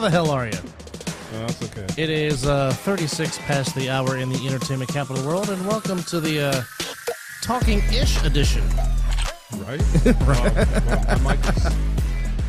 How 0.00 0.06
the 0.06 0.12
hell 0.12 0.30
are 0.30 0.46
you? 0.46 0.52
No, 1.30 1.46
that's 1.46 1.62
okay. 1.62 2.02
It 2.02 2.08
is 2.08 2.46
uh, 2.46 2.72
36 2.72 3.36
past 3.40 3.74
the 3.74 3.90
hour 3.90 4.16
in 4.16 4.30
the 4.30 4.46
entertainment 4.46 4.90
capital 4.90 5.22
world, 5.26 5.50
and 5.50 5.66
welcome 5.66 6.02
to 6.04 6.20
the 6.20 6.40
uh, 6.40 6.62
Talking 7.42 7.80
Ish 7.92 8.24
edition. 8.24 8.66
Right? 9.58 9.78
right. 10.22 10.54
well, 10.86 11.20
mic 11.20 11.38
is, 11.54 11.66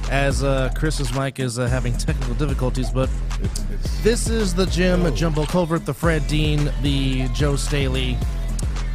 As 0.09 0.43
uh, 0.45 0.71
Chris's 0.77 1.13
mic 1.13 1.41
is 1.41 1.59
uh, 1.59 1.67
having 1.67 1.91
technical 1.97 2.35
difficulties, 2.35 2.89
but 2.89 3.09
it's, 3.41 3.65
it's, 3.69 4.01
this 4.01 4.29
is 4.29 4.55
the 4.55 4.67
Jim 4.67 5.05
Oh. 5.05 5.11
Jumbo 5.11 5.43
Culvert, 5.43 5.85
the 5.85 5.93
Fred 5.93 6.25
Dean, 6.29 6.71
the 6.81 7.27
Joe 7.33 7.57
Staley, 7.57 8.17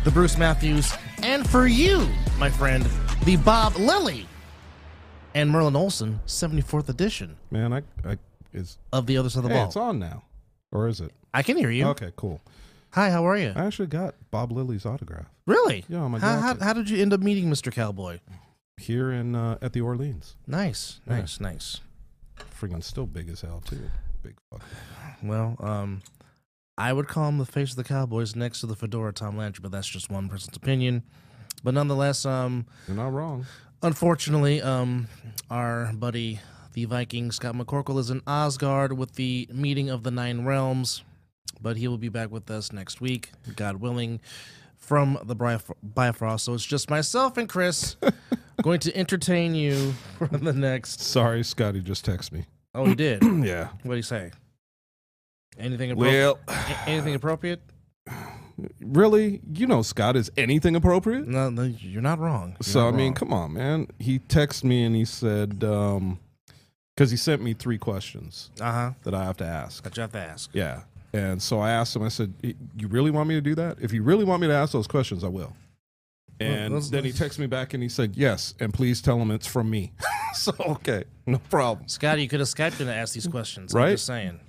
the 0.04 0.10
Bruce 0.10 0.38
Matthews, 0.38 0.94
and 1.22 1.46
for 1.46 1.66
you, 1.66 2.08
my 2.38 2.48
friend, 2.48 2.88
the 3.26 3.36
Bob 3.36 3.76
Lilly 3.76 4.26
and 5.34 5.50
Merlin 5.50 5.76
Olsen 5.76 6.20
74th 6.26 6.88
edition 6.88 7.36
man, 7.50 7.74
I, 7.74 7.82
I, 8.02 8.16
it's, 8.56 8.78
of 8.92 9.06
the 9.06 9.16
other 9.18 9.28
side 9.30 9.38
of 9.40 9.44
the 9.44 9.48
hey, 9.50 9.54
ball. 9.60 9.66
it's 9.66 9.76
on 9.76 9.98
now. 9.98 10.22
Or 10.72 10.88
is 10.88 11.00
it? 11.00 11.12
I 11.32 11.42
can 11.42 11.56
hear 11.56 11.70
you. 11.70 11.86
Okay, 11.88 12.12
cool. 12.16 12.40
Hi, 12.92 13.10
how 13.10 13.26
are 13.26 13.36
you? 13.36 13.52
I 13.54 13.64
actually 13.66 13.88
got 13.88 14.14
Bob 14.30 14.50
Lilly's 14.52 14.86
autograph 14.86 15.26
Really? 15.46 15.84
Yeah, 15.88 15.98
on 15.98 16.12
my 16.12 16.18
how, 16.18 16.38
how, 16.40 16.56
how 16.58 16.72
did 16.72 16.88
you 16.90 17.00
end 17.00 17.12
up 17.12 17.20
meeting 17.20 17.46
Mr. 17.50 17.72
Cowboy? 17.72 18.18
here 18.78 19.10
in 19.10 19.34
uh, 19.34 19.56
at 19.62 19.72
the 19.72 19.80
Orleans. 19.80 20.36
Nice, 20.46 21.00
Yeah. 21.06 21.18
nice, 21.20 21.40
nice. 21.40 21.80
Freaking 22.60 22.82
still 22.84 23.06
big 23.06 23.28
as 23.30 23.40
hell 23.40 23.62
too. 23.64 23.90
Big 24.22 24.34
fuck. 24.50 24.62
Well, 25.22 25.56
um, 25.60 26.02
I 26.76 26.92
would 26.92 27.08
call 27.08 27.28
him 27.28 27.38
the 27.38 27.46
face 27.46 27.70
of 27.70 27.76
the 27.76 27.84
Cowboys 27.84 28.36
next 28.36 28.60
to 28.60 28.66
the 28.66 28.76
fedora 28.76 29.12
Tom 29.14 29.36
Landry, 29.38 29.62
but 29.62 29.72
that's 29.72 29.86
just 29.88 30.10
one 30.10 30.28
person's 30.28 30.56
opinion. 30.58 31.04
But 31.64 31.72
nonetheless, 31.74 32.26
um, 32.26 32.66
You're 32.86 32.96
not 32.98 33.12
wrong. 33.14 33.46
unfortunately, 33.82 34.60
um, 34.60 35.08
our 35.50 35.90
buddy 35.94 36.40
the 36.76 36.84
Viking 36.84 37.32
Scott 37.32 37.54
McCorkle 37.54 37.98
is 37.98 38.10
in 38.10 38.20
Asgard 38.26 38.92
with 38.92 39.14
the 39.14 39.48
meeting 39.50 39.88
of 39.88 40.02
the 40.02 40.10
Nine 40.10 40.44
Realms, 40.44 41.02
but 41.58 41.78
he 41.78 41.88
will 41.88 41.96
be 41.96 42.10
back 42.10 42.30
with 42.30 42.50
us 42.50 42.70
next 42.70 43.00
week, 43.00 43.30
God 43.56 43.76
willing, 43.76 44.20
from 44.76 45.18
the 45.24 45.34
Bif- 45.34 45.70
Bifrost. 45.82 46.44
So 46.44 46.52
it's 46.52 46.66
just 46.66 46.90
myself 46.90 47.38
and 47.38 47.48
Chris 47.48 47.96
going 48.62 48.78
to 48.80 48.94
entertain 48.94 49.54
you 49.54 49.94
for 50.18 50.26
the 50.28 50.52
next. 50.52 51.00
Sorry, 51.00 51.42
Scotty 51.42 51.80
just 51.80 52.04
texted 52.04 52.32
me. 52.32 52.44
Oh, 52.74 52.84
he 52.84 52.94
did. 52.94 53.22
yeah. 53.42 53.68
What 53.82 53.94
do 53.94 53.96
you 53.96 54.02
say? 54.02 54.32
Anything 55.58 55.92
appropriate? 55.92 56.36
Well, 56.46 56.56
anything 56.86 57.14
appropriate? 57.14 57.62
really, 58.82 59.40
you 59.50 59.66
know, 59.66 59.80
Scott 59.80 60.14
is 60.14 60.30
anything 60.36 60.76
appropriate? 60.76 61.26
No, 61.26 61.48
no, 61.48 61.62
you're 61.62 62.02
not 62.02 62.18
wrong. 62.18 62.50
You're 62.50 62.64
So 62.70 62.80
not 62.82 62.88
I 62.88 62.90
mean, 62.98 63.06
wrong. 63.06 63.14
come 63.14 63.32
on, 63.32 63.52
man. 63.54 63.86
He 63.98 64.18
texted 64.18 64.64
me 64.64 64.84
and 64.84 64.94
he 64.94 65.06
said, 65.06 65.64
um, 65.64 66.18
because 66.96 67.10
he 67.10 67.16
sent 67.16 67.42
me 67.42 67.52
three 67.52 67.78
questions 67.78 68.50
uh 68.60 68.72
huh. 68.72 68.90
that 69.04 69.14
I 69.14 69.24
have 69.24 69.36
to 69.38 69.44
ask. 69.44 69.84
That 69.84 69.96
you 69.96 70.00
have 70.00 70.12
to 70.12 70.18
ask. 70.18 70.50
Yeah. 70.52 70.82
And 71.12 71.40
so 71.42 71.60
I 71.60 71.70
asked 71.70 71.94
him, 71.94 72.02
I 72.02 72.08
said, 72.08 72.32
You 72.42 72.88
really 72.88 73.10
want 73.10 73.28
me 73.28 73.34
to 73.34 73.40
do 73.40 73.54
that? 73.56 73.78
If 73.80 73.92
you 73.92 74.02
really 74.02 74.24
want 74.24 74.40
me 74.42 74.48
to 74.48 74.54
ask 74.54 74.72
those 74.72 74.86
questions, 74.86 75.24
I 75.24 75.28
will. 75.28 75.54
And 76.38 76.82
then 76.82 77.04
he 77.04 77.12
texted 77.12 77.38
me 77.38 77.46
back 77.46 77.72
and 77.72 77.82
he 77.82 77.88
said, 77.88 78.16
Yes, 78.16 78.54
and 78.60 78.72
please 78.74 79.00
tell 79.00 79.18
him 79.18 79.30
it's 79.30 79.46
from 79.46 79.70
me. 79.70 79.92
so, 80.34 80.52
okay, 80.58 81.04
no 81.26 81.38
problem. 81.38 81.88
Scotty, 81.88 82.22
you 82.22 82.28
could 82.28 82.40
have 82.40 82.48
Skyped 82.48 82.80
in 82.80 82.86
to 82.86 82.94
ask 82.94 83.14
these 83.14 83.26
questions. 83.26 83.74
I'm 83.74 83.80
Right? 83.80 83.90
just 83.92 84.06
saying. 84.06 84.40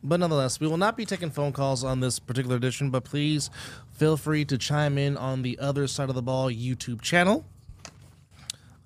But 0.00 0.20
nonetheless, 0.20 0.60
we 0.60 0.68
will 0.68 0.76
not 0.76 0.96
be 0.96 1.04
taking 1.04 1.30
phone 1.30 1.52
calls 1.52 1.82
on 1.82 1.98
this 1.98 2.20
particular 2.20 2.54
edition, 2.54 2.90
but 2.90 3.02
please 3.02 3.50
feel 3.90 4.16
free 4.16 4.44
to 4.44 4.56
chime 4.56 4.96
in 4.96 5.16
on 5.16 5.42
the 5.42 5.58
other 5.58 5.88
side 5.88 6.08
of 6.08 6.14
the 6.14 6.22
ball 6.22 6.48
YouTube 6.48 7.00
channel, 7.00 7.44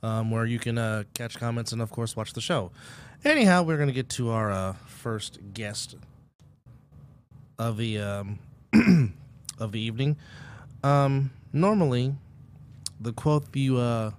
um, 0.03 0.31
where 0.31 0.45
you 0.45 0.59
can 0.59 0.79
uh, 0.79 1.05
catch 1.15 1.39
comments 1.39 1.73
and, 1.73 1.81
of 1.81 1.91
course, 1.91 2.17
watch 2.17 2.33
the 2.33 2.41
show. 2.41 2.71
Anyhow, 3.25 3.63
we're 3.63 3.77
going 3.77 3.89
to 3.89 3.95
get 3.95 4.09
to 4.11 4.31
our 4.31 4.51
uh, 4.51 4.73
first 4.87 5.39
guest 5.55 5.97
of 7.59 7.77
the 7.77 7.99
um, 7.99 8.39
of 9.59 9.73
the 9.73 9.81
evening. 9.81 10.17
Um, 10.83 11.31
normally, 11.53 12.15
the 13.01 13.13
quote 13.13 13.55
you 13.55 13.79
uh, 13.79 14.11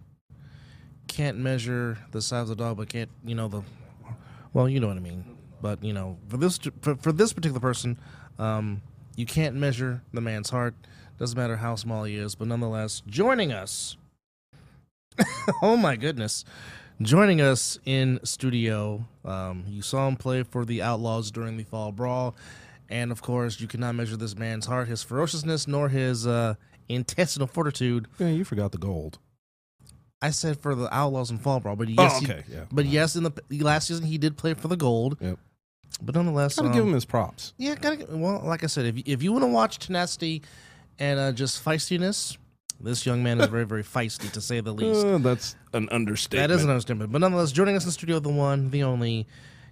can't 1.07 1.37
measure 1.37 1.97
the 2.11 2.21
size 2.21 2.43
of 2.43 2.49
the 2.49 2.55
dog, 2.55 2.77
but 2.77 2.89
can't 2.89 3.09
you 3.25 3.35
know 3.35 3.47
the 3.47 3.61
well, 4.53 4.69
you 4.69 4.79
know 4.79 4.87
what 4.87 4.97
I 4.97 5.01
mean. 5.01 5.25
But 5.61 5.83
you 5.83 5.93
know, 5.93 6.17
for 6.29 6.37
this 6.37 6.59
for, 6.81 6.95
for 6.95 7.11
this 7.11 7.33
particular 7.33 7.59
person, 7.59 7.97
um, 8.39 8.81
you 9.15 9.25
can't 9.25 9.55
measure 9.55 10.01
the 10.13 10.21
man's 10.21 10.49
heart. 10.49 10.75
Doesn't 11.19 11.37
matter 11.37 11.57
how 11.57 11.75
small 11.75 12.03
he 12.03 12.15
is, 12.15 12.35
but 12.35 12.47
nonetheless, 12.47 13.01
joining 13.07 13.51
us. 13.51 13.97
oh 15.61 15.77
my 15.77 15.95
goodness, 15.95 16.45
joining 17.01 17.41
us 17.41 17.77
in 17.85 18.19
studio. 18.23 19.05
Um, 19.25 19.63
you 19.67 19.81
saw 19.81 20.07
him 20.07 20.15
play 20.15 20.43
for 20.43 20.65
the 20.65 20.81
Outlaws 20.81 21.31
during 21.31 21.57
the 21.57 21.63
Fall 21.63 21.91
Brawl, 21.91 22.35
and 22.89 23.11
of 23.11 23.21
course, 23.21 23.59
you 23.59 23.67
cannot 23.67 23.95
measure 23.95 24.17
this 24.17 24.37
man's 24.37 24.65
heart, 24.65 24.87
his 24.87 25.03
ferociousness, 25.03 25.67
nor 25.67 25.89
his 25.89 26.27
uh, 26.27 26.55
intestinal 26.89 27.47
fortitude. 27.47 28.07
Man, 28.19 28.35
you 28.35 28.43
forgot 28.43 28.71
the 28.71 28.77
gold. 28.77 29.19
I 30.21 30.29
said 30.29 30.59
for 30.61 30.73
the 30.73 30.93
Outlaws 30.95 31.29
and 31.31 31.41
Fall 31.41 31.59
Brawl, 31.59 31.75
but 31.75 31.89
yes, 31.89 32.13
oh, 32.15 32.19
he- 32.19 32.31
okay. 32.31 32.43
yeah. 32.49 32.63
but 32.71 32.85
yes, 32.85 33.15
in 33.15 33.23
the 33.23 33.33
last 33.61 33.87
season 33.89 34.05
he 34.05 34.17
did 34.17 34.37
play 34.37 34.53
for 34.53 34.67
the 34.69 34.77
gold. 34.77 35.17
Yep. 35.19 35.37
But 36.01 36.15
nonetheless, 36.15 36.55
Gotta 36.55 36.69
um, 36.69 36.73
give 36.73 36.85
him 36.85 36.93
his 36.93 37.05
props. 37.05 37.53
yeah, 37.57 37.75
gotta 37.75 38.07
well, 38.09 38.41
like 38.43 38.63
I 38.63 38.67
said, 38.67 38.85
if 38.85 38.97
you, 38.97 39.03
if 39.05 39.21
you 39.21 39.31
want 39.31 39.43
to 39.43 39.47
watch 39.49 39.79
tenacity 39.79 40.41
and 40.97 41.19
uh, 41.19 41.31
just 41.33 41.63
feistiness, 41.63 42.37
this 42.83 43.05
young 43.05 43.23
man 43.23 43.39
is 43.41 43.47
very 43.47 43.65
very 43.65 43.83
feisty 43.83 44.31
to 44.31 44.41
say 44.41 44.59
the 44.59 44.73
least. 44.81 45.05
Uh, 45.05 45.17
that's 45.17 45.55
an 45.73 45.87
understatement. 45.91 46.49
that 46.49 46.53
is 46.53 46.63
an 46.63 46.69
understatement. 46.69 47.11
But 47.11 47.21
nonetheless, 47.21 47.51
joining 47.51 47.75
us 47.75 47.83
in 47.83 47.87
the 47.87 47.93
studio, 47.93 48.19
the 48.19 48.29
one, 48.29 48.69
the 48.69 48.83
only, 48.83 49.25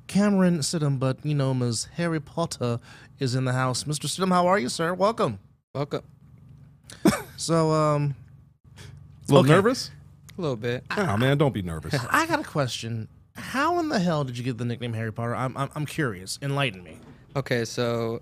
Camren 0.08 0.60
Sidhom, 0.60 0.98
but 1.00 1.18
you 1.24 1.36
know 1.36 1.52
him 1.52 1.62
as 1.62 1.86
Harry 1.96 2.20
Potter, 2.20 2.80
is 3.20 3.36
in 3.36 3.46
the 3.46 3.54
house. 3.54 3.84
Mr. 3.84 4.06
Sidhom, 4.08 4.30
how 4.30 4.48
are 4.48 4.58
you, 4.58 4.70
sir? 4.70 4.94
Welcome. 4.94 5.40
Welcome. 5.76 6.04
So, 7.38 7.72
um, 7.72 8.14
A 8.78 9.32
little 9.32 9.40
Okay. 9.46 9.50
nervous? 9.56 9.90
A 10.38 10.42
little 10.42 10.56
bit. 10.56 10.84
Oh, 10.96 11.18
man, 11.18 11.38
don't 11.40 11.54
be 11.54 11.64
nervous. 11.64 11.96
I 12.12 12.28
got 12.28 12.40
a 12.40 12.44
question. 12.44 13.08
How 13.36 13.80
in 13.80 13.90
the 13.90 13.98
hell 14.00 14.24
did 14.24 14.38
you 14.38 14.44
get 14.44 14.58
the 14.60 14.66
nickname 14.66 14.94
Harry 14.94 15.12
Potter? 15.12 15.36
I'm 15.36 15.58
I'm, 15.58 15.70
I'm 15.74 15.86
curious. 15.88 16.38
Enlighten 16.44 16.84
me. 16.84 16.98
Okay, 17.36 17.66
so 17.66 18.22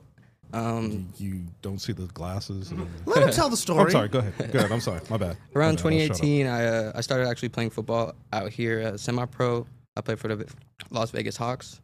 um, 0.54 1.08
you 1.18 1.44
don't 1.62 1.80
see 1.80 1.94
the 1.94 2.08
glasses. 2.08 2.72
And... 2.72 2.88
Let 3.06 3.24
him 3.24 3.32
tell 3.32 3.50
the 3.50 3.58
story. 3.58 3.86
I'm 3.86 3.92
sorry. 3.92 4.08
Go 4.08 4.20
ahead. 4.20 4.52
Go 4.52 4.60
ahead. 4.60 4.72
I'm 4.72 4.82
sorry. 4.82 5.02
My 5.10 5.18
bad. 5.18 5.38
around 5.56 5.84
My 5.84 5.90
bad. 5.90 5.94
I'll 5.94 6.00
shut 6.00 6.12
up. 6.12 6.18
2018, 6.22 6.48
I 6.48 6.66
uh, 6.66 6.92
I 6.96 7.02
started 7.02 7.28
actually 7.28 7.50
playing 7.50 7.70
football 7.70 8.16
out 8.34 8.52
here 8.52 8.80
as 8.80 9.02
semi-pro. 9.02 9.68
I 9.96 10.02
played 10.02 10.20
for 10.20 10.34
the 10.34 10.52
Las 10.92 11.12
Vegas 11.12 11.38
Hawks, 11.38 11.82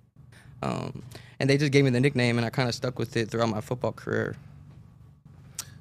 um, 0.61 1.03
and 1.39 1.49
they 1.49 1.57
just 1.57 1.71
gave 1.71 1.83
me 1.83 1.89
the 1.91 1.99
nickname, 1.99 2.37
and 2.37 2.45
I 2.45 2.49
kind 2.49 2.69
of 2.69 2.75
stuck 2.75 2.97
with 2.97 3.15
it 3.17 3.29
throughout 3.29 3.49
my 3.49 3.61
football 3.61 3.91
career. 3.91 4.35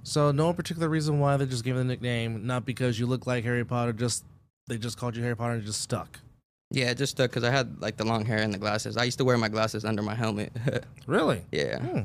So 0.03 0.33
no 0.33 0.53
particular 0.53 0.89
reason 0.89 1.19
why 1.19 1.37
they 1.39 1.47
just 1.47 1.65
gave 1.65 1.75
you 1.75 1.79
the 1.79 1.85
nickname, 1.85 2.47
not 2.47 2.67
because 2.67 2.99
you 2.99 3.07
look 3.07 3.27
like 3.27 3.45
Harry 3.45 3.65
Potter. 3.65 3.93
Just 3.93 4.25
they 4.67 4.77
just 4.77 4.99
called 4.99 5.17
you 5.17 5.23
Harry 5.23 5.37
Potter 5.37 5.55
and 5.55 5.63
it 5.63 5.67
just 5.67 5.81
stuck. 5.81 6.21
Yeah, 6.71 6.91
it 6.91 6.99
just 6.99 7.13
stuck 7.13 7.31
because 7.31 7.45
I 7.45 7.51
had 7.51 7.81
like 7.81 7.97
the 7.97 8.05
long 8.05 8.25
hair 8.25 8.39
and 8.39 8.53
the 8.53 8.59
glasses. 8.59 8.97
I 8.97 9.05
used 9.05 9.19
to 9.19 9.25
wear 9.25 9.39
my 9.39 9.49
glasses 9.49 9.85
under 9.85 10.03
my 10.03 10.15
helmet. 10.15 10.53
Really? 11.07 11.43
yeah, 11.53 11.79
Hmm. 11.81 12.01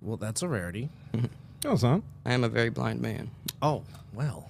Well, 0.00 0.16
that's 0.16 0.42
a 0.42 0.48
rarity. 0.48 0.90
No, 1.64 1.72
it's 1.72 1.82
not. 1.82 2.02
I 2.24 2.34
am 2.34 2.44
a 2.44 2.48
very 2.48 2.70
blind 2.70 3.00
man. 3.00 3.30
Oh 3.60 3.82
well. 4.14 4.48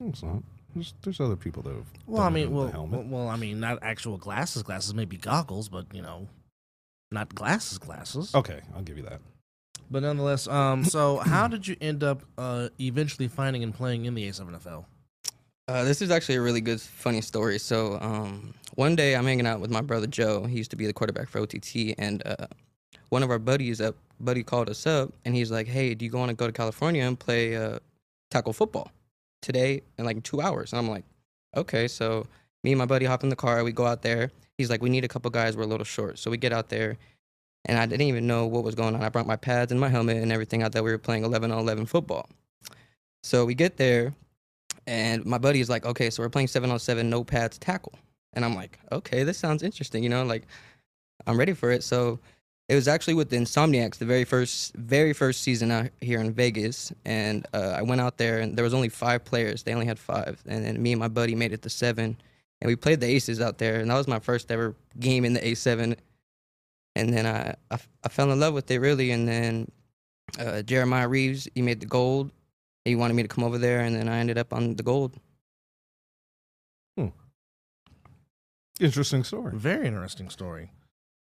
No, 0.00 0.08
it's 0.08 0.22
not. 0.22 0.42
There's, 0.74 0.94
there's 1.02 1.20
other 1.20 1.36
people 1.36 1.62
that 1.64 1.74
have. 1.74 1.84
Well, 2.06 2.22
I 2.22 2.26
done 2.26 2.32
it 2.32 2.34
mean, 2.46 2.54
with 2.54 2.64
well, 2.64 2.72
helmet. 2.72 3.06
well, 3.06 3.24
well, 3.24 3.28
I 3.28 3.36
mean, 3.36 3.60
not 3.60 3.80
actual 3.82 4.16
glasses. 4.16 4.62
Glasses, 4.62 4.94
maybe 4.94 5.18
goggles, 5.18 5.68
but 5.68 5.84
you 5.92 6.00
know, 6.00 6.28
not 7.12 7.34
glasses. 7.34 7.76
Glasses. 7.76 8.34
Okay, 8.34 8.60
I'll 8.74 8.82
give 8.82 8.96
you 8.96 9.02
that. 9.04 9.20
But 9.90 10.02
nonetheless, 10.02 10.46
um, 10.48 10.84
so 10.84 11.18
how 11.18 11.46
did 11.46 11.66
you 11.66 11.76
end 11.80 12.02
up 12.02 12.22
uh, 12.38 12.68
eventually 12.80 13.28
finding 13.28 13.62
and 13.62 13.74
playing 13.74 14.06
in 14.06 14.14
the 14.14 14.26
A7FL? 14.28 14.84
Uh, 15.68 15.84
this 15.84 16.00
is 16.00 16.10
actually 16.10 16.36
a 16.36 16.40
really 16.40 16.60
good, 16.60 16.80
funny 16.80 17.20
story. 17.20 17.58
So, 17.58 17.98
um, 18.00 18.54
one 18.76 18.96
day 18.96 19.14
I'm 19.14 19.24
hanging 19.26 19.46
out 19.46 19.60
with 19.60 19.70
my 19.70 19.82
brother 19.82 20.06
Joe. 20.06 20.44
He 20.44 20.56
used 20.56 20.70
to 20.70 20.76
be 20.76 20.86
the 20.86 20.92
quarterback 20.92 21.28
for 21.28 21.40
OTT, 21.40 21.94
and 21.98 22.22
uh, 22.24 22.46
one 23.10 23.22
of 23.22 23.30
our 23.30 23.38
buddies, 23.38 23.80
uh, 23.80 23.92
buddy, 24.18 24.42
called 24.42 24.70
us 24.70 24.86
up, 24.86 25.12
and 25.24 25.34
he's 25.34 25.50
like, 25.50 25.68
"Hey, 25.68 25.94
do 25.94 26.04
you 26.04 26.12
want 26.12 26.30
to 26.30 26.34
go 26.34 26.46
to 26.46 26.52
California 26.52 27.04
and 27.04 27.18
play 27.18 27.56
uh, 27.56 27.78
tackle 28.30 28.52
football 28.52 28.90
today 29.42 29.82
in 29.98 30.04
like 30.04 30.22
two 30.22 30.40
hours?" 30.40 30.72
And 30.72 30.78
I'm 30.78 30.88
like, 30.88 31.04
"Okay." 31.56 31.86
So 31.88 32.26
me 32.64 32.72
and 32.72 32.78
my 32.78 32.86
buddy 32.86 33.04
hop 33.06 33.22
in 33.22 33.28
the 33.28 33.36
car. 33.36 33.62
We 33.62 33.72
go 33.72 33.86
out 33.86 34.02
there. 34.02 34.30
He's 34.58 34.70
like, 34.70 34.82
"We 34.82 34.90
need 34.90 35.04
a 35.04 35.08
couple 35.08 35.30
guys. 35.30 35.56
We're 35.56 35.64
a 35.64 35.66
little 35.66 35.84
short." 35.84 36.18
So 36.18 36.30
we 36.30 36.38
get 36.38 36.52
out 36.52 36.68
there, 36.70 36.96
and 37.66 37.78
I 37.78 37.86
didn't 37.86 38.06
even 38.06 38.26
know 38.26 38.46
what 38.46 38.64
was 38.64 38.74
going 38.74 38.94
on. 38.94 39.02
I 39.02 39.08
brought 39.08 39.26
my 39.26 39.36
pads 39.36 39.72
and 39.72 39.80
my 39.80 39.88
helmet 39.88 40.16
and 40.16 40.32
everything. 40.32 40.62
I 40.62 40.68
thought 40.68 40.84
we 40.84 40.90
were 40.90 40.98
playing 40.98 41.24
11 41.24 41.50
on 41.52 41.58
11 41.58 41.86
football. 41.86 42.28
So 43.22 43.44
we 43.44 43.54
get 43.54 43.76
there, 43.76 44.14
and 44.86 45.24
my 45.26 45.38
buddy 45.38 45.60
is 45.60 45.68
like, 45.68 45.84
okay, 45.84 46.10
so 46.10 46.22
we're 46.22 46.30
playing 46.30 46.48
seven 46.48 46.70
on 46.70 46.78
seven, 46.78 47.10
no 47.10 47.22
pads, 47.22 47.58
tackle. 47.58 47.94
And 48.32 48.44
I'm 48.44 48.54
like, 48.54 48.78
okay, 48.92 49.24
this 49.24 49.38
sounds 49.38 49.62
interesting, 49.62 50.02
you 50.02 50.08
know, 50.08 50.24
like 50.24 50.46
I'm 51.26 51.38
ready 51.38 51.52
for 51.52 51.70
it. 51.70 51.82
So 51.82 52.18
it 52.70 52.76
was 52.76 52.86
actually 52.86 53.14
with 53.14 53.30
the 53.30 53.36
Insomniacs, 53.36 53.98
the 53.98 54.04
very 54.04 54.22
first, 54.22 54.72
very 54.76 55.12
first 55.12 55.42
season 55.42 55.72
out 55.72 55.88
here 56.00 56.20
in 56.20 56.32
Vegas. 56.32 56.92
And 57.04 57.44
uh, 57.52 57.74
I 57.76 57.82
went 57.82 58.00
out 58.00 58.16
there, 58.16 58.38
and 58.38 58.56
there 58.56 58.62
was 58.62 58.74
only 58.74 58.88
five 58.88 59.24
players. 59.24 59.64
They 59.64 59.74
only 59.74 59.86
had 59.86 59.98
five, 59.98 60.40
and 60.46 60.64
then 60.64 60.80
me 60.80 60.92
and 60.92 61.00
my 61.00 61.08
buddy 61.08 61.34
made 61.34 61.52
it 61.52 61.62
to 61.62 61.68
seven, 61.68 62.16
and 62.60 62.68
we 62.68 62.76
played 62.76 63.00
the 63.00 63.08
Aces 63.08 63.40
out 63.40 63.58
there. 63.58 63.80
And 63.80 63.90
that 63.90 63.96
was 63.96 64.06
my 64.06 64.20
first 64.20 64.52
ever 64.52 64.76
game 65.00 65.24
in 65.24 65.32
the 65.32 65.40
A7. 65.40 65.96
and 66.94 67.12
then 67.12 67.26
I 67.26 67.56
I 68.04 68.08
fell 68.08 68.30
in 68.30 68.38
love 68.38 68.54
with 68.54 68.70
it 68.70 68.78
really, 68.78 69.10
and 69.10 69.26
then 69.26 69.68
uh, 70.38 70.62
Jeremiah 70.62 71.08
Reeves 71.08 71.48
he 71.56 71.62
made 71.62 71.80
the 71.80 71.86
gold. 71.86 72.30
He 72.84 72.94
wanted 72.94 73.14
me 73.14 73.22
to 73.22 73.28
come 73.28 73.42
over 73.42 73.58
there, 73.58 73.80
and 73.80 73.96
then 73.96 74.08
I 74.08 74.18
ended 74.18 74.38
up 74.38 74.52
on 74.52 74.76
the 74.76 74.84
gold. 74.84 75.16
Hmm. 76.96 77.08
Interesting 78.78 79.24
story. 79.24 79.56
Very 79.56 79.88
interesting 79.88 80.30
story. 80.30 80.70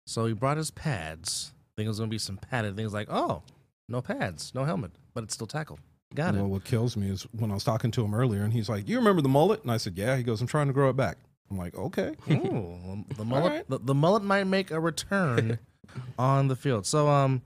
So 0.09 0.25
he 0.25 0.33
brought 0.33 0.57
his 0.57 0.71
pads. 0.71 1.51
Think 1.77 1.85
it 1.85 1.89
was 1.89 1.99
gonna 1.99 2.09
be 2.09 2.17
some 2.17 2.37
padded 2.37 2.75
things 2.75 2.93
like, 2.93 3.07
oh, 3.11 3.43
no 3.87 4.01
pads, 4.01 4.51
no 4.55 4.63
helmet, 4.65 4.91
but 5.13 5.23
it's 5.23 5.35
still 5.35 5.45
tackle. 5.45 5.77
Got 6.15 6.33
it. 6.33 6.37
well, 6.37 6.47
it. 6.47 6.49
what 6.49 6.63
kills 6.63 6.97
me 6.97 7.11
is 7.11 7.27
when 7.37 7.51
I 7.51 7.53
was 7.53 7.63
talking 7.63 7.91
to 7.91 8.03
him 8.03 8.15
earlier, 8.15 8.41
and 8.41 8.51
he's 8.51 8.67
like, 8.67 8.89
"You 8.89 8.97
remember 8.97 9.21
the 9.21 9.29
mullet?" 9.29 9.61
And 9.61 9.71
I 9.71 9.77
said, 9.77 9.95
"Yeah." 9.95 10.17
He 10.17 10.23
goes, 10.23 10.41
"I'm 10.41 10.47
trying 10.47 10.65
to 10.65 10.73
grow 10.73 10.89
it 10.89 10.95
back." 10.95 11.19
I'm 11.51 11.59
like, 11.59 11.75
"Okay." 11.75 12.15
Ooh, 12.31 13.05
the 13.15 13.23
mullet, 13.23 13.51
right. 13.51 13.69
the, 13.69 13.77
the 13.77 13.93
mullet 13.93 14.23
might 14.23 14.45
make 14.45 14.71
a 14.71 14.79
return 14.79 15.59
on 16.17 16.47
the 16.47 16.55
field. 16.55 16.87
So, 16.87 17.07
um, 17.07 17.43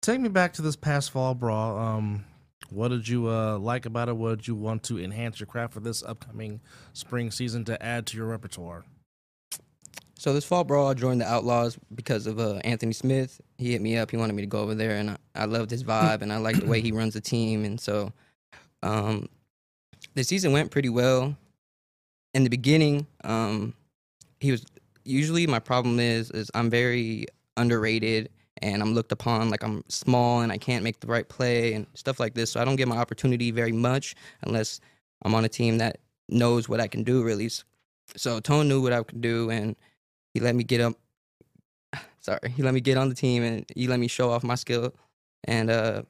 take 0.00 0.18
me 0.18 0.30
back 0.30 0.54
to 0.54 0.62
this 0.62 0.76
past 0.76 1.10
fall 1.10 1.34
brawl. 1.34 1.78
Um, 1.78 2.24
what 2.70 2.88
did 2.88 3.06
you 3.06 3.28
uh 3.28 3.58
like 3.58 3.84
about 3.84 4.08
it? 4.08 4.16
What 4.16 4.38
did 4.38 4.48
you 4.48 4.54
want 4.54 4.82
to 4.84 4.98
enhance 4.98 5.40
your 5.40 5.46
craft 5.46 5.74
for 5.74 5.80
this 5.80 6.02
upcoming 6.02 6.62
spring 6.94 7.30
season 7.30 7.66
to 7.66 7.82
add 7.84 8.06
to 8.06 8.16
your 8.16 8.28
repertoire? 8.28 8.86
So 10.22 10.32
this 10.32 10.44
fall 10.44 10.62
brawl, 10.62 10.86
I 10.86 10.94
joined 10.94 11.20
the 11.20 11.26
Outlaws 11.26 11.76
because 11.96 12.28
of 12.28 12.38
uh, 12.38 12.60
Anthony 12.62 12.92
Smith. 12.92 13.40
He 13.58 13.72
hit 13.72 13.80
me 13.80 13.96
up. 13.96 14.12
He 14.12 14.16
wanted 14.16 14.34
me 14.34 14.42
to 14.42 14.46
go 14.46 14.60
over 14.60 14.72
there, 14.72 14.98
and 14.98 15.10
I, 15.10 15.16
I 15.34 15.44
loved 15.46 15.68
his 15.68 15.82
vibe, 15.82 16.22
and 16.22 16.32
I 16.32 16.36
liked 16.36 16.60
the 16.60 16.66
way 16.66 16.80
he 16.80 16.92
runs 16.92 17.14
the 17.14 17.20
team. 17.20 17.64
And 17.64 17.80
so, 17.80 18.12
um, 18.84 19.28
the 20.14 20.22
season 20.22 20.52
went 20.52 20.70
pretty 20.70 20.90
well. 20.90 21.36
In 22.34 22.44
the 22.44 22.50
beginning, 22.50 23.04
um, 23.24 23.74
he 24.38 24.52
was 24.52 24.64
usually 25.02 25.44
my 25.48 25.58
problem 25.58 25.98
is 25.98 26.30
is 26.30 26.52
I'm 26.54 26.70
very 26.70 27.26
underrated, 27.56 28.28
and 28.58 28.80
I'm 28.80 28.94
looked 28.94 29.10
upon 29.10 29.50
like 29.50 29.64
I'm 29.64 29.82
small 29.88 30.42
and 30.42 30.52
I 30.52 30.56
can't 30.56 30.84
make 30.84 31.00
the 31.00 31.08
right 31.08 31.28
play 31.28 31.72
and 31.72 31.84
stuff 31.94 32.20
like 32.20 32.34
this. 32.34 32.52
So 32.52 32.60
I 32.60 32.64
don't 32.64 32.76
get 32.76 32.86
my 32.86 32.98
opportunity 32.98 33.50
very 33.50 33.72
much 33.72 34.14
unless 34.42 34.78
I'm 35.22 35.34
on 35.34 35.44
a 35.44 35.48
team 35.48 35.78
that 35.78 35.98
knows 36.28 36.68
what 36.68 36.78
I 36.78 36.86
can 36.86 37.02
do. 37.02 37.24
Really, 37.24 37.50
so 38.14 38.38
Tone 38.38 38.68
knew 38.68 38.80
what 38.80 38.92
I 38.92 39.02
could 39.02 39.20
do, 39.20 39.50
and 39.50 39.74
he 40.34 40.40
let 40.40 40.54
me 40.54 40.64
get 40.64 40.80
up. 40.80 40.94
Sorry, 42.20 42.38
he 42.54 42.62
let 42.62 42.74
me 42.74 42.80
get 42.80 42.96
on 42.96 43.08
the 43.08 43.14
team 43.14 43.42
and 43.42 43.64
he 43.74 43.86
let 43.86 43.98
me 43.98 44.08
show 44.08 44.30
off 44.30 44.42
my 44.42 44.54
skill. 44.54 44.94
And 45.44 45.70
uh, 45.70 46.02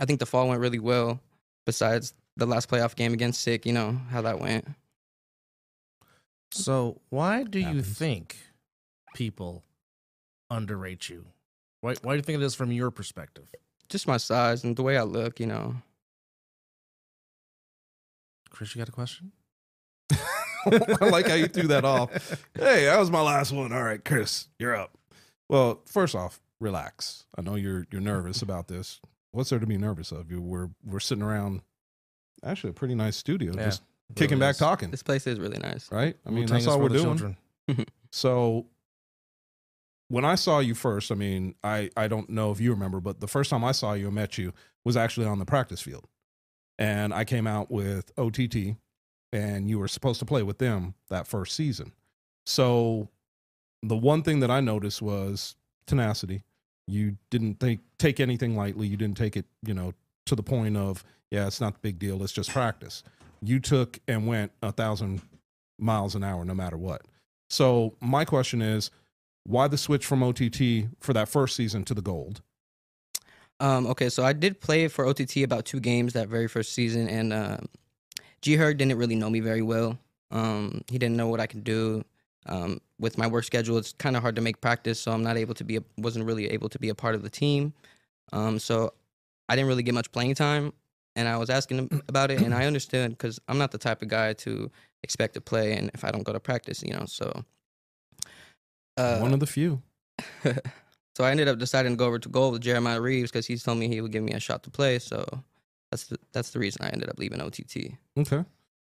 I 0.00 0.04
think 0.04 0.18
the 0.18 0.26
fall 0.26 0.48
went 0.48 0.60
really 0.60 0.78
well. 0.78 1.20
Besides 1.64 2.14
the 2.36 2.46
last 2.46 2.68
playoff 2.68 2.96
game 2.96 3.12
against 3.12 3.40
Sick, 3.40 3.64
you 3.64 3.72
know 3.72 4.00
how 4.10 4.22
that 4.22 4.40
went. 4.40 4.66
So, 6.50 7.00
why 7.08 7.44
do 7.44 7.58
you 7.58 7.80
think 7.82 8.36
people 9.14 9.62
underrate 10.50 11.08
you? 11.08 11.26
Why, 11.80 11.94
why 12.02 12.12
do 12.12 12.16
you 12.16 12.22
think 12.22 12.40
it 12.40 12.44
is 12.44 12.54
from 12.54 12.72
your 12.72 12.90
perspective? 12.90 13.44
Just 13.88 14.06
my 14.06 14.16
size 14.16 14.64
and 14.64 14.76
the 14.76 14.82
way 14.82 14.98
I 14.98 15.02
look, 15.02 15.40
you 15.40 15.46
know. 15.46 15.76
Chris, 18.50 18.74
you 18.74 18.80
got 18.80 18.88
a 18.88 18.92
question? 18.92 19.32
I 21.00 21.08
like 21.08 21.28
how 21.28 21.34
you 21.34 21.46
threw 21.46 21.68
that 21.68 21.84
off. 21.84 22.10
Hey, 22.54 22.84
that 22.84 22.98
was 22.98 23.10
my 23.10 23.22
last 23.22 23.52
one. 23.52 23.72
All 23.72 23.82
right, 23.82 24.04
Chris, 24.04 24.48
you're 24.58 24.76
up. 24.76 24.96
Well, 25.48 25.82
first 25.86 26.14
off, 26.14 26.40
relax. 26.60 27.26
I 27.36 27.42
know 27.42 27.54
you're 27.56 27.86
you're 27.90 28.00
nervous 28.00 28.42
about 28.42 28.68
this. 28.68 29.00
What's 29.32 29.50
there 29.50 29.58
to 29.58 29.66
be 29.66 29.78
nervous 29.78 30.12
of? 30.12 30.30
You 30.30 30.40
we're 30.40 30.70
we're 30.84 31.00
sitting 31.00 31.22
around 31.24 31.62
actually 32.44 32.70
a 32.70 32.74
pretty 32.74 32.94
nice 32.94 33.16
studio, 33.16 33.54
Yeah, 33.56 33.66
just 33.66 33.82
kicking 34.14 34.38
really 34.38 34.50
back 34.50 34.56
talking, 34.56 34.90
This 34.90 35.02
place 35.02 35.26
is 35.26 35.38
really 35.38 35.58
nice. 35.58 35.90
right? 35.90 36.16
I 36.26 36.30
mean, 36.30 36.40
Wu-Tang 36.40 36.54
that's 36.54 36.66
all 36.66 36.80
we're 36.80 36.88
doing. 36.88 37.36
So 38.10 38.66
when 40.08 40.26
I 40.26 40.34
saw 40.34 40.58
you 40.58 40.74
first, 40.74 41.10
I 41.10 41.14
mean, 41.14 41.54
I, 41.64 41.88
I 41.96 42.08
don't 42.08 42.28
know 42.28 42.50
if 42.50 42.60
you 42.60 42.70
remember, 42.72 43.00
but 43.00 43.20
the 43.20 43.26
first 43.28 43.48
time 43.48 43.64
I 43.64 43.72
saw 43.72 43.94
you 43.94 44.06
and 44.06 44.14
met 44.14 44.36
you 44.36 44.52
was 44.84 44.94
actually 44.96 45.26
on 45.26 45.38
the 45.38 45.46
practice 45.46 45.80
field. 45.80 46.06
And 46.78 47.14
I 47.14 47.24
came 47.24 47.46
out 47.46 47.70
with 47.70 48.10
OTT, 48.18 48.76
and 49.32 49.68
you 49.68 49.78
were 49.78 49.88
supposed 49.88 50.18
to 50.20 50.26
play 50.26 50.42
with 50.42 50.58
them 50.58 50.94
that 51.08 51.26
first 51.26 51.56
season. 51.56 51.92
So 52.46 53.08
the 53.82 53.96
one 53.96 54.22
thing 54.22 54.40
that 54.40 54.50
I 54.50 54.60
noticed 54.60 55.02
was 55.02 55.56
tenacity. 55.86 56.42
You 56.86 57.16
didn't 57.30 57.60
think 57.60 57.80
take 57.98 58.20
anything 58.20 58.56
lightly. 58.56 58.86
You 58.86 58.96
didn't 58.96 59.16
take 59.16 59.36
it, 59.36 59.46
you 59.64 59.74
know, 59.74 59.94
to 60.26 60.34
the 60.34 60.42
point 60.42 60.76
of, 60.76 61.04
yeah, 61.30 61.46
it's 61.46 61.60
not 61.60 61.74
the 61.74 61.80
big 61.80 61.98
deal. 61.98 62.22
It's 62.22 62.32
just 62.32 62.50
practice. 62.50 63.02
You 63.40 63.60
took 63.60 63.98
and 64.06 64.26
went 64.26 64.52
a 64.62 64.72
thousand 64.72 65.22
miles 65.78 66.14
an 66.14 66.22
hour 66.22 66.44
no 66.44 66.54
matter 66.54 66.76
what. 66.76 67.02
So 67.50 67.94
my 68.00 68.24
question 68.24 68.62
is, 68.62 68.90
why 69.44 69.68
the 69.68 69.78
switch 69.78 70.06
from 70.06 70.22
OTT 70.22 70.88
for 71.00 71.12
that 71.12 71.28
first 71.28 71.56
season 71.56 71.84
to 71.84 71.94
the 71.94 72.02
gold? 72.02 72.42
Um, 73.60 73.86
okay, 73.88 74.08
so 74.08 74.24
I 74.24 74.32
did 74.32 74.60
play 74.60 74.88
for 74.88 75.06
OTT 75.06 75.38
about 75.38 75.64
two 75.64 75.80
games 75.80 76.14
that 76.14 76.28
very 76.28 76.48
first 76.48 76.72
season, 76.72 77.08
and 77.08 77.32
uh, 77.32 77.58
G 78.42 78.56
Herg 78.56 78.76
didn't 78.78 78.98
really 78.98 79.14
know 79.14 79.30
me 79.30 79.40
very 79.40 79.62
well. 79.62 79.98
Um, 80.30 80.82
he 80.88 80.98
didn't 80.98 81.16
know 81.16 81.28
what 81.28 81.40
I 81.40 81.46
could 81.46 81.64
do. 81.64 82.04
Um, 82.46 82.80
with 82.98 83.16
my 83.16 83.28
work 83.28 83.44
schedule, 83.44 83.78
it's 83.78 83.92
kind 83.92 84.16
of 84.16 84.22
hard 84.22 84.34
to 84.36 84.42
make 84.42 84.60
practice, 84.60 84.98
so 85.00 85.12
I'm 85.12 85.22
not 85.22 85.36
able 85.36 85.54
to 85.54 85.64
be, 85.64 85.76
a, 85.76 85.82
wasn't 85.96 86.26
really 86.26 86.50
able 86.50 86.68
to 86.70 86.78
be 86.78 86.88
a 86.88 86.94
part 86.94 87.14
of 87.14 87.22
the 87.22 87.30
team. 87.30 87.72
Um, 88.32 88.58
so 88.58 88.94
I 89.48 89.54
didn't 89.54 89.68
really 89.68 89.84
get 89.84 89.94
much 89.94 90.10
playing 90.10 90.34
time, 90.34 90.72
and 91.14 91.28
I 91.28 91.36
was 91.36 91.50
asking 91.50 91.78
him 91.78 92.02
about 92.08 92.32
it, 92.32 92.42
and 92.42 92.52
I 92.52 92.66
understood 92.66 93.10
because 93.10 93.40
I'm 93.46 93.58
not 93.58 93.70
the 93.70 93.78
type 93.78 94.02
of 94.02 94.08
guy 94.08 94.32
to 94.34 94.70
expect 95.04 95.34
to 95.34 95.40
play, 95.40 95.74
and 95.74 95.90
if 95.94 96.04
I 96.04 96.10
don't 96.10 96.24
go 96.24 96.32
to 96.32 96.40
practice, 96.40 96.82
you 96.82 96.92
know, 96.92 97.04
so. 97.06 97.44
Uh, 98.96 99.18
One 99.20 99.32
of 99.32 99.40
the 99.40 99.46
few. 99.46 99.80
so 100.44 101.24
I 101.24 101.30
ended 101.30 101.48
up 101.48 101.58
deciding 101.58 101.92
to 101.92 101.96
go 101.96 102.06
over 102.06 102.18
to 102.18 102.28
gold 102.28 102.54
with 102.54 102.62
Jeremiah 102.62 103.00
Reeves 103.00 103.30
because 103.30 103.46
he 103.46 103.56
told 103.56 103.78
me 103.78 103.88
he 103.88 104.00
would 104.00 104.12
give 104.12 104.22
me 104.22 104.32
a 104.32 104.40
shot 104.40 104.64
to 104.64 104.70
play. 104.70 104.98
So 104.98 105.42
that's 105.92 106.04
the, 106.04 106.18
that's 106.32 106.50
the 106.50 106.58
reason 106.58 106.84
I 106.84 106.88
ended 106.88 107.10
up 107.10 107.18
leaving 107.18 107.40
OTT. 107.42 107.92
Okay. 108.18 108.44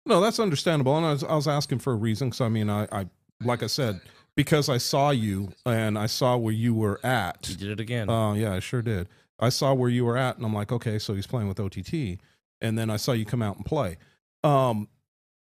No, 0.05 0.22
that's 0.22 0.39
understandable. 0.39 0.95
And 0.98 1.05
I 1.05 1.12
was, 1.12 1.24
I 1.25 1.36
was 1.36 1.48
asking 1.50 1.79
for 1.79 1.91
a 1.91 1.98
reason 1.98 2.29
because 2.29 2.39
I 2.39 2.48
mean, 2.48 2.69
I, 2.69 2.88
I, 2.93 3.07
like 3.43 3.62
I 3.62 3.67
said, 3.67 4.00
because 4.36 4.69
I 4.69 4.77
saw 4.77 5.10
you 5.10 5.51
and 5.65 6.00
I 6.00 6.05
saw 6.05 6.38
where 6.38 6.53
you 6.53 6.74
were 6.74 7.05
at. 7.05 7.50
You 7.50 7.57
did 7.57 7.72
it 7.72 7.79
again. 7.81 8.10
Oh, 8.10 8.33
yeah, 8.33 8.53
I 8.53 8.60
sure 8.60 8.81
did. 8.81 9.10
I 9.38 9.50
saw 9.50 9.74
where 9.74 9.89
you 9.89 10.05
were 10.05 10.15
at, 10.15 10.38
and 10.38 10.45
I'm 10.45 10.53
like, 10.53 10.72
okay, 10.72 10.98
so 10.98 11.13
he's 11.13 11.27
playing 11.27 11.50
with 11.50 11.60
OTT, 11.60 12.19
and 12.62 12.77
then 12.77 12.89
I 12.89 12.95
saw 12.95 13.12
you 13.12 13.25
come 13.25 13.41
out 13.41 13.57
and 13.57 13.65
play. 13.65 13.98
Um, 14.43 14.88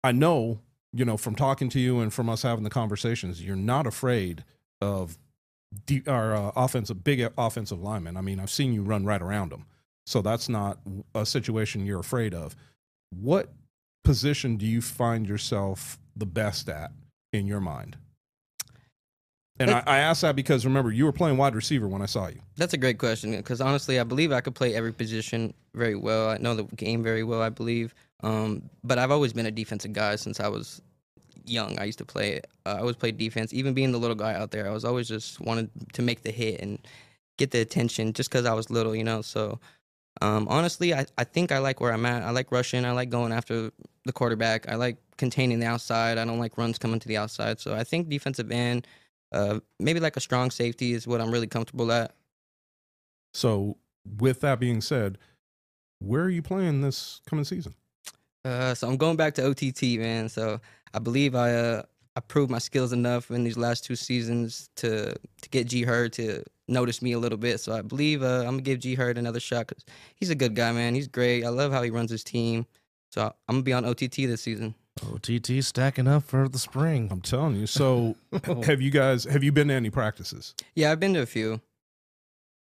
I 0.03 0.11
know, 0.11 0.61
you 0.91 1.05
know, 1.05 1.17
from 1.17 1.35
talking 1.35 1.69
to 1.69 1.79
you 1.79 1.99
and 1.99 2.11
from 2.11 2.27
us 2.27 2.41
having 2.41 2.63
the 2.63 2.71
conversations, 2.71 3.43
you're 3.43 3.55
not 3.55 3.85
afraid 3.85 4.43
of 4.81 5.19
de- 5.85 6.03
our 6.07 6.33
uh, 6.35 6.51
offensive, 6.55 7.03
big 7.03 7.31
offensive 7.37 7.79
linemen. 7.79 8.17
I 8.17 8.21
mean, 8.21 8.39
I've 8.39 8.49
seen 8.49 8.73
you 8.73 8.81
run 8.81 9.05
right 9.05 9.21
around 9.21 9.51
them, 9.51 9.67
so 10.11 10.21
that's 10.21 10.49
not 10.49 10.77
a 11.15 11.25
situation 11.25 11.85
you're 11.85 12.01
afraid 12.01 12.33
of. 12.33 12.53
What 13.11 13.53
position 14.03 14.57
do 14.57 14.65
you 14.65 14.81
find 14.81 15.25
yourself 15.25 15.97
the 16.17 16.25
best 16.25 16.67
at 16.67 16.91
in 17.31 17.47
your 17.47 17.61
mind? 17.61 17.95
And 19.57 19.71
I, 19.71 19.83
I 19.85 19.97
ask 19.99 20.21
that 20.21 20.35
because 20.35 20.65
remember, 20.65 20.91
you 20.91 21.05
were 21.05 21.11
playing 21.13 21.37
wide 21.37 21.55
receiver 21.55 21.87
when 21.87 22.01
I 22.01 22.07
saw 22.07 22.27
you. 22.27 22.41
That's 22.57 22.73
a 22.73 22.77
great 22.77 22.97
question 22.97 23.31
because 23.37 23.61
honestly, 23.61 23.99
I 23.99 24.03
believe 24.03 24.31
I 24.31 24.41
could 24.41 24.55
play 24.55 24.75
every 24.75 24.91
position 24.91 25.53
very 25.75 25.95
well. 25.95 26.29
I 26.29 26.37
know 26.37 26.55
the 26.55 26.63
game 26.63 27.03
very 27.03 27.23
well, 27.23 27.41
I 27.41 27.49
believe. 27.49 27.93
Um, 28.21 28.63
but 28.83 28.97
I've 28.97 29.11
always 29.11 29.31
been 29.31 29.45
a 29.45 29.51
defensive 29.51 29.93
guy 29.93 30.17
since 30.17 30.39
I 30.39 30.49
was 30.49 30.81
young. 31.45 31.79
I 31.79 31.85
used 31.85 31.99
to 31.99 32.05
play. 32.05 32.41
Uh, 32.65 32.75
I 32.75 32.79
always 32.79 32.95
played 32.97 33.17
defense, 33.17 33.53
even 33.53 33.73
being 33.73 33.91
the 33.91 33.97
little 33.97 34.15
guy 34.15 34.33
out 34.33 34.51
there. 34.51 34.67
I 34.67 34.71
was 34.71 34.83
always 34.83 35.07
just 35.07 35.39
wanted 35.39 35.69
to 35.93 36.01
make 36.01 36.23
the 36.23 36.31
hit 36.31 36.59
and 36.59 36.79
get 37.37 37.51
the 37.51 37.61
attention 37.61 38.13
just 38.13 38.29
because 38.29 38.45
I 38.45 38.53
was 38.53 38.69
little, 38.69 38.95
you 38.95 39.03
know. 39.03 39.21
So 39.21 39.59
um, 40.19 40.47
honestly, 40.49 40.93
I, 40.93 41.05
I 41.17 41.23
think 41.23 41.51
I 41.51 41.59
like 41.59 41.79
where 41.79 41.93
I'm 41.93 42.05
at. 42.05 42.23
I 42.23 42.31
like 42.31 42.51
rushing. 42.51 42.85
I 42.85 42.91
like 42.91 43.09
going 43.09 43.31
after 43.31 43.71
the 44.05 44.13
quarterback. 44.13 44.69
I 44.69 44.75
like 44.75 44.97
containing 45.17 45.59
the 45.59 45.67
outside. 45.67 46.17
I 46.17 46.25
don't 46.25 46.39
like 46.39 46.57
runs 46.57 46.77
coming 46.77 46.99
to 46.99 47.07
the 47.07 47.17
outside. 47.17 47.59
So 47.59 47.73
I 47.73 47.83
think 47.83 48.09
defensive 48.09 48.51
end, 48.51 48.87
uh, 49.31 49.59
maybe 49.79 49.99
like 49.99 50.17
a 50.17 50.19
strong 50.19 50.51
safety 50.51 50.93
is 50.93 51.07
what 51.07 51.21
I'm 51.21 51.31
really 51.31 51.47
comfortable 51.47 51.91
at. 51.91 52.13
So, 53.33 53.77
with 54.17 54.41
that 54.41 54.59
being 54.59 54.81
said, 54.81 55.17
where 55.99 56.23
are 56.23 56.29
you 56.29 56.41
playing 56.41 56.81
this 56.81 57.21
coming 57.29 57.45
season? 57.45 57.75
Uh, 58.43 58.73
so 58.73 58.89
I'm 58.89 58.97
going 58.97 59.15
back 59.15 59.35
to 59.35 59.45
OTT, 59.45 59.99
man. 59.99 60.27
So 60.27 60.59
I 60.93 60.99
believe 60.99 61.35
I 61.35 61.53
uh, 61.53 61.83
I 62.15 62.19
proved 62.19 62.51
my 62.51 62.57
skills 62.57 62.91
enough 62.91 63.31
in 63.31 63.43
these 63.43 63.57
last 63.57 63.85
two 63.85 63.95
seasons 63.95 64.69
to 64.77 65.13
to 65.13 65.49
get 65.49 65.67
G 65.67 65.83
Hurd 65.83 66.13
to 66.13 66.43
notice 66.71 67.01
me 67.01 67.11
a 67.11 67.19
little 67.19 67.37
bit. 67.37 67.59
So 67.59 67.73
I 67.73 67.81
believe 67.81 68.23
uh, 68.23 68.39
I'm 68.39 68.53
gonna 68.53 68.61
give 68.61 68.79
G 68.79 68.95
Hurd 68.95 69.17
another 69.17 69.39
shot 69.39 69.67
because 69.67 69.85
he's 70.15 70.29
a 70.29 70.35
good 70.35 70.55
guy, 70.55 70.71
man. 70.71 70.95
He's 70.95 71.07
great. 71.07 71.43
I 71.43 71.49
love 71.49 71.71
how 71.71 71.83
he 71.83 71.89
runs 71.89 72.09
his 72.09 72.23
team. 72.23 72.65
So 73.11 73.23
I'm 73.47 73.55
gonna 73.55 73.63
be 73.63 73.73
on 73.73 73.85
OTT 73.85 74.15
this 74.15 74.41
season. 74.41 74.73
OTT 75.13 75.63
stacking 75.63 76.07
up 76.07 76.23
for 76.23 76.47
the 76.47 76.59
spring. 76.59 77.09
I'm 77.11 77.21
telling 77.21 77.55
you. 77.55 77.67
So, 77.67 78.15
have 78.63 78.81
you 78.81 78.91
guys 78.91 79.23
have 79.25 79.43
you 79.43 79.51
been 79.51 79.67
to 79.69 79.73
any 79.73 79.89
practices? 79.89 80.55
Yeah, 80.75 80.91
I've 80.91 80.99
been 80.99 81.13
to 81.13 81.21
a 81.21 81.25
few. 81.25 81.61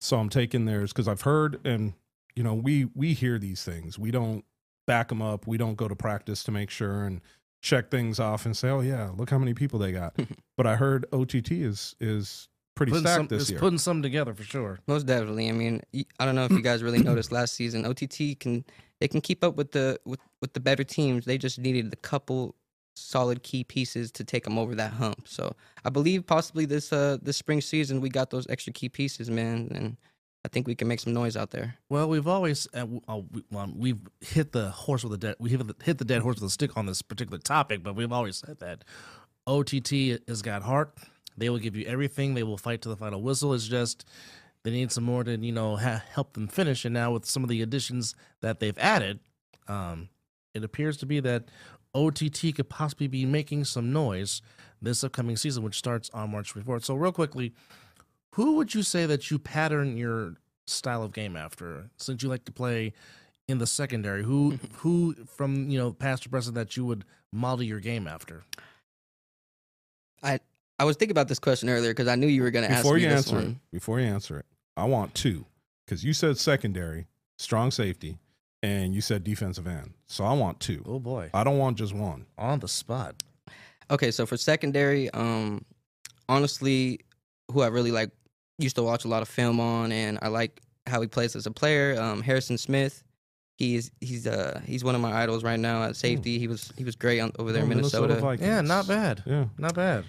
So 0.00 0.18
I'm 0.18 0.28
taking 0.28 0.64
theirs 0.64 0.92
because 0.92 1.08
I've 1.08 1.23
heard, 1.23 1.61
and 1.64 1.94
you 2.37 2.42
know, 2.42 2.54
we 2.54 2.87
we 2.94 3.14
hear 3.14 3.38
these 3.38 3.62
things. 3.62 3.99
We 3.99 4.11
don't 4.11 4.44
back 4.87 5.08
them 5.08 5.23
up. 5.23 5.46
We 5.46 5.56
don't 5.56 5.76
go 5.76 5.88
to 5.88 5.96
practice 5.96 6.44
to 6.44 6.52
make 6.52 6.70
sure 6.70 7.04
and 7.04 7.20
check 7.62 7.90
things 7.90 8.20
off 8.20 8.44
and 8.44 8.56
say, 8.56 8.68
"Oh 8.68 8.80
yeah, 8.80 9.11
look 9.16 9.30
how 9.30 9.38
many 9.38 9.54
people 9.54 9.78
they 9.78 9.92
got." 9.92 10.14
but 10.56 10.66
I 10.66 10.76
heard 10.76 11.06
OTT 11.12 11.52
is 11.52 11.96
is 12.00 12.49
pretty 12.75 12.93
putting 12.93 13.07
stacked 13.07 13.16
some, 13.16 13.26
this 13.28 13.43
it's 13.43 13.50
year. 13.50 13.61
putting 13.61 13.78
some 13.78 14.02
together 14.02 14.35
for 14.35 14.45
sure. 14.45 14.81
Most 14.87 15.07
definitely. 15.07 15.49
I 15.49 15.52
mean, 15.52 15.83
I 16.19 16.25
don't 16.25 16.35
know 16.35 16.45
if 16.45 16.52
you 16.52 16.62
guys 16.62 16.83
really 16.83 16.99
noticed 17.02 17.33
last 17.33 17.54
season. 17.54 17.87
OTT 17.87 18.38
can 18.40 18.64
they 19.00 19.09
can 19.09 19.21
keep 19.21 19.45
up 19.45 19.57
with 19.57 19.73
the 19.73 19.99
with 20.04 20.21
with 20.40 20.52
the 20.52 20.61
better 20.61 20.85
teams. 20.85 21.25
They 21.25 21.38
just 21.38 21.59
needed 21.59 21.93
a 21.93 21.97
couple 21.97 22.54
solid 22.97 23.43
key 23.43 23.64
pieces 23.64 24.12
to 24.12 24.25
take 24.25 24.45
them 24.45 24.59
over 24.59 24.75
that 24.75 24.93
hump. 24.93 25.26
So 25.26 25.54
I 25.85 25.90
believe 25.90 26.26
possibly 26.26 26.64
this 26.64 26.93
uh 26.93 27.19
this 27.23 27.37
spring 27.37 27.61
season 27.61 28.00
we 28.00 28.09
got 28.09 28.31
those 28.31 28.47
extra 28.49 28.73
key 28.73 28.88
pieces, 28.88 29.31
man, 29.31 29.71
and 29.75 29.97
I 30.45 30.49
think 30.49 30.66
we 30.66 30.75
can 30.75 30.88
make 30.88 31.00
some 31.00 31.14
noise 31.14 31.37
out 31.37 31.50
there. 31.50 31.76
Well, 31.88 32.09
we've 32.09 32.28
always 32.28 32.69
uh, 32.75 32.87
uh, 33.09 33.23
we, 33.31 33.45
well, 33.50 33.73
we've 33.75 34.00
hit 34.21 34.52
the 34.52 34.71
horse 34.71 35.02
with 35.02 35.14
a 35.14 35.19
dead 35.19 35.37
we 35.38 35.50
hit 35.50 35.66
the, 35.66 35.75
hit 35.83 35.99
the 35.99 36.04
dead 36.04 36.23
horse 36.23 36.37
with 36.37 36.45
a 36.45 36.50
stick 36.50 36.76
on 36.76 36.87
this 36.87 37.02
particular 37.02 37.38
topic, 37.38 37.83
but 37.83 37.95
we've 37.95 38.12
always 38.12 38.37
said 38.37 38.61
that 38.61 38.85
OTT 39.47 40.21
has 40.28 40.43
got 40.43 40.62
heart. 40.62 40.97
They 41.37 41.50
will 41.50 41.59
give 41.59 41.76
you 41.76 41.85
everything. 41.87 42.35
They 42.35 42.43
will 42.43 42.59
fight 42.59 42.83
to 42.83 42.88
the 42.88 42.97
final 42.97 43.23
whistle. 43.23 43.55
It's 43.55 43.67
just 43.67 44.05
they 44.62 44.71
need 44.71 44.93
some 44.93 45.05
more 45.05 45.25
to 45.25 45.37
you 45.37 45.53
know 45.53 45.76
ha- 45.76 46.03
help 46.12 46.35
them 46.35 46.49
finish. 46.49 46.85
And 46.85 46.95
now 46.95 47.12
with 47.12 47.26
some 47.26 47.43
of 47.43 47.49
the 47.49 47.62
additions 47.62 48.14
that 48.41 48.61
they've 48.61 48.79
added, 48.79 49.21
um, 49.69 50.09
it 50.55 50.64
appears 50.64 50.97
to 50.99 51.07
be 51.07 51.21
that 51.21 51.45
OTT 51.95 52.55
could 52.55 52.69
possibly 52.69 53.07
be 53.07 53.25
making 53.25 53.64
some 53.64 53.93
noise 53.93 54.43
this 54.83 55.05
upcoming 55.05 55.37
season, 55.37 55.62
which 55.62 55.79
starts 55.79 56.11
on 56.12 56.31
March 56.31 56.55
24th. 56.55 56.85
So 56.85 56.95
real 56.95 57.12
quickly, 57.12 57.55
who 58.33 58.57
would 58.57 58.75
you 58.75 58.83
say 58.83 59.07
that 59.07 59.31
you 59.31 59.38
pattern 59.38 59.97
your 59.97 60.35
style 60.67 61.03
of 61.03 61.12
game 61.12 61.37
after? 61.37 61.91
Since 61.97 62.23
you 62.23 62.29
like 62.29 62.45
to 62.47 62.53
play 62.53 62.93
in 63.47 63.59
the 63.59 63.67
secondary, 63.67 64.23
who 64.25 64.59
who 64.75 65.14
from 65.26 65.69
you 65.69 65.79
know 65.79 65.93
past 65.93 66.26
or 66.26 66.31
present 66.31 66.55
that 66.55 66.76
you 66.76 66.85
would 66.85 67.05
model 67.33 67.64
your 67.64 67.81
game 67.81 68.07
after? 68.07 68.45
I 70.23 70.41
was 70.83 70.97
thinking 70.97 71.12
about 71.12 71.28
this 71.28 71.38
question 71.38 71.69
earlier 71.69 71.93
because 71.93 72.09
I 72.09 72.16
knew 72.16 72.26
you 72.26 72.43
were 72.43 72.50
going 72.50 72.64
to 72.66 72.71
ask 72.73 72.83
before 72.83 72.97
me 72.97 73.02
you 73.04 73.09
this 73.11 73.19
answer 73.19 73.37
one. 73.37 73.45
it, 73.45 73.57
before 73.73 74.00
you 74.00 74.07
answer 74.07 74.38
it, 74.40 74.47
I 74.76 74.85
want 74.87 75.14
two 75.14 75.47
because 75.87 76.04
you 76.04 76.12
said 76.12 76.37
secondary, 76.37 77.07
strong 77.38 77.71
safety, 77.71 78.19
and 78.62 78.93
you 78.93 79.00
said 79.00 79.23
defensive 79.23 79.69
end. 79.69 79.95
So 80.07 80.25
I 80.25 80.33
want 80.33 80.59
two. 80.59 80.83
Oh 80.85 80.99
boy, 80.99 81.31
I 81.33 81.45
don't 81.45 81.59
want 81.59 81.78
just 81.78 81.95
one. 81.95 82.26
on 82.37 82.59
the 82.59 82.66
spot. 82.69 83.23
Okay, 83.90 84.11
so 84.11 84.26
for 84.26 84.37
secondary, 84.37 85.11
um, 85.11 85.64
honestly, 86.28 87.00
who 87.52 87.61
I 87.62 87.69
really 87.69 87.93
like 87.93 88.11
used 88.59 88.76
to 88.76 88.83
watch 88.83 89.04
a 89.04 89.09
lot 89.09 89.23
of 89.23 89.28
film 89.28 89.61
on, 89.61 89.93
and 89.93 90.19
I 90.23 90.28
like 90.28 90.61
how 90.87 91.00
he 91.00 91.07
plays 91.07 91.37
as 91.37 91.47
a 91.47 91.50
player. 91.50 92.00
Um, 92.00 92.21
Harrison 92.23 92.59
Smith, 92.59 93.04
he's 93.59 93.90
he's 94.00 94.26
uh 94.26 94.61
he's 94.66 94.83
one 94.83 94.95
of 94.95 95.00
my 95.00 95.12
idols 95.23 95.45
right 95.45 95.61
now 95.61 95.83
at 95.85 95.97
safety. 95.97 96.38
He 96.38 96.49
was 96.49 96.73
he 96.76 96.85
was 96.85 96.97
great 96.97 97.21
on, 97.21 97.33
over 97.38 97.52
there 97.52 97.62
Oh, 97.62 97.64
in 97.64 97.69
Minnesota. 97.71 98.16
Vikings. 98.16 98.47
Yeah, 98.49 98.61
not 98.61 98.88
bad. 98.88 99.23
Yeah. 99.26 99.45
Not 99.59 99.75
bad. 99.75 100.04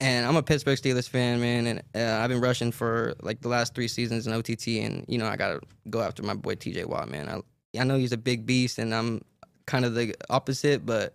And 0.00 0.26
I'm 0.26 0.36
a 0.36 0.42
Pittsburgh 0.42 0.78
Steelers 0.78 1.08
fan, 1.08 1.40
man, 1.40 1.66
and 1.66 1.82
uh, 1.94 2.22
I've 2.22 2.28
been 2.28 2.40
rushing 2.40 2.70
for 2.70 3.14
like 3.20 3.40
the 3.40 3.48
last 3.48 3.74
three 3.74 3.88
seasons 3.88 4.28
in 4.28 4.32
OTT, 4.32 4.68
and 4.68 5.04
you 5.08 5.18
know 5.18 5.26
I 5.26 5.36
gotta 5.36 5.60
go 5.90 6.00
after 6.00 6.22
my 6.22 6.34
boy 6.34 6.54
TJ 6.54 6.86
Watt, 6.86 7.10
man. 7.10 7.28
I 7.28 7.80
I 7.80 7.84
know 7.84 7.96
he's 7.96 8.12
a 8.12 8.16
big 8.16 8.46
beast, 8.46 8.78
and 8.78 8.94
I'm 8.94 9.22
kind 9.66 9.84
of 9.84 9.94
the 9.94 10.14
opposite, 10.30 10.86
but 10.86 11.14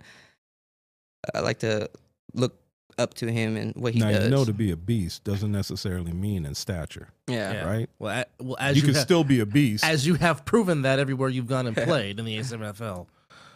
I 1.33 1.39
like 1.39 1.59
to 1.59 1.89
look 2.33 2.59
up 2.97 3.13
to 3.15 3.31
him 3.31 3.55
and 3.57 3.73
what 3.75 3.93
he 3.93 3.99
now 3.99 4.11
does. 4.11 4.25
you 4.25 4.29
know 4.29 4.45
to 4.45 4.53
be 4.53 4.71
a 4.71 4.75
beast 4.75 5.23
doesn't 5.23 5.51
necessarily 5.51 6.11
mean 6.11 6.45
in 6.45 6.53
stature, 6.53 7.07
yeah. 7.27 7.53
Yeah. 7.53 7.65
right? 7.65 7.89
Well, 7.99 8.19
a- 8.19 8.43
well 8.43 8.57
as 8.59 8.75
you 8.75 8.81
you, 8.81 8.87
can 8.87 8.95
have, 8.95 9.03
still 9.03 9.23
be 9.23 9.39
a 9.39 9.45
beast. 9.45 9.83
as 9.83 10.05
you 10.05 10.15
have 10.15 10.45
proven 10.45 10.83
that 10.83 10.99
everywhere 10.99 11.29
you've 11.29 11.47
gone 11.47 11.67
and 11.67 11.75
played 11.75 12.19
in 12.19 12.25
the 12.25 12.37
A7FL. 12.37 13.07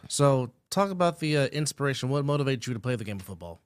So 0.08 0.52
talk 0.70 0.90
about 0.90 1.20
the 1.20 1.38
uh, 1.38 1.46
inspiration. 1.48 2.10
What 2.10 2.26
motivates 2.26 2.66
you 2.66 2.74
to 2.74 2.80
play 2.80 2.96
the 2.96 3.04
game 3.04 3.18
of 3.18 3.24
football? 3.24 3.60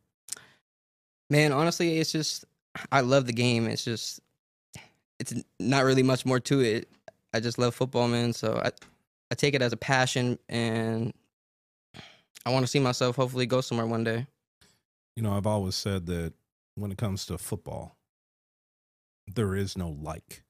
Man, 1.32 1.52
honestly, 1.54 1.98
it's 1.98 2.12
just 2.12 2.46
I 2.92 3.02
love 3.02 3.26
the 3.26 3.34
game. 3.34 3.66
It's 3.68 3.84
just 3.86 4.20
it's 5.20 5.34
not 5.60 5.84
really 5.86 6.04
much 6.04 6.26
more 6.26 6.40
to 6.42 6.60
it. 6.60 6.90
I 7.34 7.40
just 7.40 7.58
love 7.58 7.74
football, 7.74 8.08
man. 8.08 8.34
So 8.34 8.62
I 8.64 8.72
I 9.32 9.36
take 9.36 9.54
it 9.54 9.62
as 9.62 9.72
a 9.72 9.78
passion, 9.78 10.38
and 10.50 11.14
I 12.46 12.52
want 12.52 12.64
to 12.64 12.68
see 12.68 12.80
myself 12.80 13.16
hopefully 13.16 13.46
go 13.46 13.62
somewhere 13.62 13.88
one 13.88 14.04
day. 14.04 14.28
you 15.16 15.24
know, 15.24 15.34
I've 15.38 15.48
always 15.48 15.76
said 15.76 16.06
that 16.08 16.34
when 16.76 16.92
it 16.92 16.98
comes 16.98 17.26
to 17.28 17.38
football, 17.38 17.96
there 19.34 19.56
is 19.56 19.78
no 19.78 19.90
like. 19.90 20.44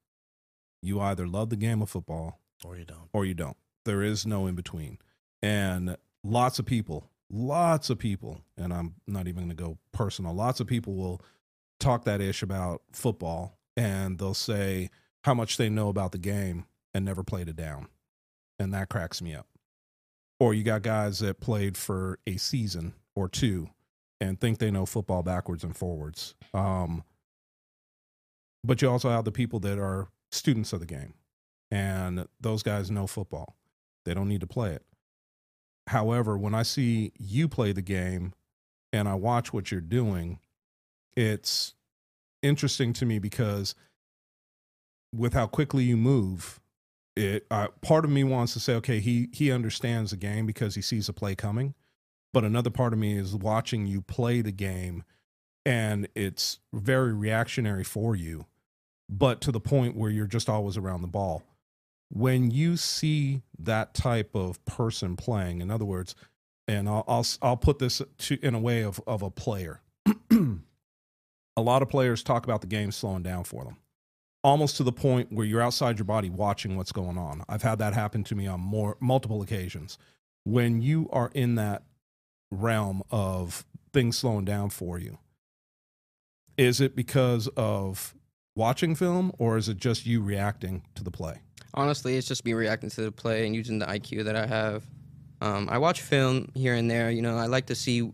You 0.82 1.00
either 1.00 1.28
love 1.28 1.50
the 1.52 1.56
game 1.58 1.82
of 1.84 1.90
football 1.92 2.40
Or 2.66 2.76
you 2.76 2.86
don't. 2.86 3.10
or 3.14 3.24
you 3.26 3.36
don't. 3.36 3.58
There 3.86 4.02
is 4.02 4.26
no 4.26 4.48
in 4.48 4.56
between. 4.56 4.98
And 5.44 5.96
lots 6.24 6.58
of 6.58 6.66
people, 6.66 7.10
lots 7.32 7.90
of 7.90 7.98
people, 7.98 8.42
and 8.58 8.74
I'm 8.74 8.96
not 9.08 9.28
even 9.28 9.44
going 9.44 9.56
to 9.56 9.64
go 9.64 9.78
personal, 9.92 10.34
lots 10.34 10.60
of 10.60 10.68
people 10.68 10.96
will 10.96 11.22
talk 11.80 12.06
that 12.06 12.22
ish 12.22 12.44
about 12.44 12.82
football 12.92 13.58
and 13.76 14.20
they'll 14.20 14.34
say 14.34 14.90
how 15.24 15.34
much 15.34 15.58
they 15.58 15.70
know 15.70 15.90
about 15.90 16.12
the 16.12 16.18
game 16.18 16.66
and 16.94 17.06
never 17.06 17.24
played 17.24 17.50
it 17.50 17.56
down. 17.56 17.88
And 18.60 18.74
that 18.74 18.90
cracks 18.90 19.22
me 19.22 19.34
up. 19.34 19.48
Or 20.40 20.54
you 20.54 20.64
got 20.64 20.82
guys 20.82 21.20
that 21.20 21.40
played 21.40 21.78
for 21.78 22.20
a 22.28 22.38
season 22.38 22.94
or 23.16 23.28
two 23.28 23.70
and 24.20 24.40
think 24.40 24.60
they 24.60 24.72
know 24.72 24.86
football 24.86 25.24
backwards 25.24 25.64
and 25.64 25.76
forwards. 25.76 26.36
Um, 26.54 27.04
but 28.64 28.82
you 28.82 28.90
also 28.90 29.10
have 29.10 29.26
the 29.26 29.32
people 29.32 29.60
that 29.62 29.80
are 29.80 30.10
students 30.32 30.74
of 30.74 30.80
the 30.80 30.86
game 30.86 31.14
and 31.72 32.28
those 32.40 32.64
guys 32.64 32.92
know 32.92 33.08
football. 33.08 33.56
They 34.06 34.14
don't 34.14 34.28
need 34.28 34.42
to 34.42 34.48
play 34.48 34.72
it. 34.74 34.84
However, 35.88 36.38
when 36.38 36.54
I 36.54 36.64
see 36.64 37.12
you 37.20 37.48
play 37.48 37.72
the 37.72 37.82
game 37.82 38.34
and 38.94 39.08
I 39.08 39.16
watch 39.16 39.52
what 39.52 39.72
you're 39.72 39.82
doing, 39.82 40.40
it's 41.16 41.74
interesting 42.42 42.94
to 42.94 43.06
me 43.06 43.20
because 43.20 43.76
with 45.14 45.34
how 45.34 45.48
quickly 45.48 45.84
you 45.84 45.98
move, 45.98 46.60
it 47.16 47.46
uh, 47.52 47.68
part 47.82 48.06
of 48.06 48.12
me 48.12 48.24
wants 48.24 48.54
to 48.54 48.60
say, 48.60 48.74
okay, 48.76 49.00
he 49.00 49.30
he 49.34 49.52
understands 49.52 50.12
the 50.12 50.18
game 50.18 50.46
because 50.46 50.76
he 50.76 50.82
sees 50.82 51.10
a 51.10 51.14
play 51.14 51.36
coming, 51.36 51.74
but 52.34 52.46
another 52.46 52.70
part 52.70 52.94
of 52.94 53.00
me 53.00 53.18
is 53.18 53.36
watching 53.36 53.88
you 53.88 54.02
play 54.02 54.42
the 54.42 54.52
game, 54.52 55.04
and 55.66 56.08
it's 56.16 56.60
very 56.74 57.14
reactionary 57.14 57.84
for 57.84 58.16
you, 58.16 58.46
but 59.10 59.42
to 59.42 59.52
the 59.52 59.60
point 59.60 59.96
where 59.96 60.10
you're 60.10 60.26
just 60.26 60.48
always 60.48 60.78
around 60.78 61.02
the 61.02 61.08
ball 61.08 61.44
when 62.12 62.52
you 62.52 62.76
see 62.78 63.42
that 63.58 63.94
type 63.94 64.36
of 64.36 64.64
person 64.66 65.16
playing, 65.16 65.62
in 65.62 65.72
other 65.72 65.86
words, 65.86 66.16
and 66.68 66.88
I'll 66.88 67.06
I'll, 67.08 67.26
I'll 67.42 67.58
put 67.58 67.80
this 67.80 68.02
to, 68.20 68.46
in 68.46 68.54
a 68.54 68.60
way 68.60 68.84
of 68.84 69.02
of 69.08 69.22
a 69.22 69.30
player. 69.30 69.82
a 70.32 71.62
lot 71.62 71.82
of 71.82 71.90
players 71.90 72.24
talk 72.24 72.44
about 72.44 72.62
the 72.62 72.68
game 72.68 72.92
slowing 72.92 73.24
down 73.24 73.44
for 73.46 73.64
them, 73.64 73.78
almost 74.44 74.78
to 74.78 74.84
the 74.84 74.92
point 74.92 75.32
where 75.32 75.46
you're 75.46 75.62
outside 75.62 75.98
your 75.98 76.06
body 76.06 76.30
watching 76.30 76.76
what's 76.76 76.92
going 76.92 77.18
on. 77.18 77.44
I've 77.48 77.64
had 77.64 77.80
that 77.80 77.94
happen 77.94 78.24
to 78.26 78.36
me 78.36 78.48
on 78.48 78.60
more 78.60 78.98
multiple 79.00 79.42
occasions. 79.42 79.98
When 80.44 80.82
you 80.82 81.08
are 81.12 81.32
in 81.34 81.56
that 81.56 81.84
realm 82.50 83.04
of 83.12 83.66
things 83.94 84.18
slowing 84.18 84.46
down 84.46 84.70
for 84.70 85.00
you, 85.00 85.20
is 86.58 86.82
it 86.82 86.96
because 86.96 87.48
of 87.56 88.16
watching 88.56 88.96
film 88.96 89.32
or 89.38 89.58
is 89.58 89.70
it 89.70 89.78
just 89.78 90.06
you 90.06 90.22
reacting 90.22 90.84
to 90.96 91.04
the 91.04 91.12
play? 91.12 91.42
Honestly, 91.74 92.18
it's 92.18 92.28
just 92.28 92.44
me 92.46 92.54
reacting 92.54 92.90
to 92.92 93.02
the 93.02 93.12
play 93.12 93.46
and 93.46 93.56
using 93.56 93.80
the 93.80 93.86
IQ 93.86 94.26
that 94.26 94.36
I 94.36 94.46
have. 94.46 94.84
Um, 95.42 95.68
I 95.70 95.78
watch 95.78 96.02
film 96.02 96.50
here 96.54 96.76
and 96.76 96.90
there. 96.90 97.10
You 97.10 97.22
know, 97.22 97.38
I 97.38 97.46
like 97.48 97.68
to 97.68 97.76
see. 97.76 98.12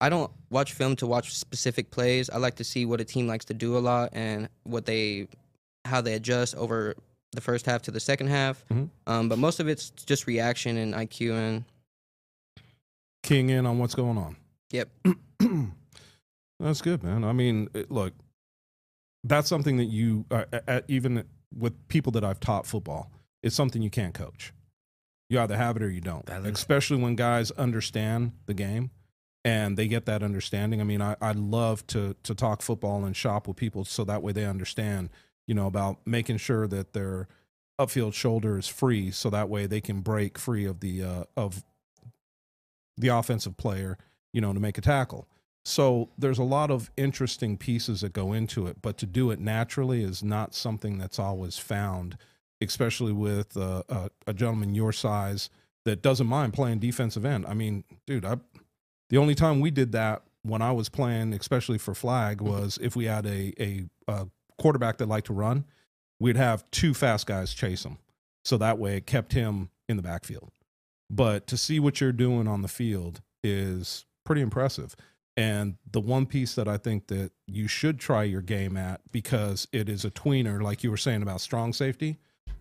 I 0.00 0.08
don't 0.08 0.30
watch 0.50 0.72
film 0.74 0.96
to 0.96 1.06
watch 1.06 1.34
specific 1.34 1.90
plays. 1.90 2.28
I 2.28 2.36
like 2.38 2.56
to 2.56 2.64
see 2.64 2.84
what 2.84 3.00
a 3.00 3.04
team 3.04 3.26
likes 3.26 3.44
to 3.46 3.54
do 3.54 3.76
a 3.76 3.80
lot 3.80 4.10
and 4.12 4.48
what 4.64 4.84
they, 4.84 5.28
how 5.86 6.00
they 6.02 6.14
adjust 6.14 6.54
over 6.56 6.94
the 7.32 7.40
first 7.40 7.64
half 7.66 7.82
to 7.82 7.90
the 7.90 8.00
second 8.00 8.26
half. 8.28 8.62
Mhm. 8.68 8.90
Um, 9.06 9.28
but 9.28 9.38
most 9.38 9.58
of 9.58 9.68
it's 9.68 9.90
just 9.90 10.26
reaction 10.26 10.76
and 10.76 10.94
IQ 10.94 11.32
and 11.32 11.64
Keying 13.22 13.48
in 13.50 13.64
on 13.66 13.78
what's 13.78 13.94
going 13.94 14.18
on. 14.18 14.36
yep. 14.70 14.88
That's 16.60 16.80
good, 16.80 17.02
man. 17.02 17.24
I 17.24 17.32
mean, 17.32 17.68
it, 17.74 17.90
look, 17.90 18.14
that's 19.24 19.48
something 19.48 19.76
that 19.78 19.86
you, 19.86 20.24
uh, 20.30 20.44
at, 20.66 20.84
even 20.88 21.24
with 21.56 21.88
people 21.88 22.12
that 22.12 22.24
I've 22.24 22.40
taught 22.40 22.66
football, 22.66 23.10
it's 23.42 23.54
something 23.56 23.82
you 23.82 23.90
can't 23.90 24.14
coach. 24.14 24.52
You 25.28 25.40
either 25.40 25.56
have 25.56 25.76
it 25.76 25.82
or 25.82 25.90
you 25.90 26.00
don't. 26.00 26.28
Is- 26.28 26.46
Especially 26.46 26.98
when 26.98 27.16
guys 27.16 27.50
understand 27.52 28.32
the 28.46 28.54
game 28.54 28.90
and 29.44 29.76
they 29.76 29.88
get 29.88 30.06
that 30.06 30.22
understanding. 30.22 30.80
I 30.80 30.84
mean, 30.84 31.02
I, 31.02 31.16
I 31.20 31.32
love 31.32 31.86
to 31.88 32.14
to 32.22 32.34
talk 32.34 32.62
football 32.62 33.04
and 33.04 33.16
shop 33.16 33.48
with 33.48 33.56
people 33.56 33.84
so 33.84 34.04
that 34.04 34.22
way 34.22 34.32
they 34.32 34.44
understand, 34.44 35.10
you 35.46 35.54
know, 35.54 35.66
about 35.66 35.98
making 36.06 36.36
sure 36.38 36.66
that 36.68 36.92
their 36.92 37.28
upfield 37.80 38.14
shoulder 38.14 38.58
is 38.58 38.68
free, 38.68 39.10
so 39.10 39.28
that 39.30 39.48
way 39.48 39.66
they 39.66 39.80
can 39.80 40.00
break 40.00 40.38
free 40.38 40.64
of 40.64 40.80
the 40.80 41.02
uh, 41.02 41.24
of 41.36 41.64
the 42.96 43.08
offensive 43.08 43.56
player, 43.56 43.98
you 44.32 44.40
know, 44.40 44.52
to 44.52 44.60
make 44.60 44.78
a 44.78 44.80
tackle. 44.80 45.28
So 45.68 46.10
there's 46.16 46.38
a 46.38 46.44
lot 46.44 46.70
of 46.70 46.92
interesting 46.96 47.56
pieces 47.56 48.02
that 48.02 48.12
go 48.12 48.32
into 48.32 48.68
it, 48.68 48.80
but 48.82 48.96
to 48.98 49.06
do 49.06 49.32
it 49.32 49.40
naturally 49.40 50.04
is 50.04 50.22
not 50.22 50.54
something 50.54 50.96
that's 50.96 51.18
always 51.18 51.58
found, 51.58 52.16
especially 52.60 53.10
with 53.10 53.56
uh, 53.56 53.82
a, 53.88 54.10
a 54.28 54.32
gentleman 54.32 54.76
your 54.76 54.92
size 54.92 55.50
that 55.84 56.02
doesn't 56.02 56.28
mind 56.28 56.54
playing 56.54 56.78
defensive 56.78 57.24
end. 57.24 57.46
I 57.46 57.54
mean, 57.54 57.82
dude, 58.06 58.24
I, 58.24 58.36
the 59.10 59.16
only 59.16 59.34
time 59.34 59.58
we 59.58 59.72
did 59.72 59.90
that 59.90 60.22
when 60.42 60.62
I 60.62 60.70
was 60.70 60.88
playing, 60.88 61.32
especially 61.32 61.78
for 61.78 61.96
flag, 61.96 62.40
was 62.40 62.78
if 62.80 62.94
we 62.94 63.06
had 63.06 63.26
a 63.26 63.52
a, 63.58 63.86
a 64.06 64.28
quarterback 64.58 64.98
that 64.98 65.08
liked 65.08 65.26
to 65.26 65.32
run, 65.32 65.64
we'd 66.20 66.36
have 66.36 66.64
two 66.70 66.94
fast 66.94 67.26
guys 67.26 67.52
chase 67.52 67.84
him, 67.84 67.98
so 68.44 68.56
that 68.58 68.78
way 68.78 68.98
it 68.98 69.06
kept 69.06 69.32
him 69.32 69.70
in 69.88 69.96
the 69.96 70.02
backfield. 70.04 70.52
But 71.10 71.48
to 71.48 71.56
see 71.56 71.80
what 71.80 72.00
you're 72.00 72.12
doing 72.12 72.46
on 72.46 72.62
the 72.62 72.68
field 72.68 73.20
is 73.42 74.06
pretty 74.24 74.42
impressive. 74.42 74.94
And 75.36 75.76
the 75.90 76.00
one 76.00 76.24
piece 76.24 76.54
that 76.54 76.66
I 76.66 76.78
think 76.78 77.08
that 77.08 77.30
you 77.46 77.68
should 77.68 78.00
try 78.00 78.22
your 78.22 78.40
game 78.40 78.76
at 78.76 79.00
because 79.12 79.68
it 79.70 79.88
is 79.88 80.04
a 80.04 80.10
tweener, 80.10 80.62
like 80.62 80.82
you 80.82 80.90
were 80.90 80.96
saying 80.96 81.20
about 81.22 81.40
strong 81.42 81.72
safety, 81.74 82.18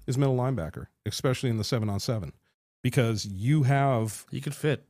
is 0.08 0.18
middle 0.18 0.36
linebacker, 0.36 0.88
especially 1.06 1.50
in 1.50 1.58
the 1.58 1.64
seven 1.64 1.90
on 1.90 2.00
seven, 2.02 2.34
because 2.84 3.26
you 3.26 3.64
have 3.64 4.26
You 4.30 4.42
could 4.42 4.54
fit. 4.56 4.84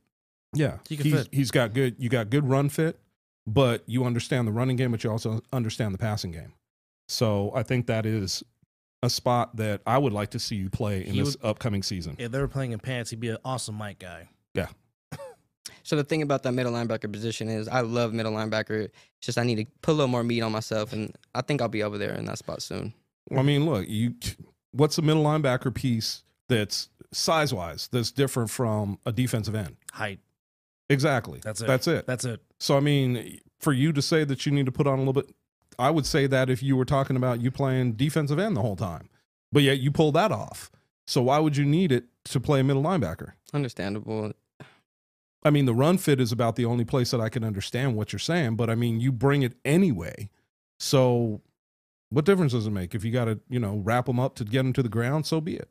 yeah, 0.52 0.78
He 0.88 0.96
can 0.96 1.04
he's, 1.06 1.14
fit. 1.14 1.28
he's 1.30 1.50
got 1.52 1.74
good. 1.74 1.94
You 1.98 2.08
got 2.08 2.28
good 2.28 2.48
run 2.48 2.68
fit, 2.70 2.98
but 3.46 3.84
you 3.86 4.04
understand 4.04 4.48
the 4.48 4.52
running 4.52 4.76
game, 4.76 4.90
but 4.90 5.04
you 5.04 5.10
also 5.10 5.40
understand 5.52 5.94
the 5.94 5.98
passing 5.98 6.32
game. 6.32 6.54
So 7.08 7.52
I 7.54 7.62
think 7.62 7.86
that 7.86 8.04
is 8.04 8.42
a 9.02 9.08
spot 9.08 9.56
that 9.58 9.80
I 9.86 9.96
would 9.98 10.12
like 10.12 10.30
to 10.30 10.40
see 10.40 10.56
you 10.56 10.70
play 10.70 11.06
in 11.06 11.14
He 11.14 11.22
this 11.22 11.36
upcoming 11.40 11.84
season. 11.84 12.16
If 12.18 12.32
they 12.32 12.40
were 12.40 12.48
playing 12.48 12.72
in 12.72 12.80
pants, 12.80 13.10
he'd 13.10 13.20
be 13.20 13.28
an 13.28 13.38
awesome 13.44 13.78
mic 13.78 14.00
guy. 14.00 14.28
So 15.82 15.96
the 15.96 16.04
thing 16.04 16.22
about 16.22 16.42
that 16.44 16.52
middle 16.52 16.72
linebacker 16.72 17.10
position 17.12 17.48
is 17.48 17.68
I 17.68 17.80
love 17.80 18.12
middle 18.12 18.32
linebacker. 18.32 18.84
It's 18.84 18.92
just 19.20 19.38
I 19.38 19.44
need 19.44 19.56
to 19.56 19.66
put 19.82 19.92
a 19.92 19.94
little 19.94 20.08
more 20.08 20.22
meat 20.22 20.42
on 20.42 20.52
myself, 20.52 20.92
and 20.92 21.14
I 21.34 21.42
think 21.42 21.60
I'll 21.62 21.68
be 21.68 21.82
over 21.82 21.98
there 21.98 22.14
in 22.14 22.24
that 22.26 22.38
spot 22.38 22.62
soon. 22.62 22.92
I 23.36 23.42
mean, 23.42 23.66
look, 23.66 23.88
you. 23.88 24.14
What's 24.72 24.98
a 24.98 25.02
middle 25.02 25.24
linebacker 25.24 25.74
piece 25.74 26.22
that's 26.48 26.90
size 27.12 27.52
wise 27.54 27.88
that's 27.90 28.10
different 28.10 28.50
from 28.50 28.98
a 29.06 29.12
defensive 29.12 29.54
end? 29.54 29.76
Height. 29.92 30.20
Exactly. 30.90 31.40
That's 31.42 31.60
it. 31.60 31.66
That's 31.66 31.86
it. 31.86 32.06
That's 32.06 32.24
it. 32.24 32.42
So 32.58 32.76
I 32.76 32.80
mean, 32.80 33.40
for 33.58 33.72
you 33.72 33.92
to 33.92 34.02
say 34.02 34.24
that 34.24 34.44
you 34.46 34.52
need 34.52 34.66
to 34.66 34.72
put 34.72 34.86
on 34.86 34.98
a 34.98 35.02
little 35.02 35.14
bit, 35.14 35.34
I 35.78 35.90
would 35.90 36.06
say 36.06 36.26
that 36.26 36.50
if 36.50 36.62
you 36.62 36.76
were 36.76 36.84
talking 36.84 37.16
about 37.16 37.40
you 37.40 37.50
playing 37.50 37.92
defensive 37.92 38.38
end 38.38 38.56
the 38.56 38.62
whole 38.62 38.76
time, 38.76 39.08
but 39.50 39.62
yet 39.62 39.78
you 39.78 39.90
pulled 39.90 40.14
that 40.14 40.30
off. 40.30 40.70
So 41.06 41.22
why 41.22 41.38
would 41.38 41.56
you 41.56 41.64
need 41.64 41.92
it 41.92 42.04
to 42.26 42.40
play 42.40 42.60
a 42.60 42.64
middle 42.64 42.82
linebacker? 42.82 43.32
Understandable. 43.54 44.32
I 45.42 45.50
mean, 45.50 45.66
the 45.66 45.74
run 45.74 45.98
fit 45.98 46.20
is 46.20 46.32
about 46.32 46.56
the 46.56 46.64
only 46.64 46.84
place 46.84 47.10
that 47.12 47.20
I 47.20 47.28
can 47.28 47.44
understand 47.44 47.96
what 47.96 48.12
you're 48.12 48.18
saying, 48.20 48.56
but 48.56 48.68
I 48.68 48.74
mean, 48.74 49.00
you 49.00 49.12
bring 49.12 49.42
it 49.42 49.54
anyway. 49.64 50.28
So 50.78 51.40
what 52.10 52.24
difference 52.24 52.52
does 52.52 52.66
it 52.66 52.70
make 52.70 52.94
if 52.94 53.04
you 53.04 53.12
got 53.12 53.26
to, 53.26 53.38
you 53.48 53.60
know, 53.60 53.76
wrap 53.76 54.06
them 54.06 54.18
up 54.18 54.34
to 54.36 54.44
get 54.44 54.58
them 54.58 54.72
to 54.72 54.82
the 54.82 54.88
ground? 54.88 55.26
So 55.26 55.40
be 55.40 55.56
it. 55.56 55.68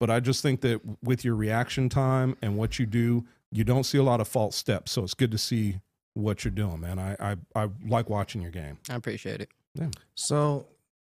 But 0.00 0.10
I 0.10 0.20
just 0.20 0.42
think 0.42 0.62
that 0.62 0.80
with 1.02 1.24
your 1.24 1.36
reaction 1.36 1.88
time 1.88 2.36
and 2.42 2.56
what 2.56 2.78
you 2.78 2.86
do, 2.86 3.24
you 3.50 3.64
don't 3.64 3.84
see 3.84 3.98
a 3.98 4.02
lot 4.02 4.20
of 4.20 4.26
false 4.26 4.56
steps. 4.56 4.92
So 4.92 5.04
it's 5.04 5.14
good 5.14 5.30
to 5.30 5.38
see 5.38 5.80
what 6.14 6.44
you're 6.44 6.50
doing, 6.50 6.80
man. 6.80 6.98
I 6.98 7.16
I, 7.20 7.36
I 7.54 7.68
like 7.86 8.10
watching 8.10 8.42
your 8.42 8.50
game. 8.50 8.78
I 8.90 8.94
appreciate 8.94 9.40
it. 9.40 9.48
So, 10.14 10.66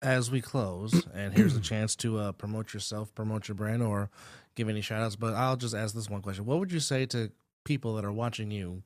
as 0.06 0.30
we 0.30 0.40
close, 0.40 1.04
and 1.14 1.34
here's 1.34 1.56
a 1.56 1.60
chance 1.60 1.96
to 1.96 2.16
uh, 2.18 2.32
promote 2.32 2.72
yourself, 2.72 3.12
promote 3.12 3.48
your 3.48 3.56
brand, 3.56 3.82
or 3.82 4.08
give 4.54 4.68
any 4.68 4.80
shout 4.80 5.02
outs. 5.02 5.16
But 5.16 5.34
I'll 5.34 5.56
just 5.56 5.74
ask 5.74 5.94
this 5.94 6.08
one 6.08 6.22
question 6.22 6.46
What 6.46 6.60
would 6.60 6.72
you 6.72 6.78
say 6.78 7.06
to 7.06 7.32
people 7.64 7.96
that 7.96 8.04
are 8.04 8.12
watching 8.12 8.52
you 8.52 8.84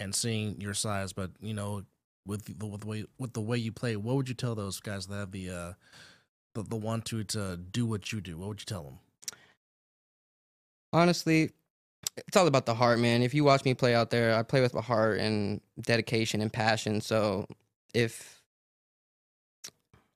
and 0.00 0.12
seeing 0.12 0.60
your 0.60 0.74
size, 0.74 1.12
but, 1.12 1.30
you 1.40 1.54
know, 1.54 1.84
with 2.26 2.46
the, 2.46 2.66
with 2.66 2.80
the 2.80 2.86
way 2.86 3.04
with 3.18 3.32
the 3.32 3.40
way 3.40 3.58
you 3.58 3.70
play, 3.70 3.94
what 3.94 4.16
would 4.16 4.28
you 4.28 4.34
tell 4.34 4.56
those 4.56 4.80
guys 4.80 5.06
that 5.06 5.14
have 5.14 5.30
the 5.30 5.50
uh, 5.50 5.72
the, 6.54 6.64
the 6.64 6.76
want 6.76 7.04
to 7.06 7.22
to 7.24 7.56
do 7.56 7.86
what 7.86 8.12
you 8.12 8.20
do? 8.20 8.36
What 8.36 8.48
would 8.48 8.60
you 8.60 8.66
tell 8.66 8.82
them? 8.82 8.98
Honestly, 10.92 11.52
it's 12.16 12.36
all 12.36 12.48
about 12.48 12.66
the 12.66 12.74
heart, 12.74 12.98
man. 12.98 13.22
If 13.22 13.34
you 13.34 13.44
watch 13.44 13.64
me 13.64 13.74
play 13.74 13.94
out 13.94 14.10
there, 14.10 14.34
I 14.34 14.42
play 14.42 14.60
with 14.60 14.74
my 14.74 14.82
heart 14.82 15.20
and 15.20 15.60
dedication 15.80 16.40
and 16.40 16.52
passion. 16.52 17.00
So 17.00 17.46
if 17.94 18.39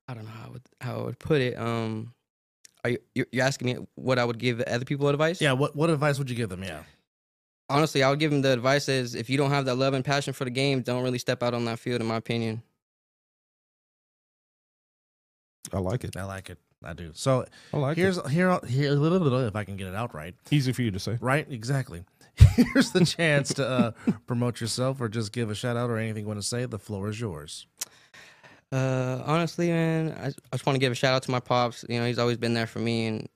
I 0.09 0.15
don't 0.15 0.25
know 0.25 0.31
how 0.31 0.47
I 0.47 0.51
would, 0.51 0.63
how 0.81 0.99
I 0.99 1.03
would 1.03 1.19
put 1.19 1.41
it, 1.41 1.59
um, 1.59 2.13
are 2.85 2.91
you 2.91 2.99
you're 3.15 3.27
you're 3.33 3.45
asking 3.45 3.67
me 3.67 3.87
what 3.95 4.19
I 4.19 4.25
would 4.25 4.39
give 4.39 4.61
other 4.61 4.85
people 4.85 5.09
advice? 5.09 5.41
Yeah. 5.41 5.53
What 5.53 5.75
what 5.75 5.91
advice 5.91 6.19
would 6.19 6.29
you 6.29 6.37
give 6.37 6.51
them? 6.51 6.63
Yeah. 6.63 6.83
Honestly, 7.71 8.03
I 8.03 8.11
would 8.11 8.19
give 8.19 8.31
them 8.31 8.43
the 8.43 8.53
advice 8.53 8.89
is 8.91 9.15
if 9.15 9.31
you 9.31 9.39
don't 9.39 9.51
have 9.51 9.65
that 9.65 9.77
love 9.77 9.95
and 9.95 10.05
passion 10.05 10.35
for 10.35 10.45
the 10.45 10.51
game, 10.51 10.83
don't 10.83 11.03
really 11.03 11.19
step 11.19 11.43
out 11.43 11.55
on 11.55 11.65
that 11.65 11.79
field. 11.79 12.03
In 12.03 12.07
my 12.07 12.17
opinion. 12.17 12.63
I 15.73 15.79
like 15.79 16.05
it. 16.05 16.15
I 16.15 16.25
like 16.25 16.51
it. 16.51 16.59
I 16.85 16.93
do. 16.93 17.13
So 17.15 17.47
I 17.73 17.79
like 17.79 17.97
here's 17.97 18.19
it. 18.19 18.29
here 18.29 18.59
here 18.69 18.93
a 18.93 18.95
little 18.95 19.19
bit 19.19 19.33
if 19.47 19.57
I 19.57 19.65
can 19.65 19.77
get 19.77 19.89
it 19.89 19.95
out 19.95 20.15
right. 20.15 20.35
Easy 20.51 20.73
for 20.73 20.83
you 20.83 20.91
to 20.91 21.01
say. 21.01 21.17
Right, 21.21 21.47
exactly. 21.51 22.05
Here's 22.57 22.91
the 22.91 23.05
chance 23.05 23.55
to 23.55 23.69
uh, 23.69 23.91
promote 24.27 24.61
yourself 24.61 25.01
or 25.01 25.09
just 25.09 25.31
give 25.31 25.51
a 25.51 25.55
shout 25.55 25.77
out 25.77 25.89
or 25.89 25.99
anything 25.99 26.25
you 26.25 26.27
want 26.27 26.41
to 26.41 26.47
say. 26.47 26.65
The 26.67 26.81
floor 26.81 27.09
is 27.09 27.21
yours. 27.21 27.69
Uh, 28.75 29.23
honestly, 29.25 29.69
man, 29.69 30.13
I, 30.21 30.27
I 30.27 30.31
just 30.51 30.67
want 30.67 30.75
to 30.75 30.81
give 30.81 30.91
a 30.91 30.97
shout 30.97 31.15
out 31.15 31.23
to 31.23 31.31
my 31.31 31.39
pops. 31.39 31.85
You 31.89 32.01
know, 32.01 32.07
he's 32.07 32.19
always 32.19 32.39
been 32.39 32.55
there 32.55 32.67
for 32.67 32.81
me 32.81 33.07
and 33.07 33.29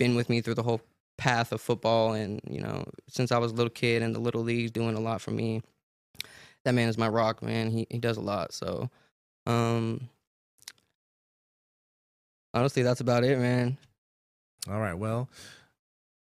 been 0.00 0.16
with 0.16 0.28
me 0.28 0.40
through 0.40 0.54
the 0.54 0.64
whole 0.64 0.80
path 1.16 1.52
of 1.52 1.60
football. 1.60 2.14
And 2.14 2.40
you 2.50 2.60
know, 2.60 2.84
since 3.08 3.30
I 3.30 3.38
was 3.38 3.52
a 3.52 3.54
little 3.54 3.70
kid 3.70 4.02
in 4.02 4.12
the 4.12 4.18
little 4.18 4.42
leagues, 4.42 4.72
doing 4.72 4.96
a 4.96 5.00
lot 5.00 5.20
for 5.20 5.30
me. 5.30 5.62
That 6.64 6.74
man 6.74 6.88
is 6.88 6.98
my 6.98 7.08
rock, 7.08 7.40
man. 7.40 7.70
He 7.70 7.86
he 7.88 7.98
does 7.98 8.16
a 8.16 8.20
lot. 8.20 8.52
So, 8.52 8.90
um, 9.46 10.08
honestly, 12.52 12.82
that's 12.82 13.00
about 13.00 13.22
it, 13.22 13.38
man. 13.38 13.78
All 14.68 14.80
right. 14.80 14.94
Well, 14.94 15.28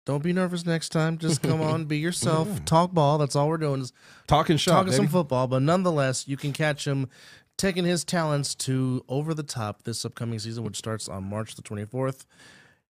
don't 0.06 0.22
be 0.22 0.34
nervous 0.34 0.66
next 0.66 0.90
time. 0.90 1.20
Just 1.20 1.42
come 1.42 1.62
on, 1.62 1.86
be 1.86 1.98
yourself, 2.00 2.66
talk 2.66 2.92
ball. 2.92 3.18
That's 3.18 3.38
all 3.38 3.48
we're 3.48 3.58
doing 3.58 3.82
is 3.82 3.94
Talking 4.28 4.58
shop, 4.58 4.86
talking 4.86 4.94
some 4.94 5.08
football. 5.08 5.48
But 5.48 5.62
nonetheless, 5.62 6.28
you 6.28 6.36
can 6.36 6.52
catch 6.52 6.86
him 6.86 7.08
taking 7.58 7.86
his 7.86 8.04
talents 8.04 8.54
to 8.56 9.04
over 9.08 9.34
the 9.34 9.44
top 9.44 9.84
this 9.84 10.04
upcoming 10.06 10.40
season, 10.40 10.64
which 10.64 10.78
starts 10.78 11.08
on 11.08 11.24
March 11.24 11.56
the 11.56 11.62
24th. 11.62 12.26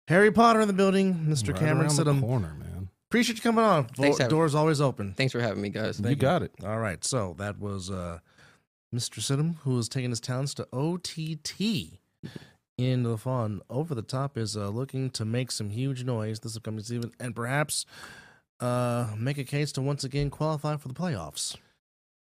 Harry 0.08 0.32
Potter 0.32 0.62
in 0.62 0.68
the 0.68 0.74
building, 0.74 1.14
Mr. 1.28 1.54
Right 1.54 1.62
Camren 1.62 1.82
around 1.86 1.96
the 1.96 2.04
Sidhom. 2.06 2.22
corner, 2.22 2.54
man. 2.60 2.90
Appreciate 3.10 3.36
you 3.38 3.42
coming 3.42 3.64
on. 3.64 3.86
Thanks, 3.86 4.18
Vo- 4.18 4.28
Doors 4.28 4.56
always 4.56 4.82
open. 4.82 5.14
Thanks 5.14 5.32
for 5.34 5.40
having 5.40 5.62
me, 5.62 5.70
guys. 5.70 6.00
you 6.00 6.06
Thank 6.06 6.20
got 6.20 6.42
it. 6.42 6.52
All 6.66 6.80
right. 6.80 7.04
So 7.04 7.36
that 7.38 7.60
was 7.60 7.90
uh, 7.92 8.20
Mr. 8.94 9.20
Sidhom, 9.20 9.58
who 9.60 9.78
is 9.78 9.88
taking 9.88 10.10
his 10.10 10.20
talents 10.20 10.54
to 10.56 10.68
OTT. 10.74 12.00
In 12.80 13.04
the 13.04 13.20
fun, 13.20 13.62
over 13.70 13.94
the 13.94 14.02
top 14.02 14.36
is 14.36 14.58
uh, 14.58 14.68
looking 14.70 15.12
to 15.12 15.26
make 15.26 15.52
some 15.52 15.70
huge 15.70 16.04
noise 16.04 16.40
this 16.40 16.58
upcoming 16.58 16.82
season, 16.84 17.12
and 17.20 17.36
perhaps 17.36 17.86
uh, 18.60 19.10
make 19.16 19.38
a 19.38 19.44
case 19.44 19.72
to 19.74 19.82
once 19.82 20.04
again 20.04 20.32
qualify 20.32 20.76
for 20.78 20.88
the 20.88 20.94
playoffs. 20.96 21.56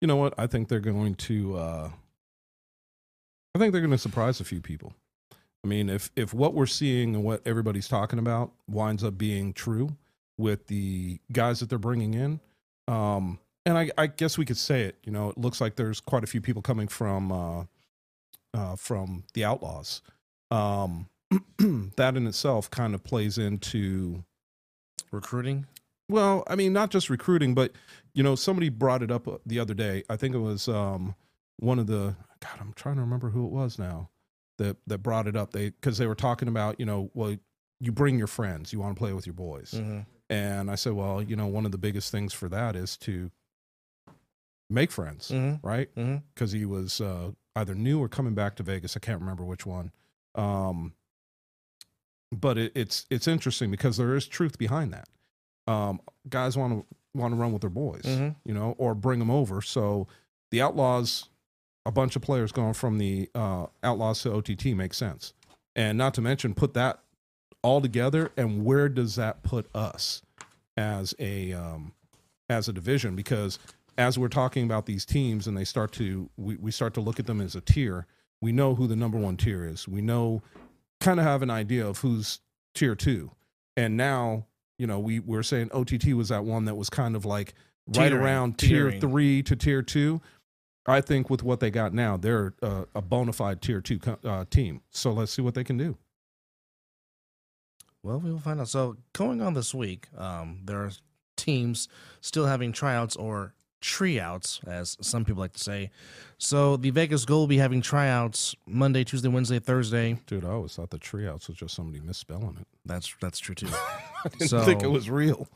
You 0.02 0.08
know 0.08 0.16
what? 0.16 0.34
I 0.36 0.46
think 0.46 0.68
they're 0.68 0.78
going 0.80 1.14
to. 1.14 1.56
Uh, 1.56 1.90
I 3.56 3.58
think 3.58 3.72
they're 3.72 3.80
going 3.80 3.90
to 3.90 3.98
surprise 3.98 4.38
a 4.38 4.44
few 4.44 4.60
people. 4.60 4.92
I 5.64 5.66
mean, 5.66 5.88
if 5.88 6.10
if 6.14 6.34
what 6.34 6.52
we're 6.52 6.66
seeing 6.66 7.14
and 7.14 7.24
what 7.24 7.40
everybody's 7.46 7.88
talking 7.88 8.18
about 8.18 8.52
winds 8.68 9.02
up 9.02 9.16
being 9.16 9.54
true 9.54 9.96
with 10.36 10.66
the 10.66 11.18
guys 11.32 11.60
that 11.60 11.70
they're 11.70 11.78
bringing 11.78 12.12
in, 12.12 12.40
um, 12.86 13.38
and 13.64 13.78
I, 13.78 13.90
I 13.96 14.08
guess 14.08 14.36
we 14.36 14.44
could 14.44 14.58
say 14.58 14.82
it. 14.82 14.96
You 15.04 15.12
know, 15.12 15.30
it 15.30 15.38
looks 15.38 15.58
like 15.58 15.76
there's 15.76 16.00
quite 16.00 16.22
a 16.22 16.26
few 16.26 16.42
people 16.42 16.60
coming 16.60 16.86
from 16.86 17.32
uh, 17.32 17.64
uh, 18.52 18.76
from 18.76 19.24
the 19.32 19.46
Outlaws. 19.46 20.02
Um, 20.50 21.08
that 21.96 22.14
in 22.14 22.26
itself 22.26 22.70
kind 22.70 22.94
of 22.94 23.02
plays 23.02 23.38
into 23.38 24.22
Recruiting, 25.10 25.66
well, 26.10 26.44
I 26.46 26.56
mean, 26.56 26.72
not 26.72 26.90
just 26.90 27.08
recruiting, 27.08 27.54
but 27.54 27.72
you 28.12 28.22
know, 28.22 28.34
somebody 28.34 28.68
brought 28.68 29.02
it 29.02 29.10
up 29.10 29.26
uh, 29.26 29.38
the 29.46 29.58
other 29.58 29.72
day. 29.72 30.04
I 30.10 30.16
think 30.16 30.34
it 30.34 30.40
was 30.40 30.68
um, 30.68 31.14
one 31.58 31.78
of 31.78 31.86
the 31.86 32.16
God. 32.40 32.58
I'm 32.60 32.72
trying 32.74 32.96
to 32.96 33.00
remember 33.02 33.30
who 33.30 33.44
it 33.46 33.52
was 33.52 33.78
now 33.78 34.10
that 34.58 34.76
that 34.86 34.98
brought 34.98 35.26
it 35.26 35.36
up. 35.36 35.52
They 35.52 35.70
because 35.70 35.98
they 35.98 36.06
were 36.06 36.14
talking 36.14 36.48
about 36.48 36.78
you 36.80 36.86
know, 36.86 37.10
well, 37.14 37.36
you 37.80 37.92
bring 37.92 38.18
your 38.18 38.26
friends, 38.26 38.72
you 38.72 38.80
want 38.80 38.94
to 38.96 38.98
play 38.98 39.12
with 39.12 39.26
your 39.26 39.34
boys, 39.34 39.72
mm-hmm. 39.72 40.00
and 40.30 40.70
I 40.70 40.74
said, 40.76 40.92
well, 40.94 41.22
you 41.22 41.36
know, 41.36 41.46
one 41.46 41.66
of 41.66 41.72
the 41.72 41.78
biggest 41.78 42.10
things 42.10 42.32
for 42.32 42.48
that 42.48 42.74
is 42.76 42.96
to 42.98 43.30
make 44.70 44.90
friends, 44.90 45.30
Mm-hmm. 45.30 45.66
right? 45.66 45.94
Mm-hmm. 45.94 46.16
because 46.34 46.52
he 46.52 46.64
was 46.64 47.00
uh, 47.00 47.30
either 47.54 47.74
new 47.74 48.02
or 48.02 48.08
coming 48.08 48.34
back 48.34 48.56
to 48.56 48.62
Vegas. 48.62 48.96
I 48.96 49.00
can't 49.00 49.20
remember 49.20 49.44
which 49.44 49.64
one. 49.66 49.92
Um, 50.34 50.92
but 52.32 52.58
it, 52.58 52.72
it's 52.74 53.06
it's 53.10 53.28
interesting 53.28 53.70
because 53.70 53.96
there 53.96 54.14
is 54.16 54.26
truth 54.26 54.58
behind 54.58 54.92
that. 54.92 55.08
Um, 55.68 56.00
guys 56.28 56.56
want 56.56 56.72
to 56.88 56.96
want 57.18 57.32
to 57.32 57.36
run 57.36 57.52
with 57.52 57.60
their 57.62 57.70
boys, 57.70 58.02
Mhm. 58.04 58.36
you 58.44 58.52
know, 58.54 58.74
or 58.78 58.94
bring 58.94 59.18
them 59.20 59.30
over. 59.30 59.62
So 59.62 60.06
the 60.50 60.60
Outlaws, 60.60 61.28
a 61.86 61.92
bunch 61.92 62.16
of 62.16 62.22
players 62.22 62.52
going 62.52 62.74
from 62.74 62.98
the 62.98 63.30
uh, 63.34 63.66
Outlaws 63.82 64.22
to 64.22 64.32
OTT 64.32 64.66
makes 64.66 64.96
sense, 64.96 65.32
and 65.74 65.96
not 65.96 66.14
to 66.14 66.20
mention 66.20 66.54
put 66.54 66.74
that 66.74 67.00
all 67.62 67.80
together. 67.80 68.32
And 68.36 68.64
where 68.64 68.88
does 68.88 69.16
that 69.16 69.42
put 69.42 69.74
us 69.74 70.22
as 70.76 71.14
a 71.18 71.52
um, 71.52 71.92
as 72.50 72.68
a 72.68 72.72
division? 72.72 73.16
Because 73.16 73.58
as 73.98 74.18
we're 74.18 74.28
talking 74.28 74.64
about 74.64 74.86
these 74.86 75.06
teams 75.06 75.46
and 75.46 75.56
they 75.56 75.64
start 75.64 75.92
to 75.92 76.28
we, 76.36 76.56
we 76.56 76.70
start 76.70 76.92
to 76.94 77.00
look 77.00 77.18
at 77.18 77.26
them 77.26 77.40
as 77.40 77.54
a 77.54 77.60
tier 77.60 78.06
we 78.42 78.52
know 78.52 78.74
who 78.74 78.86
the 78.86 78.94
number 78.94 79.16
one 79.16 79.38
tier 79.38 79.64
is 79.64 79.88
we 79.88 80.02
know 80.02 80.42
kind 81.00 81.18
of 81.18 81.24
have 81.24 81.40
an 81.40 81.48
idea 81.48 81.86
of 81.86 82.00
who's 82.00 82.40
tier 82.74 82.94
two 82.94 83.30
and 83.74 83.96
now 83.96 84.44
you 84.78 84.86
know 84.86 84.98
we 84.98 85.18
we're 85.18 85.42
saying 85.42 85.70
ott 85.72 86.04
was 86.12 86.28
that 86.28 86.44
one 86.44 86.66
that 86.66 86.74
was 86.74 86.90
kind 86.90 87.16
of 87.16 87.24
like 87.24 87.54
right 87.94 88.12
around 88.12 88.58
tier 88.58 88.90
three 88.92 89.42
to 89.42 89.56
tier 89.56 89.82
two. 89.82 90.20
I 90.88 91.00
think 91.00 91.28
with 91.30 91.42
what 91.42 91.60
they 91.60 91.70
got 91.70 91.92
now, 91.92 92.16
they're 92.16 92.54
uh, 92.62 92.84
a 92.94 93.02
bona 93.02 93.32
fide 93.32 93.60
tier 93.60 93.80
two 93.80 93.98
uh, 94.24 94.44
team. 94.50 94.82
So 94.90 95.12
let's 95.12 95.32
see 95.32 95.42
what 95.42 95.54
they 95.54 95.64
can 95.64 95.76
do. 95.76 95.96
Well, 98.02 98.20
we 98.20 98.30
will 98.30 98.38
find 98.38 98.60
out. 98.60 98.68
So 98.68 98.96
going 99.12 99.40
on 99.42 99.54
this 99.54 99.74
week, 99.74 100.06
um, 100.16 100.60
there 100.64 100.78
are 100.78 100.90
teams 101.36 101.88
still 102.20 102.46
having 102.46 102.72
tryouts 102.72 103.16
or 103.16 103.52
treeouts, 103.82 104.66
as 104.66 104.96
some 105.00 105.24
people 105.24 105.40
like 105.40 105.52
to 105.54 105.62
say. 105.62 105.90
So 106.38 106.76
the 106.76 106.90
Vegas 106.90 107.24
Gold 107.24 107.42
will 107.42 107.46
be 107.48 107.58
having 107.58 107.80
tryouts 107.82 108.54
Monday, 108.66 109.02
Tuesday, 109.04 109.28
Wednesday, 109.28 109.58
Thursday. 109.58 110.18
Dude, 110.26 110.44
I 110.44 110.50
always 110.50 110.74
thought 110.74 110.90
the 110.90 110.98
treeouts 110.98 111.48
was 111.48 111.56
just 111.56 111.74
somebody 111.74 112.00
misspelling 112.00 112.56
it. 112.60 112.66
That's 112.84 113.12
that's 113.20 113.38
true 113.40 113.54
too. 113.56 113.68
I 114.24 114.28
didn't 114.28 114.48
So- 114.48 114.64
think 114.64 114.82
it 114.82 114.88
was 114.90 115.10
real. 115.10 115.48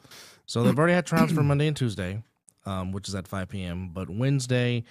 So 0.47 0.65
they've 0.65 0.77
already 0.77 0.95
had 0.95 1.07
tryouts 1.07 1.33
for 1.33 1.45
Monday 1.45 1.69
and 1.69 1.77
Tuesday, 1.77 2.25
um, 2.67 2.91
which 2.91 3.09
is 3.09 3.15
at 3.15 3.29
5 3.29 3.49
p.m. 3.49 3.91
But 3.91 4.11
Wednesday 4.11 4.83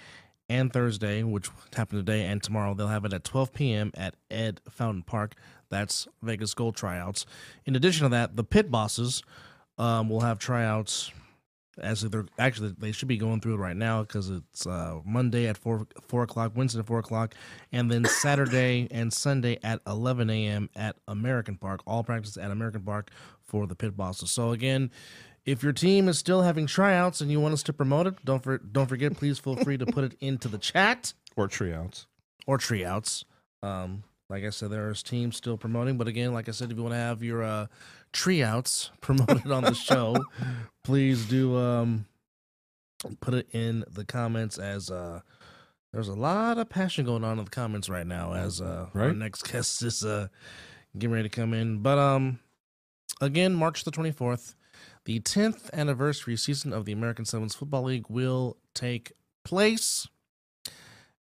and 0.50 0.72
Thursday, 0.72 1.22
which 1.22 1.48
happened 1.74 2.04
today 2.04 2.26
and 2.26 2.42
tomorrow, 2.42 2.74
they'll 2.74 2.88
have 2.88 3.04
it 3.04 3.12
at 3.14 3.24
12 3.24 3.54
p.m. 3.54 3.92
at 3.94 4.16
Ed 4.30 4.60
Fountain 4.68 5.04
Park. 5.04 5.36
That's 5.70 6.08
Vegas 6.22 6.52
Gold 6.52 6.74
tryouts. 6.74 7.24
In 7.64 7.76
addition 7.76 8.02
to 8.02 8.08
that, 8.10 8.34
the 8.36 8.42
pit 8.42 8.70
bosses 8.70 9.22
um, 9.78 10.10
will 10.10 10.20
have 10.20 10.38
tryouts. 10.38 11.12
As 11.80 12.02
they're 12.02 12.26
actually, 12.38 12.74
they 12.76 12.90
should 12.92 13.08
be 13.08 13.16
going 13.16 13.40
through 13.40 13.54
it 13.54 13.58
right 13.58 13.76
now 13.76 14.02
because 14.02 14.28
it's 14.28 14.66
uh, 14.66 14.98
Monday 15.04 15.46
at 15.46 15.56
four 15.56 15.86
four 16.02 16.24
o'clock, 16.24 16.52
Wednesday 16.54 16.80
at 16.80 16.86
four 16.86 16.98
o'clock, 16.98 17.34
and 17.72 17.90
then 17.90 18.04
Saturday 18.04 18.88
and 18.90 19.10
Sunday 19.12 19.58
at 19.62 19.80
11 19.86 20.28
a.m. 20.28 20.68
at 20.74 20.96
American 21.06 21.56
Park. 21.56 21.80
All 21.86 22.02
practice 22.02 22.36
at 22.36 22.50
American 22.50 22.82
Park 22.82 23.10
for 23.44 23.66
the 23.66 23.76
pit 23.76 23.96
bosses. 23.96 24.30
So 24.30 24.50
again, 24.50 24.90
if 25.46 25.62
your 25.62 25.72
team 25.72 26.08
is 26.08 26.18
still 26.18 26.42
having 26.42 26.66
tryouts 26.66 27.20
and 27.20 27.30
you 27.30 27.40
want 27.40 27.54
us 27.54 27.62
to 27.64 27.72
promote 27.72 28.06
it, 28.06 28.14
don't 28.24 28.42
for, 28.42 28.58
don't 28.58 28.86
forget. 28.86 29.16
Please 29.16 29.38
feel 29.38 29.56
free 29.56 29.78
to 29.78 29.86
put 29.86 30.04
it 30.04 30.14
into 30.20 30.48
the 30.48 30.58
chat 30.58 31.12
Or 31.36 31.48
treeouts. 31.48 32.06
or 32.46 32.58
tryouts. 32.58 33.24
Um, 33.62 34.04
like 34.28 34.44
I 34.44 34.50
said, 34.50 34.70
there's 34.70 35.02
teams 35.02 35.36
still 35.36 35.56
promoting, 35.56 35.96
but 35.98 36.06
again, 36.08 36.32
like 36.32 36.48
I 36.48 36.52
said, 36.52 36.70
if 36.70 36.76
you 36.76 36.82
want 36.82 36.92
to 36.94 36.98
have 36.98 37.22
your 37.22 37.42
uh, 37.42 37.66
tryouts 38.12 38.90
promoted 39.00 39.50
on 39.50 39.64
the 39.64 39.74
show, 39.74 40.14
please 40.84 41.26
do 41.26 41.56
um, 41.56 42.06
put 43.20 43.34
it 43.34 43.48
in 43.52 43.84
the 43.90 44.04
comments. 44.04 44.56
As 44.58 44.90
uh, 44.90 45.20
there's 45.92 46.08
a 46.08 46.14
lot 46.14 46.58
of 46.58 46.68
passion 46.68 47.04
going 47.04 47.24
on 47.24 47.38
in 47.38 47.44
the 47.44 47.50
comments 47.50 47.88
right 47.88 48.06
now, 48.06 48.34
as 48.34 48.60
uh, 48.60 48.86
our 48.94 49.08
Right. 49.08 49.16
next 49.16 49.50
guest 49.50 49.82
is 49.82 50.04
uh, 50.04 50.28
getting 50.96 51.12
ready 51.12 51.28
to 51.28 51.34
come 51.34 51.52
in. 51.52 51.78
But 51.78 51.98
um, 51.98 52.38
again, 53.20 53.52
March 53.54 53.82
the 53.84 53.90
24th, 53.90 54.54
the 55.04 55.20
10th 55.20 55.70
anniversary 55.72 56.36
season 56.36 56.72
of 56.72 56.84
the 56.84 56.92
American 56.92 57.24
Sevens 57.24 57.54
Football 57.54 57.84
League 57.84 58.06
will 58.08 58.56
take 58.74 59.12
place 59.44 60.06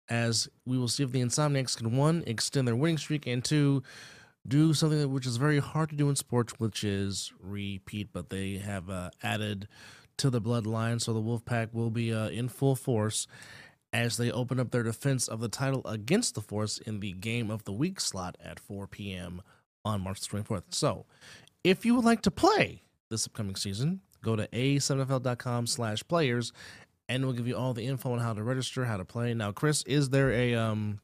as 0.09 0.49
we 0.65 0.77
will 0.77 0.87
see 0.87 1.03
if 1.03 1.11
the 1.11 1.21
Insomniacs 1.21 1.77
can 1.77 1.95
one 1.95 2.23
extend 2.25 2.67
their 2.67 2.75
winning 2.75 2.97
streak 2.97 3.27
and 3.27 3.43
two 3.43 3.83
do 4.47 4.73
something 4.73 4.99
that- 4.99 5.09
which 5.09 5.27
is 5.27 5.37
very 5.37 5.59
hard 5.59 5.89
to 5.89 5.95
do 5.95 6.09
in 6.09 6.15
sports, 6.15 6.53
which 6.57 6.83
is 6.83 7.31
repeat. 7.39 8.09
But 8.11 8.29
they 8.29 8.57
have 8.57 8.89
uh, 8.89 9.11
added 9.21 9.67
to 10.17 10.29
the 10.29 10.41
bloodline, 10.41 10.99
so 10.99 11.13
the 11.13 11.21
Wolfpack 11.21 11.73
will 11.73 11.91
be 11.91 12.13
uh, 12.13 12.29
in 12.29 12.49
full 12.49 12.75
force 12.75 13.27
as 13.93 14.17
they 14.17 14.31
open 14.31 14.59
up 14.59 14.71
their 14.71 14.83
defense 14.83 15.27
of 15.27 15.39
the 15.39 15.49
title 15.49 15.81
against 15.85 16.35
the 16.35 16.41
Force 16.41 16.77
in 16.77 16.99
the 16.99 17.11
game 17.13 17.49
of 17.49 17.63
the 17.63 17.71
week 17.71 17.99
slot 17.99 18.35
at 18.43 18.59
4 18.59 18.85
p.m. 18.87 19.41
on 19.83 20.01
March 20.01 20.21
24th. 20.21 20.73
So, 20.75 21.05
if 21.63 21.85
you 21.85 21.95
would 21.95 22.05
like 22.05 22.21
to 22.23 22.31
play 22.31 22.83
this 23.09 23.25
upcoming 23.25 23.55
season, 23.55 24.01
go 24.23 24.35
to 24.35 24.47
a7fl.com 24.47 25.67
slash 25.67 26.07
players 26.07 26.51
and 27.07 27.25
we'll 27.25 27.33
give 27.33 27.47
you 27.47 27.57
all 27.57 27.73
the 27.73 27.85
info 27.85 28.13
on 28.13 28.19
how 28.19 28.33
to 28.33 28.43
register, 28.43 28.85
how 28.85 28.97
to 28.97 29.05
play. 29.05 29.33
Now, 29.33 29.51
Chris, 29.51 29.83
is 29.83 30.09
there 30.09 30.31
a 30.31 30.53
um, 30.55 30.99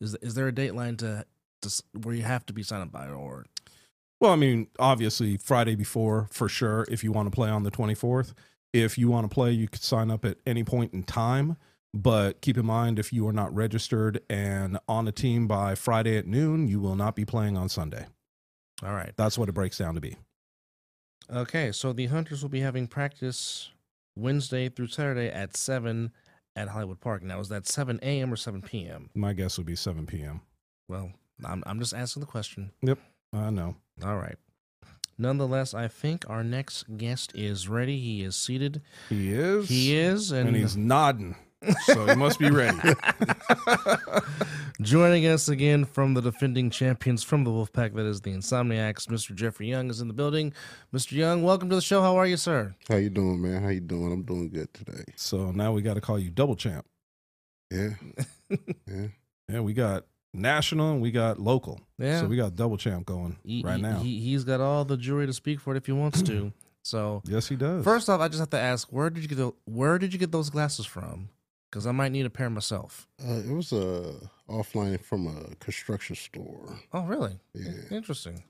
is 0.00 0.16
is 0.22 0.34
there 0.34 0.48
a 0.48 0.52
dateline 0.52 0.98
to, 0.98 1.24
to 1.62 1.82
where 2.02 2.14
you 2.14 2.22
have 2.22 2.46
to 2.46 2.52
be 2.52 2.62
signed 2.62 2.82
up 2.82 2.90
by, 2.90 3.08
or 3.08 3.44
Well, 4.20 4.32
I 4.32 4.36
mean, 4.36 4.68
obviously 4.78 5.36
Friday 5.36 5.76
before 5.76 6.28
for 6.32 6.48
sure. 6.48 6.86
If 6.90 7.04
you 7.04 7.12
want 7.12 7.26
to 7.26 7.34
play 7.34 7.50
on 7.50 7.62
the 7.62 7.70
24th, 7.70 8.32
if 8.72 8.96
you 8.96 9.08
want 9.08 9.30
to 9.30 9.34
play, 9.34 9.52
you 9.52 9.68
could 9.68 9.82
sign 9.82 10.10
up 10.10 10.24
at 10.24 10.38
any 10.46 10.64
point 10.64 10.94
in 10.94 11.02
time. 11.02 11.56
But 11.92 12.40
keep 12.40 12.56
in 12.56 12.66
mind, 12.66 12.98
if 13.00 13.12
you 13.12 13.26
are 13.26 13.32
not 13.32 13.52
registered 13.54 14.20
and 14.30 14.78
on 14.88 15.08
a 15.08 15.12
team 15.12 15.48
by 15.48 15.74
Friday 15.74 16.16
at 16.16 16.26
noon, 16.26 16.68
you 16.68 16.80
will 16.80 16.94
not 16.94 17.16
be 17.16 17.24
playing 17.24 17.56
on 17.56 17.68
Sunday. 17.68 18.06
all 18.84 18.94
right? 18.94 19.12
That's 19.16 19.36
what 19.36 19.48
it 19.48 19.52
breaks 19.52 19.78
down 19.78 19.96
to 19.96 20.00
be. 20.00 20.16
Okay, 21.32 21.70
so 21.72 21.92
the 21.92 22.06
Hunters 22.06 22.42
will 22.42 22.48
be 22.48 22.60
having 22.60 22.86
practice 22.88 23.70
Wednesday 24.16 24.68
through 24.68 24.88
Saturday 24.88 25.28
at 25.28 25.56
seven 25.56 26.12
at 26.56 26.68
Hollywood 26.68 27.00
Park. 27.00 27.22
Now, 27.22 27.38
is 27.40 27.48
that 27.50 27.66
seven 27.66 28.00
a.m. 28.02 28.32
or 28.32 28.36
seven 28.36 28.62
p.m.? 28.62 29.10
My 29.14 29.32
guess 29.32 29.56
would 29.56 29.66
be 29.66 29.76
7 29.76 30.06
p.m. 30.06 30.40
Well, 30.88 31.12
I'm 31.44 31.62
I'm 31.66 31.78
just 31.78 31.94
asking 31.94 32.20
the 32.20 32.26
question. 32.26 32.72
Yep, 32.82 32.98
I 33.32 33.50
know. 33.50 33.76
All 34.04 34.16
right. 34.16 34.36
Nonetheless, 35.18 35.74
I 35.74 35.86
think 35.86 36.24
our 36.30 36.42
next 36.42 36.96
guest 36.96 37.32
is 37.34 37.68
ready. 37.68 38.00
He 38.00 38.22
is 38.22 38.34
seated. 38.36 38.80
He 39.10 39.34
is. 39.34 39.68
He 39.68 39.94
is, 39.94 40.32
and, 40.32 40.48
And 40.48 40.56
he's 40.56 40.78
nodding. 40.78 41.36
So 41.84 42.06
he 42.06 42.14
must 42.14 42.38
be 42.38 42.50
ready. 42.50 42.78
joining 44.80 45.26
us 45.26 45.48
again 45.48 45.84
from 45.84 46.14
the 46.14 46.22
defending 46.22 46.70
champions 46.70 47.22
from 47.22 47.44
the 47.44 47.50
Wolfpack. 47.50 47.94
That 47.94 48.06
is 48.06 48.20
the 48.22 48.30
Insomniacs. 48.32 49.06
Mr. 49.08 49.34
Jeffrey 49.34 49.68
Young 49.68 49.90
is 49.90 50.00
in 50.00 50.08
the 50.08 50.14
building. 50.14 50.52
Mr. 50.94 51.12
Young, 51.12 51.42
welcome 51.42 51.68
to 51.70 51.76
the 51.76 51.82
show. 51.82 52.00
How 52.02 52.16
are 52.16 52.26
you, 52.26 52.36
sir? 52.36 52.74
How 52.88 52.96
you 52.96 53.10
doing, 53.10 53.42
man? 53.42 53.62
How 53.62 53.68
you 53.68 53.80
doing? 53.80 54.12
I'm 54.12 54.22
doing 54.22 54.48
good 54.48 54.72
today. 54.72 55.04
so 55.16 55.50
now 55.50 55.72
we 55.72 55.82
got 55.82 55.94
to 55.94 56.00
call 56.00 56.18
you 56.18 56.30
double 56.30 56.56
champ. 56.56 56.86
Yeah, 57.70 57.90
yeah. 58.88 59.06
Yeah, 59.48 59.60
we 59.60 59.74
got 59.74 60.04
national 60.32 60.92
and 60.92 61.02
we 61.02 61.10
got 61.10 61.38
local. 61.38 61.80
Yeah. 61.98 62.20
So 62.20 62.26
we 62.26 62.36
got 62.36 62.54
double 62.56 62.76
champ 62.76 63.06
going 63.06 63.36
He, 63.44 63.62
right 63.64 63.76
he- 63.76 63.82
now. 63.82 63.98
he, 63.98 64.18
he's 64.20 64.44
got 64.44 64.60
all 64.60 64.84
the 64.84 64.96
jury 64.96 65.26
to 65.26 65.32
speak 65.32 65.60
for 65.60 65.74
it 65.74 65.76
if 65.76 65.86
he 65.86 65.92
wants 65.92 66.22
to. 66.22 66.52
So 66.82 67.20
yes, 67.26 67.46
he 67.46 67.56
does. 67.56 67.84
first 67.84 68.08
off, 68.08 68.22
I 68.22 68.28
just 68.28 68.40
have 68.40 68.48
to 68.50 68.58
ask, 68.58 68.88
where 68.90 69.10
did 69.10 69.22
you 69.22 69.28
get 69.28 69.34
the, 69.36 69.52
where 69.66 69.98
did 69.98 70.14
you 70.14 70.18
get 70.18 70.32
those 70.32 70.48
glasses 70.48 70.86
from? 70.86 71.28
Because 71.70 71.86
I 71.86 71.92
might 71.92 72.10
need 72.10 72.26
a 72.26 72.30
pair 72.30 72.50
myself. 72.50 73.06
Uh, 73.24 73.34
it 73.48 73.52
was 73.52 73.72
uh, 73.72 74.12
offline 74.48 75.00
from 75.00 75.28
a 75.28 75.54
construction 75.56 76.16
store. 76.16 76.80
Oh, 76.92 77.02
really? 77.04 77.38
Yeah. 77.54 77.70
Interesting. 77.92 78.42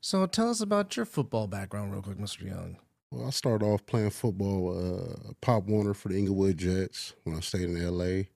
So 0.00 0.26
tell 0.26 0.50
us 0.50 0.60
about 0.60 0.94
your 0.96 1.06
football 1.06 1.46
background, 1.46 1.92
real 1.92 2.02
quick, 2.02 2.18
Mr. 2.18 2.44
Young. 2.46 2.76
Well, 3.10 3.26
I 3.26 3.30
started 3.30 3.64
off 3.64 3.86
playing 3.86 4.10
football, 4.10 4.76
uh, 4.76 5.32
Pop 5.40 5.64
Warner 5.64 5.94
for 5.94 6.08
the 6.08 6.18
Inglewood 6.18 6.58
Jets 6.58 7.14
when 7.24 7.36
I 7.36 7.40
stayed 7.40 7.68
in 7.70 7.82
L.A. 7.82 8.28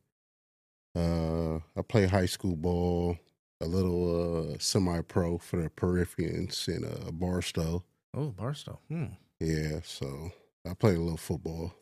Uh, 0.95 1.57
I 1.77 1.83
played 1.87 2.11
high 2.11 2.27
school 2.27 2.57
ball, 2.57 3.19
a 3.61 3.67
little 3.67 4.53
uh, 4.55 4.57
semi-pro 4.59 5.39
for 5.39 5.57
the 5.63 5.69
Peripherans 5.71 6.69
in 6.69 6.85
uh, 6.85 7.11
Barstow. 7.11 7.85
Oh, 8.15 8.29
Barstow. 8.29 8.79
Hmm. 8.89 9.07
Yeah, 9.41 9.81
so 9.83 10.31
I 10.69 10.73
played 10.75 10.97
a 10.97 11.01
little 11.01 11.19
football. 11.19 11.75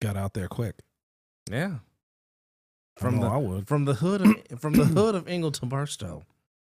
got 0.00 0.16
out 0.16 0.34
there 0.34 0.46
quick. 0.48 0.76
Yeah. 1.50 1.76
From 2.98 3.14
From 3.14 3.24
I, 3.24 3.28
the 3.28 3.34
I 3.34 3.36
would. 3.38 3.68
from 3.68 3.84
the 3.84 3.94
hood 3.94 4.20
of 4.22 4.36
from 4.60 4.74
the 4.74 4.84
hood 4.84 5.14
of 5.14 5.28
Ingle 5.28 5.52
to 5.52 5.66
Barstow. 5.66 6.22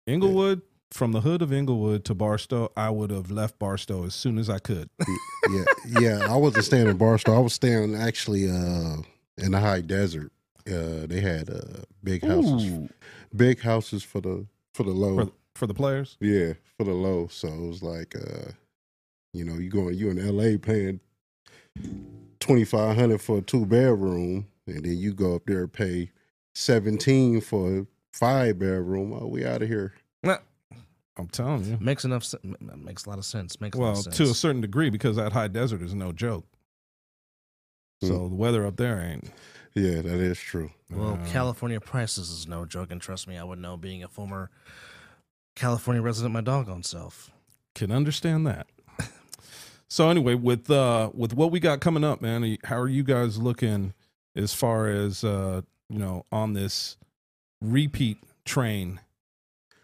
Inglewood, 0.07 0.63
from 0.91 1.13
the 1.13 1.21
hood 1.21 1.43
of 1.43 1.53
Inglewood 1.53 2.05
to 2.07 2.15
Barstow, 2.15 2.71
I 2.77 2.91
would 2.91 3.11
have 3.11 3.31
left 3.31 3.59
Barstow 3.59 4.05
as 4.05 4.15
soon 4.15 4.39
as 4.39 4.49
I 4.51 4.59
could. 4.59 4.89
yeah, 5.51 5.65
yeah. 6.01 6.27
I 6.29 6.37
wasn't 6.37 6.65
staying 6.65 6.89
in 6.89 6.97
Barstow. 6.97 7.35
I 7.37 7.39
was 7.39 7.53
staying 7.53 7.95
actually 7.95 8.49
uh, 8.51 8.97
in 9.39 9.53
the 9.53 9.61
high 9.61 9.81
desert. 9.83 10.33
Uh, 10.67 11.07
they 11.07 11.21
had 11.21 11.51
uh, 11.51 11.83
big 12.05 12.25
houses, 12.25 12.65
Ooh, 12.71 12.89
big 13.35 13.61
houses 13.61 14.03
for 14.03 14.21
the 14.21 14.47
for 14.75 14.85
the 14.85 14.91
low. 14.91 15.27
for, 15.27 15.33
for 15.55 15.67
the 15.67 15.75
players. 15.75 16.17
yeah, 16.21 16.53
for 16.79 16.85
the 16.85 16.93
low. 16.93 17.27
So 17.29 17.49
it 17.49 17.67
was 17.69 17.83
like, 17.83 18.15
uh, 18.17 18.53
you 19.33 19.45
know, 19.45 19.55
you 19.55 19.69
going 19.71 19.95
you 19.97 20.09
in 20.11 20.19
L.A. 20.19 20.57
paying 20.59 21.01
twenty 22.41 22.65
five 22.65 22.97
hundred 22.97 23.21
for 23.21 23.39
a 23.39 23.43
two 23.43 23.67
bedroom, 23.67 24.47
and 24.67 24.85
then 24.85 24.97
you 24.97 25.13
go 25.13 25.35
up 25.35 25.43
there 25.47 25.63
and 25.63 25.73
pay 25.73 26.11
seventeen 26.55 27.41
for 27.41 27.79
a 27.79 27.87
five 28.13 28.59
bedroom. 28.59 29.13
Oh, 29.13 29.27
we 29.27 29.45
out 29.45 29.63
of 29.63 29.69
here. 29.69 29.95
I'm 31.19 31.29
telling 31.29 31.65
you. 31.67 31.77
Makes 31.79 32.07
enough 32.07 32.25
se- 32.25 32.39
m- 32.43 32.57
m- 32.63 32.85
makes 32.87 33.05
a 33.05 33.11
lot 33.11 33.19
of 33.19 33.27
sense. 33.27 33.61
Makes 33.61 33.77
a 33.77 33.81
lot 33.83 33.85
Well, 33.89 33.99
of 33.99 34.05
sense. 34.05 34.17
to 34.17 34.23
a 34.25 34.35
certain 34.35 34.63
degree, 34.63 34.89
because 34.89 35.17
that 35.17 35.33
high 35.35 35.49
desert 35.49 35.83
is 35.83 35.95
no 35.95 36.11
joke. 36.11 36.47
So 38.01 38.29
the 38.31 38.35
weather 38.35 38.67
up 38.67 38.79
there 38.79 38.99
ain't. 38.99 39.31
Yeah, 39.75 40.01
that 40.01 40.07
is 40.21 40.39
true. 40.41 40.71
Well, 40.91 41.19
uh, 41.23 41.27
California 41.29 41.81
prices 41.81 42.31
is 42.31 42.49
no 42.49 42.65
joke, 42.65 42.91
and 42.91 42.99
trust 42.99 43.29
me, 43.29 43.37
I 43.37 43.45
would 43.45 43.59
know 43.59 43.77
being 43.77 44.03
a 44.03 44.09
former 44.09 44.51
California 45.55 46.01
resident, 46.03 46.33
my 46.33 46.41
doggone 46.41 46.83
self. 46.83 47.31
can 47.75 47.93
understand 47.93 48.47
that. 48.47 48.67
so 49.89 50.09
anyway, 50.09 50.35
with 50.35 50.71
uh 50.71 51.11
with 51.13 51.35
what 51.35 51.51
we 51.51 51.61
got 51.61 51.81
coming 51.83 52.05
up, 52.05 52.23
man, 52.23 52.57
how 52.65 52.79
are 52.79 52.89
you 52.89 53.03
guys 53.05 53.37
looking 53.37 53.93
as 54.35 54.55
far 54.55 54.89
as 54.89 55.25
uh 55.25 55.63
you 55.89 55.99
know 55.99 56.25
on 56.33 56.55
this 56.55 56.97
repeat 57.61 58.19
train 58.45 59.01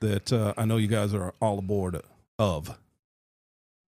that 0.01 0.33
uh, 0.33 0.55
I 0.57 0.65
know 0.65 0.77
you 0.77 0.89
guys 0.89 1.15
are 1.15 1.35
all 1.41 1.59
aboard 1.59 2.01
of? 2.39 2.79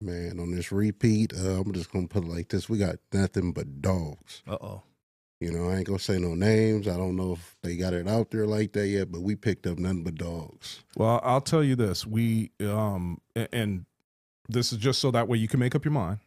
Man, 0.01 0.41
on 0.41 0.51
this 0.51 0.73
repeat, 0.73 1.33
uh, 1.35 1.61
I'm 1.61 1.73
just 1.73 1.93
gonna 1.93 2.09
put 2.09 2.25
it 2.25 2.29
like 2.29 2.49
this: 2.49 2.69
we 2.69 2.79
got 2.79 2.97
nothing 3.13 3.53
but 3.53 3.83
dogs. 3.83 4.43
Uh 4.49 4.57
oh. 4.61 4.83
You 5.41 5.51
know, 5.51 5.71
I 5.71 5.77
ain't 5.77 5.87
gonna 5.87 5.99
say 5.99 6.19
no 6.19 6.35
names. 6.35 6.87
I 6.87 6.97
don't 6.97 7.17
know 7.17 7.33
if 7.33 7.57
they 7.63 7.77
got 7.77 7.95
it 7.95 8.07
out 8.07 8.31
there 8.31 8.47
like 8.47 8.73
that 8.73 8.89
yet, 8.89 9.11
but 9.11 9.23
we 9.23 9.37
picked 9.37 9.67
up 9.67 9.79
nothing 9.79 10.05
but 10.05 10.15
dogs. 10.15 10.83
Well, 10.97 11.21
I'll 11.23 11.41
tell 11.41 11.65
you 11.65 11.77
this: 11.77 12.07
we 12.07 12.51
um, 12.61 13.21
and 13.35 13.85
this 14.49 14.73
is 14.73 14.79
just 14.79 15.01
so 15.01 15.11
that 15.11 15.29
way 15.29 15.39
you 15.39 15.49
can 15.49 15.61
make 15.61 15.75
up 15.75 15.85
your 15.85 15.93
mind. 15.93 16.19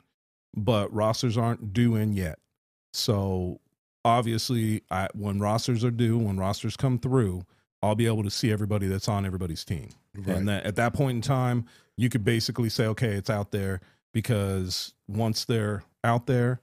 But 0.56 0.93
rosters 0.93 1.38
aren't 1.38 1.74
due 1.74 1.96
in 1.96 2.13
yet, 2.13 2.39
so 2.91 3.60
obviously, 4.05 4.83
I, 4.91 5.07
when 5.13 5.39
rosters 5.39 5.83
are 5.83 5.91
due, 5.91 6.17
when 6.17 6.37
rosters 6.37 6.75
come 6.77 6.99
through, 6.99 7.43
I'll 7.81 7.95
be 7.95 8.05
able 8.05 8.23
to 8.23 8.29
see 8.29 8.51
everybody 8.51 8.87
that's 8.87 9.07
on 9.07 9.25
everybody's 9.25 9.63
team. 9.65 9.89
Right. 10.15 10.37
And 10.37 10.47
that, 10.47 10.65
at 10.65 10.75
that 10.77 10.93
point 10.93 11.15
in 11.17 11.21
time, 11.21 11.65
you 11.97 12.09
could 12.09 12.23
basically 12.23 12.69
say, 12.69 12.85
okay, 12.87 13.13
it's 13.13 13.29
out 13.29 13.51
there 13.51 13.81
because 14.13 14.93
once 15.07 15.45
they're 15.45 15.83
out 16.03 16.27
there, 16.27 16.59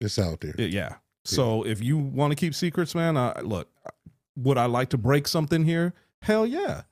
it's 0.00 0.18
out 0.18 0.40
there. 0.40 0.54
it- 0.58 0.72
yeah. 0.72 0.96
So 1.24 1.64
if 1.66 1.82
you 1.82 1.98
want 1.98 2.30
to 2.30 2.36
keep 2.36 2.54
secrets, 2.54 2.94
man, 2.94 3.16
uh, 3.16 3.40
look, 3.42 3.68
would 4.36 4.58
I 4.58 4.66
like 4.66 4.90
to 4.90 4.98
break 4.98 5.26
something 5.26 5.64
here? 5.64 5.92
Hell 6.22 6.46
yeah. 6.46 6.82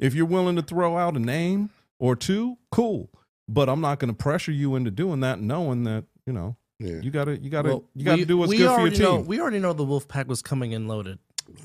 If 0.00 0.14
you're 0.14 0.26
willing 0.26 0.56
to 0.56 0.62
throw 0.62 0.96
out 0.98 1.16
a 1.16 1.20
name 1.20 1.70
or 2.00 2.16
two, 2.16 2.58
cool. 2.72 3.08
But 3.48 3.68
I'm 3.68 3.80
not 3.80 4.00
going 4.00 4.08
to 4.12 4.16
pressure 4.16 4.50
you 4.50 4.74
into 4.74 4.90
doing 4.90 5.20
that, 5.20 5.40
knowing 5.40 5.84
that 5.84 6.04
you 6.26 6.32
know 6.32 6.56
yeah. 6.78 7.00
you 7.00 7.10
gotta 7.10 7.36
you 7.38 7.50
gotta 7.50 7.68
Well, 7.68 7.84
you 7.94 8.04
gotta 8.04 8.18
we- 8.18 8.24
do 8.24 8.36
what's 8.38 8.50
we 8.50 8.56
good 8.58 8.64
for 8.66 8.70
your 8.72 8.80
already 8.80 8.96
team. 8.96 9.04
Know, 9.04 9.20
we 9.20 9.40
already 9.40 9.58
know 9.58 9.72
the 9.72 9.84
wolf 9.84 10.08
pack 10.08 10.28
was 10.28 10.42
coming 10.42 10.72
in 10.72 10.86
loaded, 10.88 11.18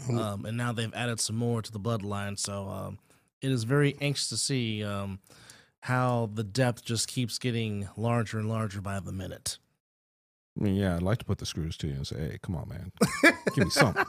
um, 0.09 0.45
and 0.45 0.57
now 0.57 0.71
they've 0.71 0.93
added 0.93 1.19
some 1.19 1.35
more 1.35 1.61
to 1.61 1.71
the 1.71 1.79
bloodline. 1.79 2.37
So 2.37 2.67
um, 2.67 2.99
it 3.41 3.51
is 3.51 3.63
very 3.63 3.95
anxious 4.01 4.29
to 4.29 4.37
see 4.37 4.83
um, 4.83 5.19
how 5.81 6.29
the 6.33 6.43
depth 6.43 6.83
just 6.83 7.07
keeps 7.07 7.39
getting 7.39 7.87
larger 7.97 8.39
and 8.39 8.49
larger 8.49 8.81
by 8.81 8.99
the 8.99 9.11
minute. 9.11 9.57
I 10.59 10.63
mean, 10.63 10.75
yeah, 10.75 10.95
I'd 10.95 11.01
like 11.03 11.19
to 11.19 11.25
put 11.25 11.37
the 11.37 11.45
screws 11.45 11.77
to 11.77 11.87
you 11.87 11.93
and 11.93 12.05
say, 12.07 12.19
hey, 12.19 12.37
come 12.41 12.55
on, 12.55 12.67
man, 12.67 12.91
give 13.55 13.63
me 13.65 13.69
something, 13.69 14.05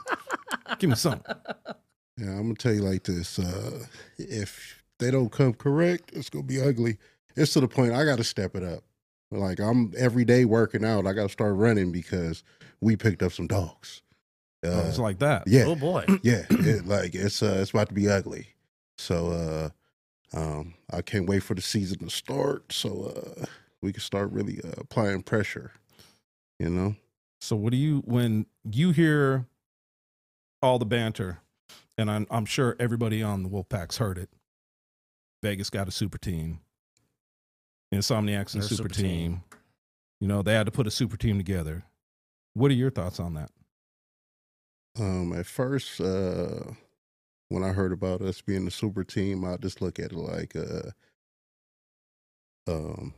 give 0.79 0.91
me 0.91 0.97
something. 0.97 1.35
Yeah, 2.19 2.33
I'm 2.33 2.43
gonna 2.43 2.55
tell 2.55 2.75
you 2.75 2.83
like 2.83 3.05
this: 3.05 3.39
uh, 3.39 3.87
if 4.19 4.83
they 4.99 5.11
don't 5.11 5.33
come 5.33 5.55
correct, 5.55 6.11
it's 6.13 6.29
gonna 6.29 6.45
be 6.45 6.61
ugly. 6.61 6.99
It's 7.35 7.55
to 7.55 7.61
the 7.61 7.69
point 7.69 7.95
I 7.95 8.05
got 8.05 8.19
to 8.19 8.25
step 8.25 8.55
it 8.55 8.63
up. 8.63 8.85
Like 9.31 9.61
I'm 9.61 9.93
every 9.97 10.25
day 10.25 10.45
working 10.45 10.85
out. 10.85 11.07
I 11.07 11.13
got 11.13 11.25
to 11.25 11.29
start 11.29 11.55
running 11.55 11.93
because 11.93 12.43
we 12.81 12.97
picked 12.97 13.23
up 13.23 13.33
some 13.33 13.47
dogs. 13.47 14.03
Oh, 14.65 14.81
Uh, 14.81 14.89
it's 14.89 14.99
like 14.99 15.19
that. 15.21 15.45
yeah, 15.47 15.65
Oh 15.67 15.77
boy. 15.77 16.05
yeah, 16.23 16.43
it, 16.51 16.87
like 16.87 17.15
it's 17.15 17.43
uh, 17.43 17.59
it's 17.61 17.71
about 17.71 17.89
to 17.89 17.95
be 17.95 18.09
ugly. 18.09 18.49
So 18.99 19.73
uh, 20.35 20.37
um, 20.37 20.75
I 20.93 21.01
can't 21.03 21.27
wait 21.29 21.43
for 21.43 21.55
the 21.55 21.63
season 21.63 21.99
to 22.01 22.11
start 22.11 22.73
so 22.73 23.15
uh, 23.41 23.45
we 23.81 23.93
can 23.93 24.03
start 24.03 24.31
really 24.33 24.61
uh, 24.63 24.73
applying 24.79 25.23
pressure. 25.23 25.73
You 26.59 26.69
know, 26.69 26.97
So 27.41 27.57
what 27.57 27.71
do 27.71 27.79
you 27.79 28.03
when 28.05 28.45
you 28.71 28.91
hear 28.91 29.47
all 30.61 30.79
the 30.79 30.85
banter, 30.85 31.39
and 31.97 32.11
I'm 32.11 32.27
I'm 32.31 32.45
sure 32.45 32.77
everybody 32.79 33.23
on 33.23 33.43
the 33.45 33.49
Wolfpack's 33.49 33.97
heard 33.97 34.19
it. 34.19 34.29
Vegas 35.43 35.71
got 35.71 35.89
a 35.89 35.91
super 35.91 36.19
team. 36.19 36.61
Insomniacs 37.93 38.55
and 38.55 38.63
super, 38.63 38.77
super 38.77 38.89
team. 38.89 39.05
team. 39.05 39.43
You 40.21 40.29
know 40.29 40.43
they 40.43 40.53
had 40.53 40.67
to 40.67 40.73
put 40.73 40.87
a 40.87 40.91
super 40.91 41.17
team 41.17 41.39
together. 41.39 41.85
What 42.55 42.71
are 42.71 42.75
your 42.75 42.91
thoughts 42.91 43.21
on 43.21 43.35
that? 43.35 43.51
um, 44.99 45.33
at 45.33 45.47
first 45.47 46.01
uh, 46.01 46.65
when 47.49 47.63
I 47.63 47.69
heard 47.69 47.93
about 47.93 48.23
us 48.23 48.41
being 48.41 48.65
the 48.65 48.71
super 48.71 49.05
team, 49.05 49.45
I 49.45 49.57
just 49.57 49.83
look 49.83 49.99
at 49.99 50.13
it 50.13 50.17
like 50.17 50.55
uh, 50.57 50.91
um, 52.69 53.15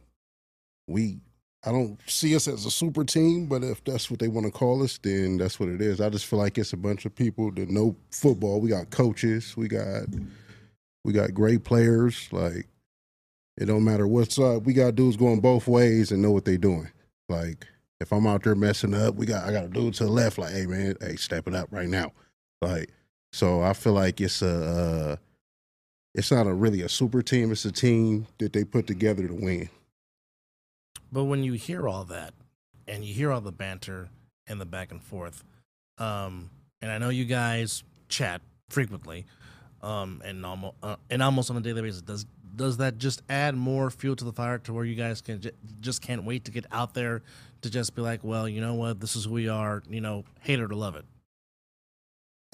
we. 0.87 1.21
I 1.65 1.71
don't 1.71 1.97
see 2.09 2.35
us 2.35 2.49
as 2.49 2.67
a 2.67 2.73
super 2.73 3.05
team, 3.05 3.47
but 3.47 3.63
if 3.63 3.85
that's 3.85 4.11
what 4.11 4.19
they 4.19 4.27
want 4.27 4.47
to 4.47 4.51
call 4.53 4.83
us, 4.83 4.99
then 4.99 5.39
that's 5.39 5.61
what 5.61 5.69
it 5.69 5.81
is. 5.81 6.01
I 6.01 6.11
just 6.11 6.27
feel 6.27 6.41
like 6.41 6.59
it's 6.59 6.73
a 6.73 6.77
bunch 6.77 7.07
of 7.07 7.15
people 7.15 7.53
that 7.53 7.71
know 7.71 7.95
football. 8.11 8.61
We 8.61 8.71
got 8.71 8.91
coaches, 8.91 9.57
we 9.57 9.69
got 9.69 10.07
we 11.05 11.13
got 11.13 11.35
great 11.35 11.63
players. 11.63 12.29
Like 12.33 12.67
it 13.57 13.67
don't 13.67 13.85
matter 13.85 14.07
what's 14.07 14.39
up. 14.39 14.65
We 14.65 14.73
got 14.73 14.95
dudes 14.95 15.17
going 15.17 15.41
both 15.41 15.69
ways 15.69 16.11
and 16.11 16.23
know 16.23 16.31
what 16.31 16.45
they're 16.45 16.57
doing. 16.57 16.91
Like 17.29 17.67
if 18.01 18.13
I'm 18.13 18.27
out 18.27 18.43
there 18.43 18.55
messing 18.55 18.95
up, 18.95 19.15
we 19.15 19.27
got 19.27 19.49
I 19.49 19.53
got 19.53 19.65
a 19.65 19.69
dude 19.69 19.95
to 19.95 20.05
the 20.05 20.11
left. 20.11 20.39
Like, 20.39 20.53
hey 20.53 20.67
man, 20.67 20.97
hey, 21.01 21.17
step 21.17 21.47
it 21.47 21.55
up 21.55 21.69
right 21.71 21.89
now. 21.89 22.13
Like, 22.61 22.91
so 23.33 23.63
I 23.63 23.73
feel 23.73 23.93
like 23.93 24.21
it's 24.21 24.43
a 24.43 24.49
uh, 24.49 25.17
it's 26.15 26.31
not 26.31 26.47
a 26.47 26.53
really 26.53 26.83
a 26.83 26.89
super 26.89 27.23
team. 27.23 27.53
It's 27.53 27.65
a 27.65 27.73
team 27.73 28.27
that 28.39 28.53
they 28.53 28.65
put 28.65 28.87
together 28.87 29.27
to 29.27 29.35
win. 29.35 29.71
But 31.11 31.25
when 31.25 31.45
you 31.45 31.55
hear 31.55 31.89
all 31.89 32.05
that, 32.05 32.35
and 32.89 33.05
you 33.05 33.15
hear 33.15 33.31
all 33.31 33.41
the 33.41 33.53
banter 33.53 34.09
and 34.47 34.61
the 34.61 34.67
back 34.67 34.91
and 34.91 35.03
forth, 35.03 35.45
um, 35.99 36.51
and 36.81 36.91
I 36.91 36.99
know 36.99 37.11
you 37.11 37.25
guys 37.25 37.85
chat 38.09 38.43
frequently, 38.69 39.27
um, 39.83 40.23
and 40.25 40.45
almost 40.45 40.75
uh, 40.83 40.97
and 41.09 41.23
almost 41.23 41.51
on 41.51 41.57
a 41.57 41.61
daily 41.61 41.83
basis, 41.83 42.03
does 42.03 42.27
does 42.55 42.77
that 42.79 42.99
just 42.99 43.23
add 43.29 43.55
more 43.55 43.91
fuel 43.91 44.17
to 44.17 44.25
the 44.25 44.33
fire 44.33 44.59
to 44.59 44.73
where 44.73 44.85
you 44.85 44.95
guys 44.95 45.21
can 45.21 45.41
j- 45.41 45.53
just 45.81 46.03
can't 46.03 46.25
wait 46.25 46.45
to 46.45 46.51
get 46.51 46.67
out 46.71 46.95
there 46.95 47.23
to 47.63 47.71
just 47.71 47.95
be 47.95 48.03
like, 48.03 48.23
well, 48.23 48.49
you 48.49 48.61
know 48.61 48.75
what, 48.75 49.01
this 49.01 49.17
is 49.17 49.25
who 49.25 49.33
we 49.33 49.49
are, 49.49 49.83
you 49.89 50.01
know, 50.01 50.25
hate 50.41 50.59
it 50.59 50.71
or 50.71 50.75
love 50.75 50.97
it. 50.97 51.05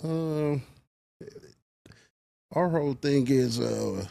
Um, 0.04 0.62
our 2.54 2.68
whole 2.68 2.94
thing 2.94 3.26
is 3.28 3.58
uh, 3.58 4.04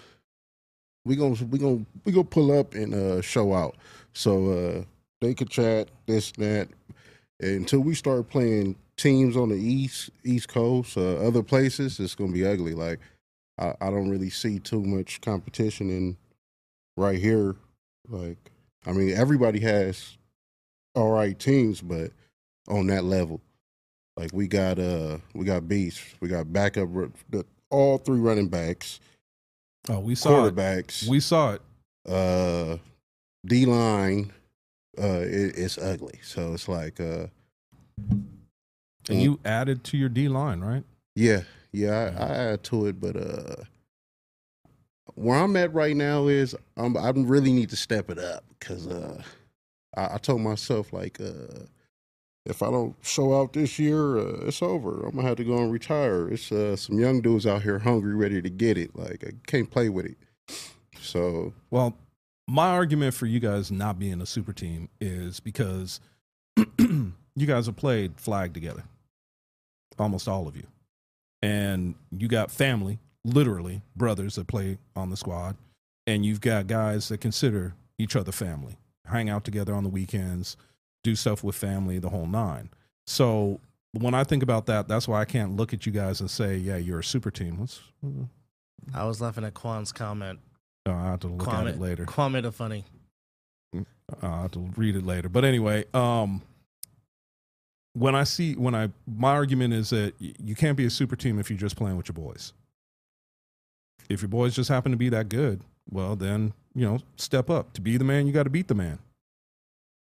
we 1.05 1.15
gonna 1.15 1.35
we 1.49 1.57
gonna 1.57 1.85
we 2.03 2.11
gonna 2.11 2.23
pull 2.25 2.57
up 2.57 2.73
and 2.73 2.93
uh 2.93 3.21
show 3.21 3.53
out. 3.53 3.75
So 4.13 4.51
uh, 4.51 4.83
they 5.21 5.33
could 5.33 5.49
chat 5.49 5.89
this 6.05 6.31
that 6.33 6.67
until 7.39 7.79
we 7.79 7.95
start 7.95 8.29
playing 8.29 8.75
teams 8.97 9.37
on 9.37 9.49
the 9.49 9.55
east 9.55 10.09
east 10.25 10.49
coast, 10.49 10.97
uh, 10.97 11.15
other 11.17 11.43
places. 11.43 11.99
It's 11.99 12.15
gonna 12.15 12.33
be 12.33 12.45
ugly. 12.45 12.73
Like 12.73 12.99
I, 13.59 13.73
I 13.81 13.89
don't 13.89 14.09
really 14.09 14.29
see 14.29 14.59
too 14.59 14.83
much 14.83 15.21
competition 15.21 15.89
in 15.89 16.17
right 16.95 17.19
here. 17.19 17.55
Like 18.07 18.51
I 18.85 18.91
mean, 18.93 19.11
everybody 19.15 19.59
has 19.61 20.17
all 20.95 21.11
right 21.11 21.37
teams, 21.37 21.81
but 21.81 22.11
on 22.67 22.87
that 22.87 23.03
level. 23.03 23.41
Like 24.15 24.31
we 24.33 24.47
got 24.47 24.79
uh 24.79 25.17
we 25.33 25.45
got 25.45 25.67
beasts, 25.67 26.03
we 26.19 26.27
got 26.27 26.51
backup 26.51 26.89
the, 27.29 27.45
all 27.69 27.97
three 27.97 28.19
running 28.19 28.47
backs, 28.47 28.99
Oh, 29.89 29.99
we 29.99 30.15
saw 30.15 30.45
it. 30.45 30.55
quarterbacks, 30.55 31.07
We 31.07 31.19
saw 31.19 31.53
it. 31.53 31.61
uh 32.07 32.77
D 33.45 33.65
line. 33.65 34.33
Uh, 34.99 35.19
it, 35.21 35.55
it's 35.57 35.77
ugly. 35.77 36.19
So 36.23 36.53
it's 36.53 36.67
like 36.67 36.99
uh, 36.99 37.27
And 39.09 39.21
you 39.21 39.39
added 39.45 39.83
to 39.85 39.97
your 39.97 40.09
D 40.09 40.27
line, 40.27 40.61
right? 40.61 40.83
yeah, 41.15 41.41
yeah. 41.77 42.15
I, 42.17 42.23
I 42.23 42.35
add 42.53 42.63
to 42.65 42.87
it, 42.87 42.99
but 42.99 43.15
uh, 43.15 43.63
where 45.15 45.37
I'm 45.37 45.55
at 45.55 45.73
right 45.73 45.95
now 45.95 46.27
is 46.27 46.55
I'm 46.75 46.97
I 46.97 47.09
really 47.09 47.51
need 47.53 47.69
to 47.69 47.77
step 47.77 48.09
it 48.09 48.19
up 48.19 48.43
because 48.59 48.87
uh, 48.87 49.21
I, 49.95 50.15
I 50.15 50.17
told 50.17 50.41
myself 50.41 50.93
like 50.93 51.19
uh. 51.19 51.65
If 52.49 52.63
I 52.63 52.71
don't 52.71 52.95
show 53.01 53.37
out 53.37 53.51
this 53.51 53.77
year, 53.77 54.19
uh, 54.19 54.45
it's 54.47 54.61
over. 54.61 55.05
I'm 55.05 55.17
gonna 55.17 55.27
have 55.27 55.35
to 55.35 55.43
go 55.43 55.57
and 55.57 55.69
retire. 55.69 56.29
It's 56.29 56.49
uh, 56.49 56.77
some 56.77 56.97
young 56.97 57.19
dudes 57.19 57.45
out 57.45 57.61
here 57.61 57.77
hungry, 57.77 58.15
ready 58.15 58.41
to 58.41 58.49
get 58.49 58.77
it. 58.77 58.95
Like 58.95 59.25
I 59.27 59.31
can't 59.47 59.69
play 59.69 59.89
with 59.89 60.05
it. 60.05 60.17
So 61.01 61.53
Well, 61.69 61.97
my 62.47 62.69
argument 62.69 63.13
for 63.13 63.25
you 63.25 63.39
guys 63.39 63.71
not 63.71 63.99
being 63.99 64.21
a 64.21 64.25
super 64.25 64.53
team 64.53 64.89
is 65.01 65.39
because 65.39 65.99
you 66.79 67.13
guys 67.45 67.65
have 67.65 67.75
played 67.75 68.19
flag 68.19 68.53
together, 68.53 68.83
almost 69.99 70.27
all 70.27 70.47
of 70.47 70.55
you, 70.55 70.65
and 71.47 71.95
you 72.11 72.27
got 72.27 72.51
family, 72.51 72.99
literally 73.23 73.81
brothers 73.95 74.35
that 74.35 74.47
play 74.47 74.77
on 74.95 75.09
the 75.09 75.17
squad, 75.17 75.55
and 76.05 76.25
you've 76.25 76.41
got 76.41 76.67
guys 76.67 77.07
that 77.07 77.21
consider 77.21 77.73
each 77.97 78.15
other 78.15 78.31
family, 78.31 78.77
hang 79.05 79.29
out 79.29 79.45
together 79.45 79.73
on 79.73 79.83
the 79.83 79.89
weekends, 79.89 80.57
do 81.03 81.15
stuff 81.15 81.43
with 81.43 81.55
family, 81.55 81.99
the 81.99 82.09
whole 82.09 82.27
nine. 82.27 82.69
So 83.05 83.61
when 83.93 84.13
I 84.13 84.25
think 84.25 84.43
about 84.43 84.65
that, 84.65 84.87
that's 84.87 85.07
why 85.07 85.21
I 85.21 85.25
can't 85.25 85.55
look 85.55 85.73
at 85.73 85.85
you 85.85 85.91
guys 85.91 86.19
and 86.19 86.29
say, 86.29 86.57
"Yeah, 86.57 86.77
you're 86.77 86.99
a 86.99 87.03
super 87.03 87.31
team." 87.31 87.57
Let's. 87.59 87.79
I 88.93 89.05
was 89.05 89.21
laughing 89.21 89.45
at 89.45 89.53
Quan's 89.53 89.91
comment. 89.91 90.39
Uh, 90.85 90.93
I 90.93 91.05
have 91.05 91.21
to 91.21 91.27
look 91.27 91.47
Kwame, 91.47 91.61
at 91.61 91.67
it 91.67 91.79
later. 91.79 92.05
Quan 92.05 92.33
made 92.33 92.45
it 92.45 92.53
funny. 92.53 92.83
Uh, 93.73 93.81
I'll 94.21 94.41
have 94.43 94.51
to 94.51 94.69
read 94.75 94.95
it 94.95 95.05
later. 95.05 95.29
But 95.29 95.45
anyway, 95.45 95.85
um, 95.93 96.41
when 97.97 98.15
I 98.15 98.23
see 98.23 98.53
when 98.55 98.75
I 98.75 98.89
my 99.07 99.31
argument 99.31 99.73
is 99.73 99.89
that 99.91 100.13
you 100.19 100.55
can't 100.55 100.77
be 100.77 100.85
a 100.85 100.89
super 100.89 101.15
team 101.15 101.39
if 101.39 101.49
you're 101.49 101.59
just 101.59 101.75
playing 101.75 101.97
with 101.97 102.07
your 102.07 102.13
boys. 102.13 102.53
If 104.09 104.21
your 104.21 104.29
boys 104.29 104.55
just 104.55 104.69
happen 104.69 104.91
to 104.91 104.97
be 104.97 105.09
that 105.09 105.29
good, 105.29 105.61
well 105.89 106.15
then 106.15 106.53
you 106.75 106.85
know 106.85 106.99
step 107.17 107.49
up 107.49 107.73
to 107.73 107.81
be 107.81 107.97
the 107.97 108.03
man. 108.05 108.27
You 108.27 108.33
got 108.33 108.43
to 108.43 108.49
beat 108.49 108.67
the 108.67 108.75
man, 108.75 108.99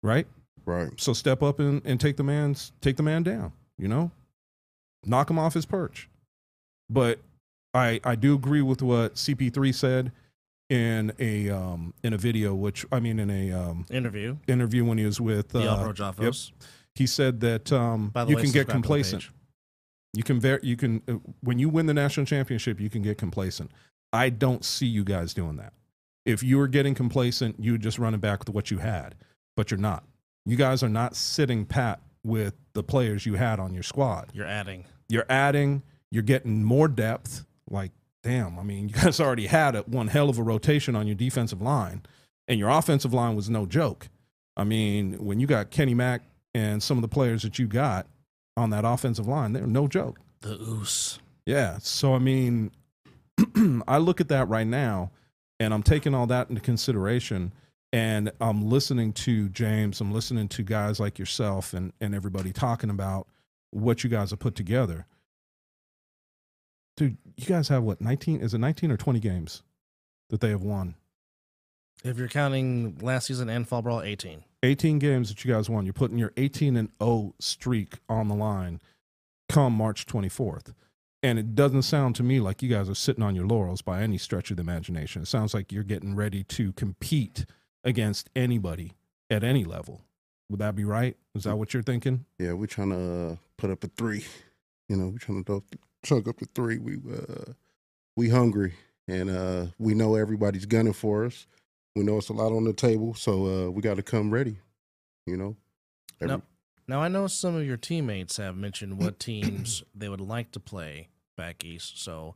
right? 0.03 0.27
right, 0.65 0.89
So 0.99 1.13
step 1.13 1.43
up 1.43 1.59
and, 1.59 1.81
and 1.85 1.99
take 1.99 2.17
the 2.17 2.23
man's 2.23 2.71
take 2.81 2.97
the 2.97 3.03
man 3.03 3.23
down. 3.23 3.51
You 3.77 3.87
know, 3.87 4.11
knock 5.05 5.29
him 5.29 5.37
off 5.39 5.53
his 5.53 5.65
perch. 5.65 6.09
But 6.89 7.19
I 7.73 7.99
I 8.03 8.15
do 8.15 8.35
agree 8.35 8.61
with 8.61 8.81
what 8.81 9.15
CP3 9.15 9.73
said. 9.73 10.11
in 10.69 11.11
a 11.19 11.49
um, 11.49 11.93
in 12.03 12.13
a 12.13 12.17
video, 12.17 12.53
which 12.55 12.85
I 12.91 12.99
mean 12.99 13.19
in 13.19 13.29
a 13.29 13.51
um, 13.51 13.85
Interview. 13.89 14.37
interview 14.47 14.83
when 14.85 14.97
he 14.97 15.05
was 15.05 15.19
with 15.21 15.49
The 15.49 15.59
uh, 15.59 15.73
Alvaro 15.75 15.93
Jaffos. 15.93 16.51
He 16.95 17.05
said 17.05 17.41
that 17.41 17.71
um, 17.71 18.11
you 18.15 18.35
way, 18.35 18.41
can 18.41 18.43
get 18.43 18.43
subscribe 18.43 18.53
to 18.53 18.65
the 18.65 18.73
complacent. 18.73 19.29
You 20.13 20.23
can 20.23 20.39
ver- 20.39 20.61
you 20.63 20.77
can 20.77 21.01
uh, 21.07 21.13
when 21.41 21.59
you 21.59 21.69
win 21.69 21.85
the 21.85 21.93
national 21.93 22.25
championship, 22.25 22.79
you 22.79 22.89
can 22.89 23.01
get 23.01 23.17
complacent. 23.17 23.71
I 24.13 24.29
don't 24.29 24.63
see 24.63 24.85
you 24.85 25.03
guys 25.03 25.33
doing 25.33 25.57
that. 25.57 25.73
If 26.25 26.41
you 26.41 26.57
were 26.57 26.67
getting 26.67 26.95
complacent, 26.95 27.57
you 27.59 27.73
would 27.73 27.81
just 27.81 27.99
run 27.99 28.13
it 28.13 28.21
back 28.21 28.39
with 28.39 28.49
what 28.49 28.71
you 28.71 28.79
had, 28.79 29.15
but 29.55 29.69
you're 29.69 29.79
not. 29.79 30.05
You 30.45 30.55
guys 30.55 30.83
are 30.83 30.89
not 30.89 31.15
sitting 31.15 31.65
pat 31.65 32.01
with 32.23 32.55
the 32.73 32.81
players 32.81 33.25
you 33.25 33.35
had 33.35 33.59
on 33.59 33.73
your 33.73 33.83
squad. 33.83 34.31
You're 34.33 34.47
adding. 34.47 34.85
You're 35.09 35.25
adding, 35.29 35.83
you're 36.11 36.23
getting 36.23 36.63
more 36.63 36.87
depth. 36.87 37.45
Like, 37.69 37.91
damn, 38.23 38.57
I 38.57 38.63
mean, 38.63 38.89
you 38.89 38.95
guys 38.95 39.19
already 39.19 39.47
had 39.47 39.75
a, 39.75 39.81
one 39.81 40.07
hell 40.07 40.29
of 40.29 40.39
a 40.39 40.43
rotation 40.43 40.95
on 40.95 41.07
your 41.07 41.15
defensive 41.15 41.61
line, 41.61 42.03
and 42.47 42.57
your 42.57 42.69
offensive 42.69 43.13
line 43.13 43.35
was 43.35 43.49
no 43.49 43.65
joke. 43.65 44.07
I 44.57 44.63
mean, 44.63 45.13
when 45.23 45.39
you 45.39 45.47
got 45.47 45.69
Kenny 45.69 45.93
Mack 45.93 46.21
and 46.55 46.81
some 46.81 46.97
of 46.97 47.01
the 47.01 47.09
players 47.09 47.43
that 47.43 47.59
you 47.59 47.67
got 47.67 48.07
on 48.55 48.69
that 48.69 48.85
offensive 48.85 49.27
line, 49.27 49.51
they're 49.51 49.67
no 49.67 49.89
joke. 49.89 50.19
The 50.39 50.53
oos. 50.53 51.19
Yeah. 51.45 51.77
So 51.79 52.15
I 52.15 52.19
mean, 52.19 52.71
I 53.87 53.97
look 53.97 54.21
at 54.21 54.29
that 54.29 54.47
right 54.47 54.65
now, 54.65 55.11
and 55.59 55.73
I'm 55.73 55.83
taking 55.83 56.15
all 56.15 56.27
that 56.27 56.49
into 56.49 56.61
consideration, 56.61 57.51
and 57.91 58.31
I'm 58.39 58.69
listening 58.69 59.11
to 59.13 59.49
James. 59.49 59.99
I'm 59.99 60.13
listening 60.13 60.47
to 60.47 60.63
guys 60.63 60.97
like 60.99 61.19
yourself 61.19 61.73
and 61.73 61.91
and 61.99 62.15
everybody 62.15 62.53
talking 62.53 62.89
about 62.89 63.27
what 63.71 64.05
you 64.05 64.09
guys 64.09 64.29
have 64.29 64.39
put 64.39 64.55
together. 64.55 65.05
Dude, 66.95 67.17
you 67.35 67.45
guys 67.45 67.67
have 67.67 67.83
what 67.83 67.99
19? 67.99 68.39
Is 68.39 68.53
it 68.53 68.59
19 68.59 68.91
or 68.91 68.97
20 68.97 69.19
games 69.19 69.61
that 70.29 70.39
they 70.39 70.51
have 70.51 70.63
won? 70.63 70.95
If 72.05 72.17
you're 72.17 72.29
counting 72.29 72.97
last 73.01 73.27
season 73.27 73.49
and 73.49 73.67
fall 73.67 73.81
brawl, 73.81 74.01
18. 74.01 74.45
18 74.65 74.99
games 74.99 75.29
that 75.29 75.45
you 75.45 75.53
guys 75.53 75.69
won. 75.69 75.85
You're 75.85 75.93
putting 75.93 76.17
your 76.17 76.33
18 76.37 76.75
and 76.75 76.89
0 77.01 77.35
streak 77.39 77.95
on 78.09 78.27
the 78.27 78.35
line 78.35 78.81
come 79.47 79.73
March 79.73 80.05
24th. 80.05 80.73
And 81.23 81.39
it 81.39 81.55
doesn't 81.55 81.83
sound 81.83 82.15
to 82.17 82.23
me 82.23 82.39
like 82.39 82.61
you 82.61 82.69
guys 82.69 82.89
are 82.89 82.95
sitting 82.95 83.23
on 83.23 83.35
your 83.35 83.47
laurels 83.47 83.81
by 83.81 84.01
any 84.01 84.17
stretch 84.17 84.51
of 84.51 84.57
the 84.57 84.61
imagination. 84.61 85.23
It 85.23 85.27
sounds 85.27 85.53
like 85.53 85.71
you're 85.71 85.83
getting 85.83 86.15
ready 86.15 86.43
to 86.43 86.71
compete 86.73 87.45
against 87.83 88.29
anybody 88.35 88.93
at 89.29 89.43
any 89.43 89.63
level. 89.63 90.01
Would 90.49 90.59
that 90.59 90.75
be 90.75 90.83
right? 90.83 91.17
Is 91.33 91.45
that 91.45 91.55
what 91.55 91.73
you're 91.73 91.83
thinking? 91.83 92.25
Yeah, 92.37 92.53
we're 92.53 92.67
trying 92.67 92.91
to 92.91 93.31
uh, 93.31 93.35
put 93.57 93.71
up 93.71 93.83
a 93.83 93.87
three. 93.87 94.25
You 94.87 94.97
know, 94.97 95.07
we're 95.07 95.17
trying 95.17 95.43
to 95.45 95.63
chunk 96.03 96.27
up 96.27 96.37
the 96.37 96.47
three. 96.53 96.77
We 96.77 96.97
uh, 97.11 97.53
we 98.15 98.29
hungry, 98.29 98.75
and 99.07 99.29
uh, 99.29 99.65
we 99.79 99.95
know 99.95 100.13
everybody's 100.13 100.67
gunning 100.67 100.93
for 100.93 101.25
us. 101.25 101.47
We 101.95 102.03
know 102.03 102.17
it's 102.17 102.29
a 102.29 102.33
lot 102.33 102.51
on 102.51 102.65
the 102.65 102.73
table, 102.73 103.13
so 103.13 103.45
uh, 103.67 103.71
we 103.71 103.81
got 103.81 103.95
to 103.95 104.03
come 104.03 104.29
ready. 104.31 104.57
You 105.25 105.37
know. 105.37 105.55
Every- 106.21 106.35
Now, 106.35 106.41
now, 106.87 107.01
I 107.01 107.07
know 107.07 107.27
some 107.27 107.55
of 107.55 107.65
your 107.65 107.77
teammates 107.77 108.37
have 108.37 108.55
mentioned 108.55 108.99
what 108.99 109.19
teams 109.19 109.83
they 109.95 110.07
would 110.09 110.21
like 110.21 110.51
to 110.51 110.59
play 110.59 111.07
back 111.35 111.63
east. 111.65 112.03
So 112.03 112.35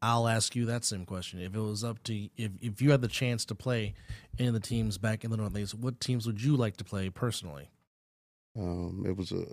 I'll 0.00 0.28
ask 0.28 0.54
you 0.54 0.66
that 0.66 0.84
same 0.84 1.04
question. 1.04 1.40
If 1.40 1.54
it 1.54 1.60
was 1.60 1.82
up 1.82 2.02
to 2.04 2.28
if 2.36 2.52
if 2.60 2.80
you 2.82 2.90
had 2.92 3.00
the 3.00 3.08
chance 3.08 3.44
to 3.46 3.54
play 3.54 3.94
any 4.38 4.48
of 4.48 4.54
the 4.54 4.60
teams 4.60 4.98
back 4.98 5.24
in 5.24 5.30
the 5.30 5.36
Northeast, 5.36 5.74
what 5.74 6.00
teams 6.00 6.26
would 6.26 6.40
you 6.42 6.54
like 6.56 6.76
to 6.76 6.84
play 6.84 7.10
personally? 7.10 7.70
Um, 8.56 9.04
it 9.06 9.16
was 9.16 9.32
a 9.32 9.44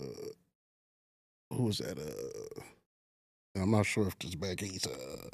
who 1.51 1.63
was 1.63 1.77
that? 1.79 1.97
Uh, 1.97 2.61
I'm 3.61 3.71
not 3.71 3.85
sure 3.85 4.07
if 4.07 4.15
it's 4.21 4.35
back 4.35 4.61
east. 4.61 4.85
Uh, 4.87 5.29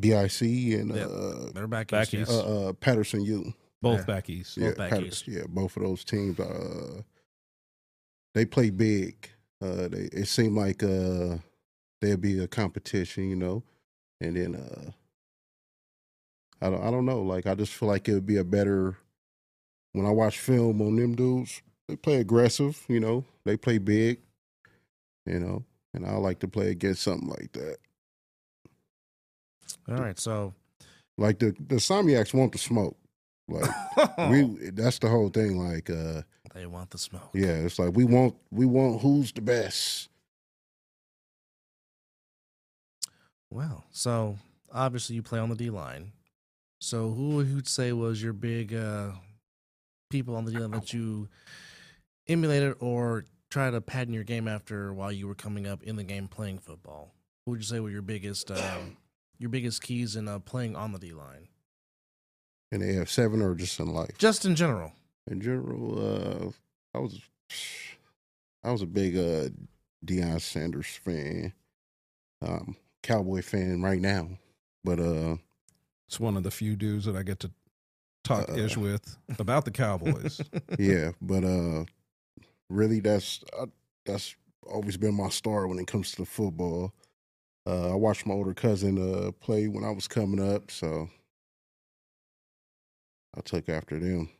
BIC 0.00 0.42
and 0.74 0.94
Yep. 0.94 1.08
uh, 1.10 1.50
They're 1.54 1.66
back, 1.66 1.88
Back 1.90 2.12
east. 2.14 2.14
east. 2.14 2.30
uh, 2.30 2.68
uh, 2.68 2.72
Patterson 2.74 3.22
U. 3.24 3.54
Both 3.82 4.00
Yeah. 4.00 4.04
back 4.06 4.30
east. 4.30 4.56
Both 4.58 4.64
yeah, 4.64 4.74
back 4.74 4.90
Patter- 4.90 5.06
east. 5.06 5.28
yeah, 5.28 5.44
both 5.48 5.76
of 5.76 5.82
those 5.82 6.04
teams. 6.04 6.38
Uh, 6.40 7.02
they 8.34 8.44
play 8.44 8.70
big. 8.70 9.30
Uh, 9.60 9.88
they, 9.88 10.08
it 10.12 10.26
seemed 10.28 10.56
like 10.56 10.82
uh, 10.82 11.38
there'd 12.00 12.20
be 12.20 12.38
a 12.40 12.48
competition, 12.48 13.28
you 13.30 13.36
know, 13.36 13.62
and 14.20 14.36
then 14.36 14.54
uh, 14.54 14.90
I 16.60 16.70
don't, 16.70 16.82
I 16.82 16.90
don't 16.90 17.06
know. 17.06 17.22
Like 17.22 17.46
I 17.46 17.54
just 17.54 17.72
feel 17.72 17.88
like 17.88 18.08
it 18.08 18.14
would 18.14 18.26
be 18.26 18.36
a 18.36 18.44
better. 18.44 18.96
When 19.92 20.04
I 20.04 20.10
watch 20.10 20.38
film 20.38 20.82
on 20.82 20.96
them 20.96 21.14
dudes, 21.14 21.62
they 21.88 21.96
play 21.96 22.16
aggressive, 22.16 22.84
you 22.88 23.00
know. 23.00 23.24
They 23.46 23.56
play 23.56 23.78
big, 23.78 24.20
you 25.24 25.38
know, 25.40 25.64
and 25.94 26.04
I 26.04 26.16
like 26.16 26.40
to 26.40 26.48
play 26.48 26.70
against 26.70 27.02
something 27.02 27.28
like 27.28 27.52
that. 27.52 27.78
All 29.88 29.96
right, 29.96 30.18
so 30.18 30.54
Like 31.18 31.38
the 31.38 31.54
the 31.68 31.76
Somniacs 31.76 32.34
want 32.34 32.52
the 32.52 32.58
smoke. 32.58 32.96
Like 33.48 33.70
we, 34.30 34.70
that's 34.70 34.98
the 34.98 35.08
whole 35.08 35.28
thing. 35.28 35.56
Like. 35.58 35.90
uh 35.90 36.22
they 36.56 36.64
want 36.64 36.90
the 36.90 36.96
smoke. 36.96 37.28
Yeah, 37.34 37.48
it's 37.48 37.78
like 37.78 37.94
we 37.94 38.04
want 38.04 38.34
we 38.50 38.64
want 38.64 39.02
who's 39.02 39.30
the 39.30 39.42
best. 39.42 40.08
Well, 43.50 43.84
so 43.90 44.38
obviously 44.72 45.16
you 45.16 45.22
play 45.22 45.38
on 45.38 45.50
the 45.50 45.54
D 45.54 45.68
line. 45.68 46.12
So 46.80 47.10
who 47.10 47.36
would 47.36 47.46
you 47.46 47.62
say 47.64 47.92
was 47.92 48.22
your 48.22 48.32
big 48.32 48.74
uh, 48.74 49.10
people 50.10 50.34
on 50.34 50.46
the 50.46 50.52
D 50.52 50.58
line 50.58 50.70
that 50.70 50.94
you 50.94 51.28
emulated 52.26 52.74
or 52.80 53.24
try 53.50 53.70
to 53.70 53.80
pattern 53.80 54.14
your 54.14 54.24
game 54.24 54.48
after 54.48 54.92
while 54.92 55.12
you 55.12 55.28
were 55.28 55.34
coming 55.34 55.66
up 55.66 55.82
in 55.82 55.96
the 55.96 56.04
game 56.04 56.26
playing 56.26 56.58
football? 56.58 57.12
Who 57.44 57.52
would 57.52 57.60
you 57.60 57.66
say 57.66 57.80
were 57.80 57.90
your 57.90 58.02
biggest 58.02 58.50
um, 58.50 58.96
your 59.38 59.50
biggest 59.50 59.82
keys 59.82 60.16
in 60.16 60.28
uh, 60.28 60.38
playing 60.38 60.76
on 60.76 60.92
the 60.92 60.98
D 60.98 61.12
line? 61.12 61.48
And 62.72 62.82
they 62.82 62.94
have 62.94 63.10
seven 63.10 63.40
or 63.42 63.54
just 63.54 63.78
in 63.78 63.92
life. 63.92 64.18
Just 64.18 64.44
in 64.44 64.56
general. 64.56 64.92
In 65.30 65.40
general, 65.40 65.98
uh 65.98 66.50
I 66.96 67.00
was 67.00 67.20
I 68.64 68.72
was 68.72 68.82
a 68.82 68.86
big 68.86 69.16
uh 69.16 69.48
Deion 70.04 70.40
Sanders 70.40 70.86
fan. 70.86 71.52
Um 72.42 72.76
Cowboy 73.02 73.42
fan 73.42 73.82
right 73.82 74.00
now. 74.00 74.28
But 74.84 74.98
uh 75.00 75.36
It's 76.08 76.18
one 76.20 76.36
of 76.36 76.42
the 76.42 76.50
few 76.50 76.76
dudes 76.76 77.04
that 77.04 77.16
I 77.16 77.22
get 77.22 77.40
to 77.40 77.50
talk 78.24 78.48
Uh, 78.48 78.54
ish 78.56 78.76
with 78.76 79.16
about 79.38 79.64
the 79.64 79.70
Cowboys. 79.70 80.40
yeah, 80.78 81.12
but 81.20 81.44
uh 81.44 81.84
really 82.68 83.00
that's 83.00 83.42
uh, 83.58 83.66
that's 84.04 84.34
always 84.68 84.96
been 84.96 85.14
my 85.14 85.28
star 85.28 85.68
when 85.68 85.78
it 85.78 85.86
comes 85.86 86.10
to 86.12 86.16
the 86.22 86.26
football. 86.26 86.92
Uh 87.66 87.92
I 87.92 87.94
watched 87.94 88.26
my 88.26 88.34
older 88.34 88.54
cousin 88.54 88.98
uh 88.98 89.32
play 89.32 89.68
when 89.68 89.84
I 89.84 89.90
was 89.90 90.06
coming 90.08 90.40
up, 90.40 90.70
so 90.70 91.08
I 93.36 93.40
took 93.40 93.68
after 93.68 93.98
them. 93.98 94.30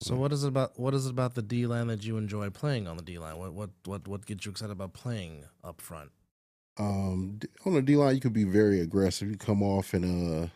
So 0.00 0.16
what 0.16 0.32
is 0.32 0.44
it 0.44 0.48
about 0.48 0.78
what 0.78 0.94
is 0.94 1.06
it 1.06 1.10
about 1.10 1.34
the 1.34 1.42
D 1.42 1.66
line 1.66 1.86
that 1.88 2.04
you 2.04 2.16
enjoy 2.16 2.50
playing 2.50 2.86
on 2.86 2.96
the 2.96 3.02
D 3.02 3.18
line? 3.18 3.38
What 3.38 3.54
what 3.54 3.70
what 3.84 4.06
what 4.06 4.26
gets 4.26 4.44
you 4.44 4.52
excited 4.52 4.72
about 4.72 4.92
playing 4.92 5.44
up 5.62 5.80
front? 5.80 6.10
um 6.76 7.38
on 7.64 7.74
the 7.74 7.82
D 7.82 7.96
line 7.96 8.14
you 8.16 8.20
could 8.20 8.32
be 8.32 8.44
very 8.44 8.80
aggressive. 8.80 9.30
You 9.30 9.36
come 9.36 9.62
off 9.62 9.94
and 9.94 10.44
uh 10.44 10.48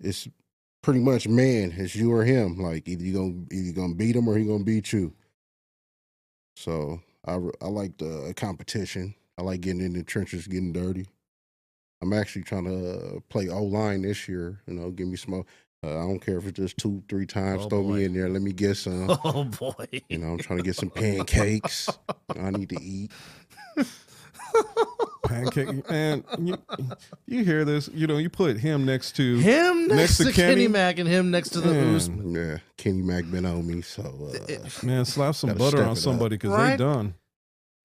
it's 0.00 0.26
pretty 0.82 1.00
much 1.00 1.28
man, 1.28 1.74
it's 1.76 1.94
you 1.94 2.12
or 2.12 2.24
him. 2.24 2.58
Like 2.58 2.88
either 2.88 3.04
you 3.04 3.12
gonna 3.12 3.44
either 3.52 3.66
you 3.66 3.72
gonna 3.72 3.94
beat 3.94 4.16
him 4.16 4.28
or 4.28 4.36
he 4.36 4.44
gonna 4.44 4.64
beat 4.64 4.92
you. 4.92 5.14
So 6.56 7.00
I 7.26 7.34
I 7.60 7.68
like 7.68 7.98
the 7.98 8.32
competition. 8.36 9.14
I 9.40 9.42
like 9.42 9.62
getting 9.62 9.80
in 9.80 9.94
the 9.94 10.02
trenches, 10.02 10.46
getting 10.46 10.70
dirty. 10.70 11.06
I'm 12.02 12.12
actually 12.12 12.42
trying 12.42 12.64
to 12.64 13.16
uh, 13.16 13.20
play 13.30 13.48
O 13.48 13.62
line 13.64 14.02
this 14.02 14.28
year. 14.28 14.60
You 14.66 14.74
know, 14.74 14.90
give 14.90 15.08
me 15.08 15.16
some. 15.16 15.32
Uh, 15.82 15.88
I 15.88 16.02
don't 16.02 16.18
care 16.20 16.36
if 16.36 16.46
it's 16.46 16.58
just 16.58 16.76
two, 16.76 17.02
three 17.08 17.24
times. 17.24 17.62
Oh, 17.64 17.68
throw 17.70 17.82
boy. 17.82 17.94
me 17.94 18.04
in 18.04 18.12
there. 18.12 18.28
Let 18.28 18.42
me 18.42 18.52
get 18.52 18.76
some. 18.76 19.08
Oh 19.24 19.44
boy. 19.44 19.86
You 20.10 20.18
know, 20.18 20.32
I'm 20.32 20.38
trying 20.38 20.58
to 20.58 20.62
get 20.62 20.76
some 20.76 20.90
pancakes. 20.94 21.88
I 22.38 22.50
need 22.50 22.68
to 22.68 22.82
eat. 22.82 23.10
Pancake 25.24 25.68
and 25.88 26.24
you, 26.38 26.56
you 27.26 27.44
hear 27.44 27.64
this? 27.64 27.88
You 27.94 28.06
know, 28.06 28.18
you 28.18 28.28
put 28.28 28.56
him 28.58 28.84
next 28.84 29.14
to 29.16 29.36
Him 29.38 29.86
next, 29.88 29.96
Next 29.96 30.16
to, 30.18 30.24
to 30.24 30.32
Kenny, 30.32 30.54
Kenny? 30.54 30.68
Mac 30.68 30.98
and 30.98 31.08
him 31.08 31.30
next 31.30 31.50
to 31.50 31.60
the 31.60 31.72
Yeah. 31.72 31.80
Oos. 31.82 32.08
Yeah, 32.08 32.58
Kenny 32.76 33.00
Mac 33.02 33.30
been 33.30 33.46
on 33.46 33.64
me, 33.66 33.80
so 33.82 34.02
uh, 34.02 34.86
man. 34.86 35.04
Slap 35.04 35.34
some 35.36 35.54
butter 35.54 35.84
on 35.84 35.94
somebody 35.96 36.36
because 36.36 36.50
Right? 36.50 36.70
they 36.72 36.76
done. 36.78 37.14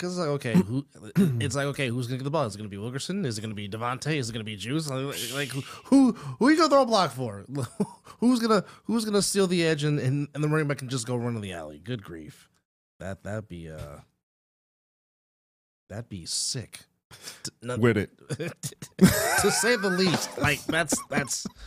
Because 0.05 0.17
it's 0.17 0.27
like, 0.27 0.35
okay, 0.35 0.53
who? 0.67 0.85
It's 1.39 1.55
like, 1.55 1.65
okay, 1.67 1.87
who's 1.89 2.05
gonna 2.07 2.17
get 2.19 2.23
the 2.25 2.29
ball? 2.29 2.45
Is 2.45 2.53
it 2.53 2.59
gonna 2.59 2.69
be 2.69 2.77
Wilkerson? 2.77 3.25
Is 3.25 3.37
it 3.37 3.41
gonna 3.41 3.55
be 3.55 3.67
Devontae? 3.67 4.17
Is 4.17 4.29
it 4.29 4.33
gonna 4.33 4.43
be 4.43 4.55
Juice? 4.55 4.87
Like, 4.89 5.15
like 5.33 5.47
who, 5.49 5.61
who? 5.85 6.11
Who 6.11 6.49
you 6.49 6.57
gonna 6.57 6.69
throw 6.69 6.83
a 6.83 6.85
block 6.85 7.11
for? 7.11 7.43
who's 8.19 8.39
gonna 8.39 8.63
Who's 8.83 9.03
gonna 9.03 9.21
steal 9.23 9.47
the 9.47 9.65
edge 9.65 9.83
and 9.83 9.99
and, 9.99 10.27
and 10.35 10.43
the 10.43 10.47
running 10.47 10.67
back 10.67 10.77
can 10.77 10.89
just 10.89 11.07
go 11.07 11.15
run 11.15 11.35
in 11.35 11.41
the 11.41 11.53
alley? 11.53 11.79
Good 11.79 12.03
grief, 12.03 12.49
that 12.99 13.23
that'd 13.23 13.47
be 13.47 13.69
uh, 13.71 13.99
that'd 15.89 16.09
be 16.09 16.25
sick. 16.25 16.81
T- 17.43 17.51
no- 17.61 17.77
with 17.77 17.97
it. 17.97 18.11
to 18.99 19.51
say 19.51 19.75
the 19.75 19.89
least. 19.89 20.37
Like 20.37 20.63
that's 20.65 21.01
that's. 21.09 21.47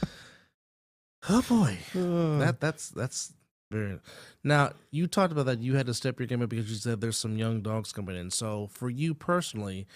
Oh 1.28 1.43
boy. 1.43 1.76
Uh, 1.97 2.39
That 2.39 2.61
that's 2.61 2.91
that's 2.91 3.34
very. 3.71 3.99
Now 4.45 4.73
you 4.91 5.07
talked 5.07 5.33
about 5.33 5.47
that 5.47 5.61
you 5.61 5.77
had 5.77 5.87
to 5.87 5.95
step 5.95 6.19
your 6.19 6.27
game 6.27 6.43
up 6.43 6.49
because 6.49 6.71
you 6.71 6.77
said 6.77 7.01
there's 7.01 7.19
some 7.19 7.37
young 7.37 7.61
dogs 7.61 7.93
coming 7.93 8.16
in. 8.16 8.31
So 8.31 8.69
for 8.73 8.91
you 8.91 9.14
personally, 9.14 9.87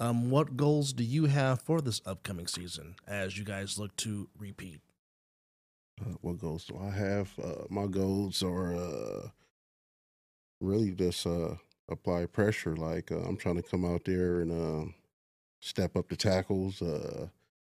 um, 0.00 0.30
what 0.30 0.56
goals 0.56 0.92
do 0.92 1.04
you 1.04 1.26
have 1.26 1.60
for 1.60 1.80
this 1.80 2.00
upcoming 2.04 2.46
season 2.46 2.96
as 3.06 3.38
you 3.38 3.44
guys 3.44 3.78
look 3.78 3.96
to 3.96 4.28
repeat? 4.38 4.80
uh, 6.00 6.14
what 6.20 6.38
goals 6.38 6.64
do 6.64 6.78
I 6.78 6.90
have? 6.90 7.30
Uh, 7.42 7.64
my 7.70 7.86
goals 7.86 8.42
are 8.42 8.74
uh, 8.74 9.28
really 10.60 10.90
just 10.90 11.26
uh, 11.26 11.54
apply 11.88 12.26
pressure. 12.26 12.76
Like 12.76 13.12
uh, 13.12 13.20
I'm 13.20 13.36
trying 13.36 13.56
to 13.56 13.62
come 13.62 13.84
out 13.84 14.04
there 14.04 14.40
and 14.40 14.52
um 14.52 14.94
step 15.60 15.96
up 15.96 16.08
the 16.08 16.16
tackles, 16.16 16.82
uh, 16.82 17.28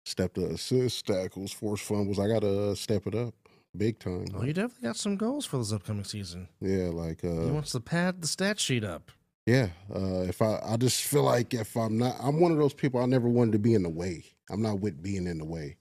step 0.06 0.34
the 0.34 0.46
assist 0.48 1.08
tackles, 1.08 1.52
force 1.52 1.82
fumbles. 1.82 2.20
I 2.20 2.28
gotta 2.28 2.76
step 2.76 3.08
it 3.08 3.16
up 3.16 3.34
big 3.78 4.00
time. 4.00 4.26
Well, 4.34 4.46
you 4.46 4.54
definitely 4.54 4.88
got 4.88 4.96
some 4.98 5.16
goals 5.16 5.46
for 5.46 5.58
this 5.58 5.72
upcoming 5.74 6.04
season. 6.04 6.48
yeah, 6.60 6.90
like 6.90 7.22
he 7.22 7.28
uh, 7.28 7.48
wants 7.54 7.72
to 7.72 7.80
pad 7.80 8.22
the 8.22 8.28
stat 8.28 8.60
sheet 8.60 8.84
up. 8.84 9.12
yeah. 9.46 9.70
Uh, 9.94 10.22
if 10.22 10.42
I, 10.42 10.60
I 10.64 10.78
just 10.78 11.04
feel 11.04 11.24
like 11.24 11.54
if 11.54 11.76
I'm 11.76 11.98
not, 11.98 12.16
I'm 12.22 12.40
one 12.40 12.52
of 12.52 12.58
those 12.58 12.74
people. 12.74 13.02
I 13.02 13.06
never 13.06 13.30
wanted 13.30 13.54
to 13.54 13.60
be 13.60 13.74
in 13.74 13.84
the 13.84 13.90
way. 13.90 14.26
I'm 14.50 14.62
not 14.62 14.80
with 14.80 15.02
being 15.02 15.28
in 15.28 15.38
the 15.38 15.46
way. 15.46 15.78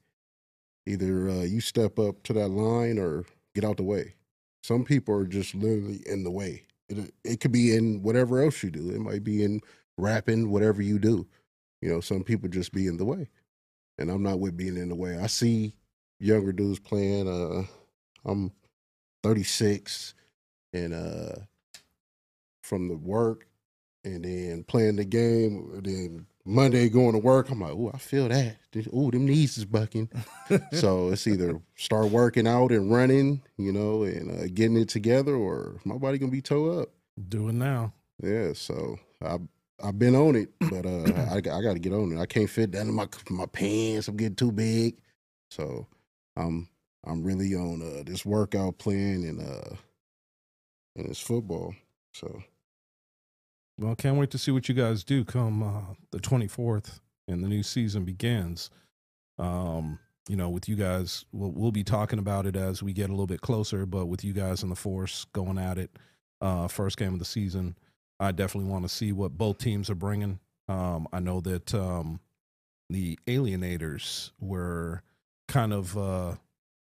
Either 0.86 1.28
uh, 1.28 1.42
you 1.42 1.60
step 1.60 1.98
up 1.98 2.22
to 2.24 2.32
that 2.32 2.48
line 2.48 2.98
or 2.98 3.24
get 3.54 3.64
out 3.64 3.76
the 3.76 3.82
way. 3.82 4.14
Some 4.62 4.84
people 4.84 5.14
are 5.14 5.26
just 5.26 5.54
literally 5.54 6.02
in 6.06 6.24
the 6.24 6.30
way. 6.30 6.64
It, 6.88 7.12
it 7.24 7.40
could 7.40 7.52
be 7.52 7.74
in 7.76 8.02
whatever 8.02 8.42
else 8.42 8.62
you 8.62 8.70
do. 8.70 8.90
It 8.90 9.00
might 9.00 9.22
be 9.24 9.42
in 9.44 9.60
rapping, 9.98 10.50
whatever 10.50 10.82
you 10.82 10.98
do. 10.98 11.26
You 11.82 11.90
know, 11.90 12.00
some 12.00 12.24
people 12.24 12.48
just 12.48 12.72
be 12.72 12.86
in 12.86 12.96
the 12.96 13.04
way, 13.04 13.28
and 13.98 14.10
I'm 14.10 14.22
not 14.22 14.38
with 14.38 14.56
being 14.56 14.76
in 14.76 14.88
the 14.88 14.94
way. 14.94 15.18
I 15.18 15.28
see 15.28 15.74
younger 16.18 16.52
dudes 16.52 16.78
playing. 16.78 17.26
Uh, 17.28 17.62
I'm 18.24 18.52
36, 19.22 20.14
and 20.72 20.94
uh, 20.94 21.36
from 22.62 22.88
the 22.88 22.96
work, 22.96 23.46
and 24.04 24.24
then 24.24 24.64
playing 24.64 24.96
the 24.96 25.04
game, 25.04 25.80
then 25.82 26.26
Monday 26.44 26.88
going 26.88 27.12
to 27.12 27.18
work. 27.18 27.50
I'm 27.50 27.60
like, 27.60 27.72
oh, 27.72 27.90
I 27.92 27.98
feel 27.98 28.28
that. 28.28 28.56
Oh, 28.92 29.10
them 29.10 29.26
knees 29.26 29.58
is 29.58 29.64
bucking. 29.64 30.08
so 30.72 31.10
it's 31.10 31.26
either 31.26 31.60
start 31.76 32.10
working 32.10 32.46
out 32.46 32.72
and 32.72 32.90
running, 32.90 33.42
you 33.58 33.72
know, 33.72 34.04
and 34.04 34.30
uh, 34.30 34.46
getting 34.52 34.76
it 34.76 34.88
together, 34.88 35.34
or 35.34 35.80
my 35.84 35.96
body 35.96 36.18
gonna 36.18 36.32
be 36.32 36.42
toe 36.42 36.80
up. 36.80 36.88
Do 37.28 37.48
it 37.48 37.54
now. 37.54 37.92
Yeah, 38.22 38.52
so 38.54 38.98
I 39.22 39.38
I've 39.82 39.98
been 39.98 40.14
on 40.14 40.36
it, 40.36 40.50
but 40.60 40.86
uh, 40.86 41.12
I 41.30 41.36
I 41.36 41.40
got 41.40 41.72
to 41.74 41.78
get 41.78 41.92
on 41.92 42.12
it. 42.12 42.20
I 42.20 42.26
can't 42.26 42.50
fit 42.50 42.70
down 42.70 42.88
in 42.88 42.94
my 42.94 43.08
my 43.28 43.46
pants. 43.46 44.08
I'm 44.08 44.16
getting 44.16 44.36
too 44.36 44.52
big, 44.52 44.98
so 45.50 45.86
I'm 46.36 46.68
I'm 47.04 47.22
really 47.22 47.54
on 47.54 47.82
uh, 47.82 48.02
this 48.04 48.24
workout 48.24 48.78
plan 48.78 49.24
and 49.24 49.40
uh 49.40 49.76
and 50.96 51.08
it's 51.08 51.20
football. 51.20 51.74
So 52.12 52.42
Well, 53.78 53.94
can't 53.94 54.16
wait 54.16 54.30
to 54.30 54.38
see 54.38 54.50
what 54.50 54.68
you 54.68 54.74
guys 54.74 55.04
do 55.04 55.24
come 55.24 55.62
uh, 55.62 55.94
the 56.10 56.18
24th 56.18 57.00
and 57.28 57.42
the 57.42 57.48
new 57.48 57.62
season 57.62 58.04
begins. 58.04 58.70
Um, 59.38 59.98
you 60.28 60.36
know, 60.36 60.50
with 60.50 60.68
you 60.68 60.76
guys, 60.76 61.24
we'll, 61.32 61.52
we'll 61.52 61.72
be 61.72 61.84
talking 61.84 62.18
about 62.18 62.46
it 62.46 62.56
as 62.56 62.82
we 62.82 62.92
get 62.92 63.08
a 63.08 63.12
little 63.12 63.26
bit 63.26 63.40
closer, 63.40 63.86
but 63.86 64.06
with 64.06 64.24
you 64.24 64.32
guys 64.32 64.62
in 64.62 64.68
the 64.68 64.76
force 64.76 65.24
going 65.32 65.58
at 65.58 65.78
it, 65.78 65.90
uh, 66.40 66.68
first 66.68 66.96
game 66.98 67.12
of 67.14 67.18
the 67.18 67.24
season, 67.24 67.76
I 68.18 68.32
definitely 68.32 68.70
want 68.70 68.84
to 68.84 68.88
see 68.88 69.12
what 69.12 69.38
both 69.38 69.58
teams 69.58 69.88
are 69.88 69.94
bringing. 69.94 70.40
Um, 70.68 71.08
I 71.12 71.20
know 71.20 71.40
that 71.40 71.74
um, 71.74 72.20
the 72.90 73.18
Alienators 73.26 74.32
were 74.40 75.02
kind 75.48 75.72
of 75.72 75.96
uh, 75.96 76.34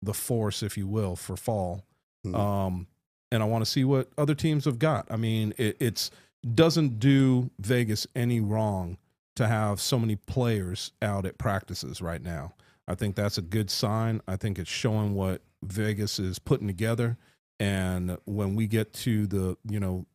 the 0.03 0.15
force, 0.15 0.63
if 0.63 0.77
you 0.77 0.87
will, 0.87 1.17
for 1.17 1.37
fall. 1.37 1.85
Mhm. 2.27 2.35
Um, 2.35 2.87
and 3.33 3.43
I 3.43 3.47
want 3.47 3.65
to 3.65 3.71
see 3.71 3.85
what 3.85 4.11
other 4.19 4.35
teams 4.35 4.65
have 4.65 4.79
got. 4.79 5.07
I 5.11 5.17
mean, 5.17 5.55
it, 5.57 5.77
it's 5.81 6.11
doesn't 6.55 6.99
do 6.99 7.51
Vegas 7.59 8.07
any 8.17 8.41
wrong 8.41 8.97
to 9.37 9.47
have 9.47 9.81
so 9.81 9.99
many 9.99 10.17
players 10.17 10.93
out 11.03 11.27
at 11.27 11.39
practices 11.39 12.01
right 12.01 12.23
now. 12.23 12.55
I 12.89 12.95
think 12.95 13.15
that's 13.15 13.39
a 13.39 13.43
good 13.43 13.71
sign. 13.71 14.21
I 14.27 14.37
think 14.37 14.59
it's 14.59 14.71
showing 14.71 15.15
what 15.15 15.43
Vegas 15.63 16.19
is 16.19 16.39
putting 16.39 16.67
together. 16.67 17.19
And 17.59 18.17
when 18.25 18.57
we 18.57 18.67
get 18.67 18.93
to 18.95 19.27
the, 19.27 19.57
you 19.69 19.79
know, 19.79 20.07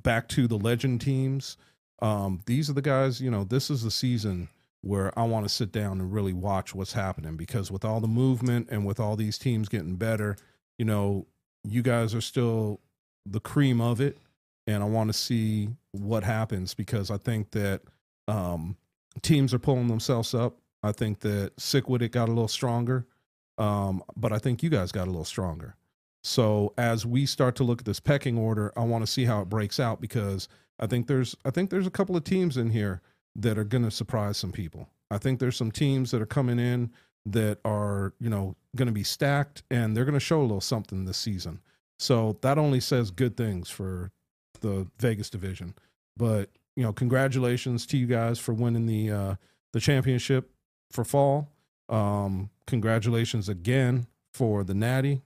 back 0.00 0.28
to 0.28 0.46
the 0.46 0.56
legend 0.56 1.00
teams, 1.00 1.56
um, 2.00 2.40
these 2.46 2.70
are 2.70 2.74
the 2.74 2.82
guys, 2.82 3.20
you 3.20 3.30
know, 3.30 3.44
this 3.44 3.70
is 3.70 3.82
the 3.82 3.90
season 3.90 4.48
where 4.82 5.16
I 5.18 5.24
want 5.24 5.46
to 5.46 5.48
sit 5.48 5.72
down 5.72 6.00
and 6.00 6.12
really 6.12 6.32
watch 6.32 6.74
what's 6.74 6.92
happening 6.92 7.36
because 7.36 7.70
with 7.70 7.84
all 7.84 8.00
the 8.00 8.08
movement 8.08 8.68
and 8.70 8.84
with 8.84 9.00
all 9.00 9.16
these 9.16 9.38
teams 9.38 9.68
getting 9.68 9.96
better, 9.96 10.36
you 10.78 10.84
know, 10.84 11.26
you 11.64 11.82
guys 11.82 12.14
are 12.14 12.20
still 12.20 12.80
the 13.24 13.40
cream 13.40 13.80
of 13.80 14.00
it 14.00 14.18
and 14.66 14.82
I 14.82 14.86
want 14.86 15.08
to 15.08 15.12
see 15.12 15.68
what 15.92 16.24
happens 16.24 16.74
because 16.74 17.10
I 17.10 17.16
think 17.16 17.52
that 17.52 17.82
um, 18.28 18.76
teams 19.22 19.52
are 19.54 19.58
pulling 19.58 19.88
themselves 19.88 20.34
up. 20.34 20.56
I 20.82 20.92
think 20.92 21.20
that 21.20 21.52
Sick 21.58 21.88
with 21.88 22.02
It 22.02 22.10
got 22.10 22.28
a 22.28 22.32
little 22.32 22.48
stronger, 22.48 23.06
um, 23.58 24.02
but 24.16 24.32
I 24.32 24.38
think 24.38 24.62
you 24.62 24.70
guys 24.70 24.90
got 24.90 25.06
a 25.06 25.10
little 25.10 25.24
stronger. 25.24 25.76
So 26.24 26.72
as 26.78 27.04
we 27.04 27.26
start 27.26 27.56
to 27.56 27.64
look 27.64 27.80
at 27.80 27.84
this 27.84 28.00
pecking 28.00 28.38
order, 28.38 28.72
I 28.76 28.84
want 28.84 29.04
to 29.04 29.10
see 29.10 29.24
how 29.24 29.42
it 29.42 29.48
breaks 29.48 29.80
out 29.80 30.00
because 30.00 30.48
I 30.78 30.86
think 30.86 31.06
there's 31.06 31.36
I 31.44 31.50
think 31.50 31.70
there's 31.70 31.86
a 31.86 31.90
couple 31.90 32.16
of 32.16 32.24
teams 32.24 32.56
in 32.56 32.70
here 32.70 33.00
that 33.36 33.58
are 33.58 33.64
going 33.64 33.84
to 33.84 33.90
surprise 33.90 34.36
some 34.36 34.52
people. 34.52 34.88
I 35.10 35.18
think 35.18 35.38
there's 35.40 35.56
some 35.56 35.70
teams 35.70 36.10
that 36.10 36.22
are 36.22 36.26
coming 36.26 36.58
in 36.58 36.90
that 37.26 37.58
are 37.64 38.14
you 38.20 38.28
know 38.28 38.56
going 38.74 38.86
to 38.86 38.92
be 38.92 39.04
stacked 39.04 39.62
and 39.70 39.96
they're 39.96 40.04
going 40.04 40.14
to 40.14 40.20
show 40.20 40.40
a 40.40 40.42
little 40.42 40.60
something 40.60 41.04
this 41.04 41.18
season. 41.18 41.60
So 41.98 42.38
that 42.42 42.58
only 42.58 42.80
says 42.80 43.10
good 43.10 43.36
things 43.36 43.70
for 43.70 44.10
the 44.60 44.88
Vegas 44.98 45.30
division. 45.30 45.74
But 46.16 46.50
you 46.76 46.82
know, 46.82 46.92
congratulations 46.92 47.86
to 47.86 47.96
you 47.96 48.06
guys 48.06 48.38
for 48.38 48.54
winning 48.54 48.86
the 48.86 49.10
uh, 49.10 49.34
the 49.72 49.80
championship 49.80 50.50
for 50.90 51.04
fall. 51.04 51.48
Um, 51.88 52.50
congratulations 52.66 53.48
again 53.48 54.06
for 54.32 54.64
the 54.64 54.74
Natty. 54.74 55.22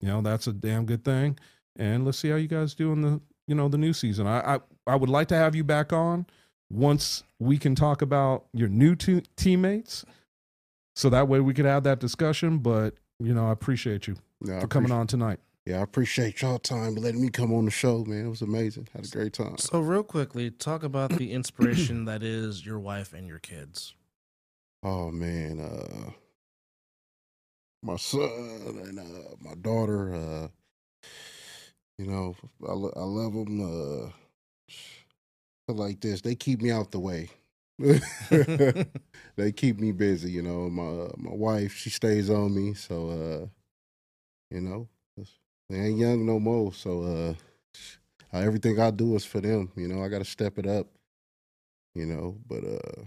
You 0.00 0.08
know, 0.08 0.20
that's 0.20 0.48
a 0.48 0.52
damn 0.52 0.84
good 0.84 1.04
thing. 1.04 1.38
And 1.76 2.04
let's 2.04 2.18
see 2.18 2.28
how 2.28 2.36
you 2.36 2.48
guys 2.48 2.74
do 2.74 2.92
in 2.92 3.02
the 3.02 3.20
you 3.46 3.54
know 3.54 3.68
the 3.68 3.78
new 3.78 3.92
season. 3.92 4.26
I 4.26 4.56
I, 4.56 4.60
I 4.86 4.96
would 4.96 5.10
like 5.10 5.28
to 5.28 5.36
have 5.36 5.54
you 5.54 5.64
back 5.64 5.92
on 5.92 6.26
once 6.72 7.22
we 7.38 7.58
can 7.58 7.74
talk 7.74 8.02
about 8.02 8.46
your 8.52 8.68
new 8.68 8.94
two 8.96 9.22
teammates, 9.36 10.04
so 10.96 11.10
that 11.10 11.28
way 11.28 11.40
we 11.40 11.54
could 11.54 11.64
have 11.64 11.84
that 11.84 12.00
discussion. 12.00 12.58
But 12.58 12.94
you 13.18 13.34
know, 13.34 13.48
I 13.48 13.52
appreciate 13.52 14.06
you 14.06 14.16
yeah, 14.44 14.60
for 14.60 14.66
coming 14.66 14.92
on 14.92 15.06
tonight. 15.06 15.38
Yeah, 15.66 15.78
I 15.78 15.82
appreciate 15.82 16.42
y'all 16.42 16.58
time 16.58 16.96
letting 16.96 17.22
me 17.22 17.28
come 17.28 17.52
on 17.52 17.66
the 17.66 17.70
show, 17.70 18.04
man. 18.04 18.26
It 18.26 18.28
was 18.28 18.42
amazing. 18.42 18.88
Had 18.92 19.04
a 19.04 19.08
great 19.08 19.32
time. 19.32 19.58
So, 19.58 19.78
real 19.78 20.02
quickly, 20.02 20.50
talk 20.50 20.82
about 20.82 21.10
the 21.10 21.30
inspiration 21.32 22.04
that 22.06 22.24
is 22.24 22.66
your 22.66 22.80
wife 22.80 23.12
and 23.12 23.28
your 23.28 23.38
kids. 23.38 23.94
Oh 24.82 25.12
man, 25.12 25.60
uh 25.60 26.10
my 27.84 27.96
son 27.96 28.80
and 28.82 28.98
uh 28.98 29.36
my 29.40 29.54
daughter, 29.54 30.14
uh 30.14 30.48
you 31.98 32.06
know, 32.06 32.34
I, 32.68 32.72
lo- 32.72 32.92
I 32.96 33.04
love 33.04 33.32
them 33.34 33.60
uh 33.60 34.10
feel 34.68 35.01
like 35.68 36.00
this. 36.00 36.20
They 36.20 36.34
keep 36.34 36.60
me 36.62 36.70
out 36.70 36.90
the 36.90 37.00
way. 37.00 37.30
they 39.36 39.52
keep 39.52 39.78
me 39.80 39.92
busy, 39.92 40.30
you 40.30 40.42
know. 40.42 40.68
My 40.70 41.10
my 41.16 41.34
wife, 41.34 41.74
she 41.74 41.90
stays 41.90 42.30
on 42.30 42.54
me, 42.54 42.74
so 42.74 43.08
uh 43.10 43.46
you 44.50 44.60
know, 44.60 44.88
they 45.68 45.78
ain't 45.78 45.98
young 45.98 46.26
no 46.26 46.38
more, 46.38 46.72
so 46.72 47.02
uh 47.02 47.34
everything 48.32 48.80
I 48.80 48.90
do 48.90 49.14
is 49.16 49.24
for 49.24 49.40
them, 49.40 49.70
you 49.76 49.88
know. 49.88 50.02
I 50.02 50.08
got 50.08 50.18
to 50.18 50.24
step 50.24 50.58
it 50.58 50.66
up, 50.66 50.86
you 51.94 52.06
know, 52.06 52.36
but 52.48 52.64
uh 52.64 53.04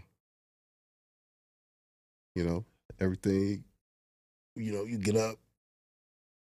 you 2.36 2.43
know, 2.43 2.66
everything, 2.99 3.64
you 4.56 4.74
know, 4.74 4.86
you 4.86 4.97
get 4.97 5.16
up, 5.16 5.38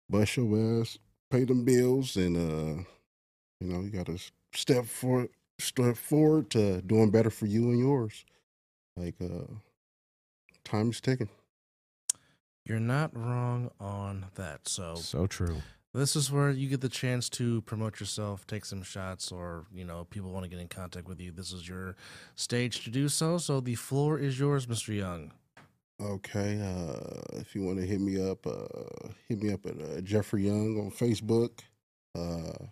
bust 0.09 0.37
your 0.37 0.81
ass, 0.81 0.97
pay 1.29 1.43
them 1.43 1.63
bills, 1.63 2.15
and 2.15 2.35
uh, 2.37 2.83
you 3.59 3.67
know, 3.67 3.81
you 3.81 3.89
gotta 3.89 4.19
step 4.53 4.85
for 4.85 5.27
step 5.59 5.95
forward 5.97 6.49
to 6.51 6.81
doing 6.81 7.11
better 7.11 7.29
for 7.29 7.45
you 7.45 7.69
and 7.69 7.79
yours. 7.79 8.25
Like 8.97 9.15
uh 9.21 9.45
time 10.63 10.89
is 10.91 11.01
ticking. 11.01 11.29
You're 12.65 12.79
not 12.79 13.15
wrong 13.15 13.71
on 13.79 14.27
that. 14.35 14.67
So, 14.69 14.95
So 14.95 15.27
true. 15.27 15.61
this 15.93 16.15
is 16.15 16.31
where 16.31 16.49
you 16.49 16.69
get 16.69 16.79
the 16.79 16.87
chance 16.87 17.29
to 17.31 17.61
promote 17.63 17.99
yourself, 17.99 18.47
take 18.47 18.63
some 18.63 18.83
shots, 18.83 19.33
or, 19.33 19.65
you 19.73 19.83
know, 19.83 20.05
people 20.05 20.31
want 20.31 20.45
to 20.45 20.49
get 20.49 20.59
in 20.59 20.69
contact 20.69 21.05
with 21.09 21.19
you. 21.19 21.31
This 21.31 21.51
is 21.51 21.67
your 21.67 21.97
stage 22.35 22.85
to 22.85 22.89
do 22.89 23.09
so. 23.09 23.37
So, 23.37 23.59
the 23.59 23.75
floor 23.75 24.17
is 24.17 24.39
yours, 24.39 24.65
Mr. 24.67 24.95
Young. 24.95 25.33
Okay, 26.01 26.59
uh 26.61 27.21
if 27.39 27.53
you 27.53 27.63
want 27.63 27.79
to 27.79 27.85
hit 27.85 27.99
me 28.01 28.15
up, 28.29 28.45
uh 28.47 29.09
hit 29.29 29.41
me 29.43 29.51
up 29.53 29.65
at 29.65 29.79
uh, 29.79 30.01
Jeffrey 30.01 30.45
Young 30.47 30.79
on 30.79 30.89
Facebook. 30.91 31.59
Uh 32.15 32.65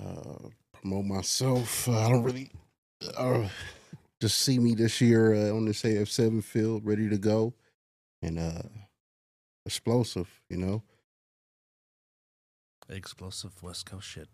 uh 0.00 0.48
promote 0.80 1.04
myself. 1.04 1.88
Uh, 1.88 1.98
I 2.06 2.08
don't 2.08 2.22
really 2.22 2.50
uh, 3.16 3.48
just 4.20 4.38
see 4.40 4.58
me 4.58 4.74
this 4.74 5.00
year 5.00 5.34
uh, 5.34 5.54
on 5.56 5.64
this 5.66 5.82
AF7 5.82 6.42
field 6.42 6.84
ready 6.84 7.08
to 7.08 7.18
go 7.18 7.54
and 8.22 8.38
uh 8.38 8.62
explosive, 9.66 10.28
you 10.48 10.56
know. 10.56 10.82
Explosive 12.88 13.62
West 13.62 13.86
Coast 13.86 14.06
shit. 14.08 14.28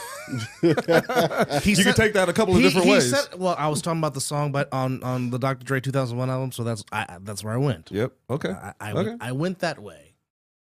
He 1.62 1.70
you 1.70 1.76
said- 1.76 1.84
can 1.84 1.94
take 1.94 2.12
that 2.14 2.28
a 2.28 2.32
couple 2.32 2.54
of 2.54 2.60
he, 2.60 2.66
different 2.66 2.86
he 2.86 2.92
ways. 2.92 3.10
said, 3.10 3.38
well, 3.38 3.54
I 3.58 3.68
was 3.68 3.82
talking 3.82 3.98
about 3.98 4.14
the 4.14 4.20
song, 4.20 4.52
but 4.52 4.68
on 4.72 5.02
on 5.02 5.30
the 5.30 5.38
Dr. 5.38 5.64
Dre 5.64 5.80
2001 5.80 6.30
album, 6.30 6.52
so 6.52 6.62
that's 6.62 6.84
I, 6.92 7.02
I- 7.08 7.18
that's 7.20 7.42
where 7.42 7.52
I 7.54 7.56
went. 7.56 7.90
yep. 7.90 8.12
Okay. 8.28 8.50
I, 8.50 8.72
I, 8.80 8.92
Okay. 8.92 9.08
went, 9.10 9.22
I 9.22 9.32
went 9.32 9.58
that 9.60 9.78
way. 9.80 10.14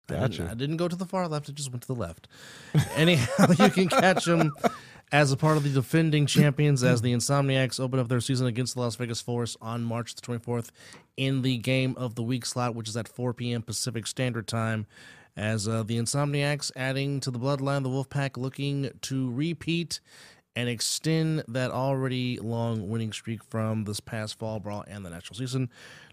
I 0.09 0.13
didn't, 0.13 0.21
Gotcha. 0.37 0.49
I 0.49 0.53
didn't 0.55 0.77
go 0.77 0.87
to 0.87 0.95
the 0.95 1.05
far 1.05 1.27
left. 1.27 1.49
I 1.49 1.53
just 1.53 1.69
went 1.71 1.83
to 1.83 1.87
the 1.87 1.93
left. 1.95 2.27
Anyhow, 2.95 3.45
you 3.59 3.69
can 3.69 3.89
catch 3.89 4.25
them 4.25 4.51
as 5.11 5.31
a 5.31 5.37
part 5.37 5.57
of 5.57 5.63
the 5.63 5.69
defending 5.69 6.25
champions 6.25 6.83
as 6.83 7.01
the 7.01 7.13
Insomniacs 7.13 7.79
open 7.79 7.99
up 7.99 8.07
their 8.07 8.21
season 8.21 8.47
against 8.47 8.75
the 8.75 8.81
Las 8.81 8.95
Vegas 8.95 9.21
Force 9.21 9.57
on 9.61 9.83
March 9.83 10.15
the 10.15 10.21
24th 10.21 10.69
in 11.17 11.41
the 11.41 11.57
game 11.57 11.95
of 11.97 12.15
the 12.15 12.23
week 12.23 12.45
slot, 12.45 12.75
which 12.75 12.87
is 12.87 12.95
at 12.95 13.07
4 13.07 13.33
p.m. 13.33 13.61
Pacific 13.61 14.07
Standard 14.07 14.47
Time. 14.47 14.85
As 15.37 15.67
uh, 15.69 15.83
the 15.83 15.97
Insomniacs 15.97 16.71
adding 16.75 17.21
to 17.21 17.31
the 17.31 17.39
bloodline, 17.39 17.83
the 17.83 17.89
Wolfpack 17.89 18.35
looking 18.35 18.89
to 19.03 19.31
repeat 19.31 20.01
and 20.55 20.67
extend 20.67 21.43
that 21.47 21.71
already 21.71 22.37
long 22.39 22.89
winning 22.89 23.13
streak 23.13 23.41
from 23.45 23.85
this 23.85 24.01
past 24.01 24.37
fall 24.37 24.59
brawl 24.59 24.83
and 24.87 25.05
the 25.05 25.09
national 25.09 25.37
season. 25.37 25.69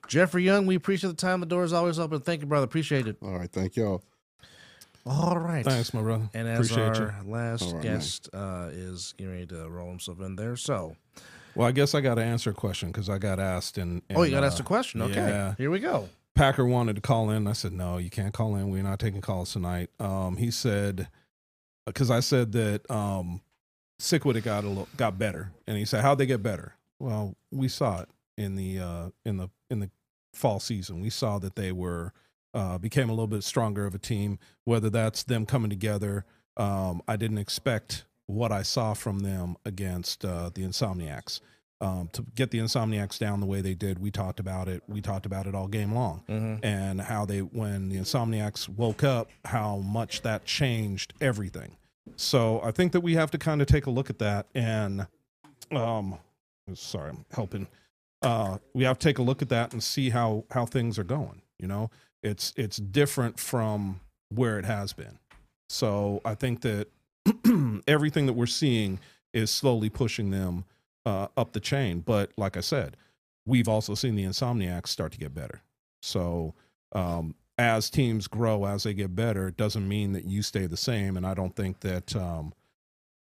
Jeffrey 0.07 0.45
Young, 0.45 0.67
we 0.67 0.77
appreciate 0.77 1.11
the 1.11 1.17
time. 1.17 1.41
The 1.41 1.47
door 1.47 1.65
is 1.65 1.73
always 1.73 1.99
open. 1.99 2.21
Thank 2.21 2.43
you, 2.43 2.47
brother. 2.47 2.65
Appreciate 2.65 3.09
it. 3.09 3.17
All 3.21 3.37
right, 3.37 3.51
thank 3.51 3.75
y'all. 3.75 4.05
All 5.07 5.39
right. 5.39 5.65
Thanks, 5.65 5.95
my 5.95 6.03
brother. 6.03 6.29
And 6.35 6.49
as 6.49 6.71
Appreciate 6.71 7.01
our 7.01 7.15
you. 7.25 7.31
last 7.31 7.63
All 7.63 7.75
right, 7.75 7.83
guest 7.83 8.29
uh, 8.35 8.71
is 8.73 9.15
getting 9.17 9.33
ready 9.33 9.47
to 9.47 9.69
roll 9.69 9.89
himself 9.89 10.21
in 10.21 10.35
there. 10.37 10.57
So, 10.57 10.97
Well, 11.55 11.69
I 11.69 11.73
guess 11.73 11.95
I 11.95 12.01
got 12.01 12.17
to 12.17 12.25
answer 12.25 12.51
a 12.51 12.55
question 12.55 12.91
because 12.91 13.09
I 13.09 13.19
got 13.19 13.39
asked. 13.39 13.79
And, 13.79 14.03
oh, 14.15 14.25
you 14.25 14.33
got 14.33 14.43
uh, 14.43 14.47
asked 14.47 14.59
a 14.61 14.65
question. 14.65 15.03
Okay. 15.03 15.15
yeah. 15.15 15.55
Here 15.57 15.71
we 15.71 15.79
go. 15.79 16.09
Packer 16.35 16.67
wanted 16.67 16.97
to 16.97 17.03
call 17.03 17.31
in. 17.31 17.47
I 17.47 17.53
said, 17.53 17.73
no, 17.73 17.99
you 17.99 18.11
can't 18.11 18.35
call 18.35 18.57
in. 18.57 18.71
We're 18.71 18.83
not 18.83 18.99
taking 18.99 19.21
calls 19.21 19.53
tonight. 19.53 19.91
Um, 20.01 20.37
he 20.37 20.51
said, 20.51 21.09
because 21.87 22.11
I 22.11 22.21
said 22.21 22.53
that 22.53 22.91
um, 22.91 23.41
Sickwood 24.01 24.35
had 24.35 24.45
got 24.45 24.65
a 24.65 24.69
little, 24.69 24.89
got 24.97 25.19
better, 25.19 25.53
and 25.67 25.79
he 25.79 25.85
said, 25.87 26.03
how'd 26.03 26.19
they 26.19 26.27
get 26.27 26.43
better? 26.43 26.75
Well, 26.99 27.37
we 27.51 27.69
saw 27.69 28.03
it 28.03 28.09
in 28.37 28.57
the 28.57 28.81
uh, 28.81 29.09
in 29.25 29.39
the 29.39 29.49
in 29.71 29.81
the 29.81 29.91
fall 30.35 30.61
season. 30.61 31.01
We 31.01 31.09
saw 31.09 31.39
that 31.39 31.57
they 31.57 31.73
were 31.73 32.13
uh, 32.55 32.79
became 32.79 33.09
a 33.09 33.13
little 33.13 33.27
bit 33.27 33.45
stronger 33.45 33.87
of 33.87 33.95
a 33.95 33.99
team. 33.99 34.39
Whether 34.65 34.91
that's 34.91 35.23
them 35.25 35.47
coming 35.47 35.71
together, 35.71 36.25
um, 36.57 37.03
I 37.07 37.17
didn't 37.17 37.39
expect 37.39 38.05
what 38.27 38.51
I 38.53 38.63
saw 38.63 38.95
from 38.95 39.21
them 39.21 39.57
against 39.65 40.25
uh, 40.25 40.51
the 40.55 40.63
Insomniacs. 40.63 41.41
Um, 41.81 42.09
to 42.15 42.25
get 42.35 42.51
the 42.51 42.59
Insomniacs 42.59 43.19
down 43.19 43.41
the 43.41 43.47
way 43.47 43.61
they 43.61 43.75
did, 43.75 43.99
we 43.99 44.11
talked 44.11 44.41
about 44.41 44.67
it. 44.67 44.83
We 44.89 45.03
talked 45.03 45.27
about 45.27 45.47
it 45.47 45.55
all 45.55 45.69
game 45.69 45.93
long 45.93 46.23
Mm-hmm. 46.29 46.65
and 46.65 47.01
how 47.03 47.27
they 47.27 47.41
when 47.41 47.91
the 47.91 47.97
insomniacs 47.97 48.67
woke 48.69 49.05
up 49.05 49.29
how 49.45 49.77
much 49.79 50.23
that 50.23 50.47
changed 50.47 51.13
everything 51.21 51.77
so 52.17 52.61
i 52.65 52.71
think 52.71 52.93
that 52.93 53.01
we 53.03 53.15
have 53.15 53.31
to 53.33 53.37
kind 53.39 53.61
of 53.61 53.67
take 53.67 53.85
a 53.87 53.91
look 53.91 54.09
at 54.09 54.19
that 54.21 54.47
and 54.55 55.07
um 55.73 56.17
sorry 56.75 57.11
i'm 57.11 57.25
helping 57.33 57.67
uh 58.23 58.57
we 58.75 58.85
have 58.85 58.99
to 58.99 59.07
take 59.07 59.19
a 59.19 59.23
look 59.23 59.43
at 59.43 59.49
that 59.51 59.73
and 59.73 59.83
see 59.83 60.09
how 60.11 60.45
how 60.53 60.65
things 60.65 60.99
are 60.99 61.05
going 61.05 61.43
you 61.59 61.67
know 61.69 61.91
it's 62.23 62.53
it's 62.57 62.77
different 62.77 63.39
from 63.39 64.01
where 64.31 64.59
it 64.59 64.65
has 64.65 64.93
been 64.93 65.19
so 65.69 66.21
i 66.25 66.35
think 66.35 66.63
that 66.63 66.89
everything 67.89 68.27
that 68.27 68.33
we're 68.33 68.47
seeing 68.47 68.99
is 69.33 69.51
slowly 69.51 69.89
pushing 69.89 70.31
them 70.31 70.65
uh, 71.05 71.29
up 71.37 71.53
the 71.53 71.61
chain 71.61 72.01
but 72.01 72.33
like 72.37 72.57
i 72.57 72.61
said 72.61 72.97
we've 73.47 73.69
also 73.69 73.95
seen 73.95 74.17
the 74.17 74.25
insomniacs 74.25 74.89
start 74.89 75.13
to 75.13 75.19
get 75.19 75.35
better 75.35 75.61
so 76.03 76.55
um, 76.93 77.35
as 77.59 77.89
teams 77.91 78.27
grow, 78.27 78.67
as 78.67 78.83
they 78.83 78.95
get 78.95 79.15
better, 79.15 79.49
it 79.49 79.57
doesn't 79.57 79.87
mean 79.89 80.13
that 80.13 80.25
you 80.25 80.43
stay 80.43 80.67
the 80.67 80.77
same. 80.77 81.17
And 81.17 81.27
I 81.27 81.35
don't 81.35 81.55
think 81.55 81.81
that 81.81 82.15
um, 82.15 82.53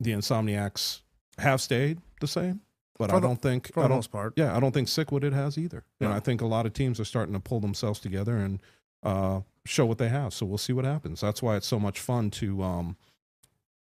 the 0.01 0.13
Insomniacs 0.13 1.01
have 1.39 1.61
stayed 1.61 1.99
the 2.21 2.27
same. 2.27 2.61
But 2.99 3.11
For 3.11 3.17
I 3.17 3.21
the- 3.21 3.27
don't 3.27 3.43
think 3.43 3.73
For 3.73 3.81
I 3.81 3.83
the 3.85 3.89
don't 3.89 3.99
most 3.99 4.13
part. 4.13 4.35
yeah 4.37 4.57
I 4.57 4.61
don't 4.61 4.73
think 4.73 4.89
Sick 4.89 5.11
With 5.13 5.25
It 5.25 5.33
has 5.33 5.59
either. 5.59 5.85
And 6.01 6.13
I 6.13 6.21
think 6.21 6.41
a 6.41 6.47
lot 6.47 6.65
of 6.67 6.73
teams 6.73 7.01
are 7.01 7.05
starting 7.05 7.35
to 7.35 7.41
pull 7.41 7.61
themselves 7.61 7.99
together 8.01 8.37
and 8.37 8.61
uh, 9.03 9.41
show 9.67 9.85
what 9.85 9.99
they 9.99 10.09
have. 10.09 10.33
So 10.33 10.47
we'll 10.47 10.59
see 10.59 10.73
what 10.73 10.85
happens. 10.85 11.21
That's 11.21 11.43
why 11.43 11.57
it's 11.57 11.67
so 11.67 11.79
much 11.81 11.99
fun 12.01 12.31
to 12.33 12.63
um, 12.63 12.97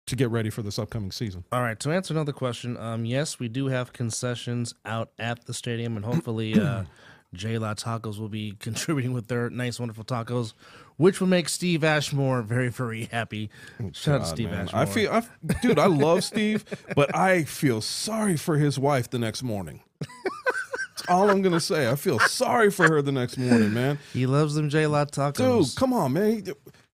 to 0.08 0.16
get 0.16 0.30
ready 0.30 0.50
for 0.50 0.62
this 0.64 0.80
upcoming 0.80 1.12
season. 1.12 1.44
All 1.52 1.62
right. 1.62 1.80
To 1.82 1.92
answer 1.92 2.14
another 2.14 2.32
question, 2.32 2.78
um, 2.78 3.06
yes, 3.06 3.38
we 3.40 3.48
do 3.48 3.68
have 3.68 3.94
concessions 3.94 4.74
out 4.86 5.12
at 5.20 5.46
the 5.46 5.54
stadium, 5.54 5.96
and 5.98 6.06
hopefully, 6.06 6.60
uh, 6.60 6.84
J 7.34 7.58
La 7.58 7.74
Tacos 7.74 8.20
will 8.20 8.30
be 8.30 8.52
contributing 8.60 9.14
with 9.14 9.28
their 9.28 9.50
nice, 9.50 9.80
wonderful 9.80 10.04
tacos, 10.04 10.54
which 10.98 11.20
will 11.20 11.28
make 11.28 11.48
Steve 11.50 11.84
Ashmore 11.84 12.42
very, 12.42 12.70
very 12.70 13.06
happy. 13.06 13.50
Shout 13.94 14.16
out 14.16 14.22
to 14.22 14.28
Steve 14.28 14.50
man. 14.52 14.66
Ashmore. 14.66 14.82
I 14.82 14.86
feel, 14.86 15.12
I, 15.12 15.24
dude, 15.62 15.80
I 15.80 15.86
love 15.88 16.24
Steve, 16.24 16.66
but 16.96 17.16
I 17.16 17.44
feel 17.44 17.82
sorry 17.82 18.38
for 18.38 18.58
his 18.58 18.80
wife 18.80 19.10
the 19.10 19.20
next 19.20 19.44
morning. 19.44 19.82
That's 20.00 21.08
all 21.08 21.30
I'm 21.30 21.42
gonna 21.42 21.60
say. 21.60 21.90
I 21.90 21.96
feel 21.96 22.20
sorry 22.20 22.72
for 22.72 22.88
her 22.90 23.02
the 23.02 23.12
next 23.12 23.38
morning, 23.38 23.74
man. 23.74 24.00
he 24.14 24.26
loves 24.26 24.56
them 24.56 24.70
J 24.70 24.88
La 24.88 25.06
Tacos. 25.06 25.70
Dude, 25.70 25.80
come 25.80 25.94
on, 25.94 26.14
man. 26.14 26.44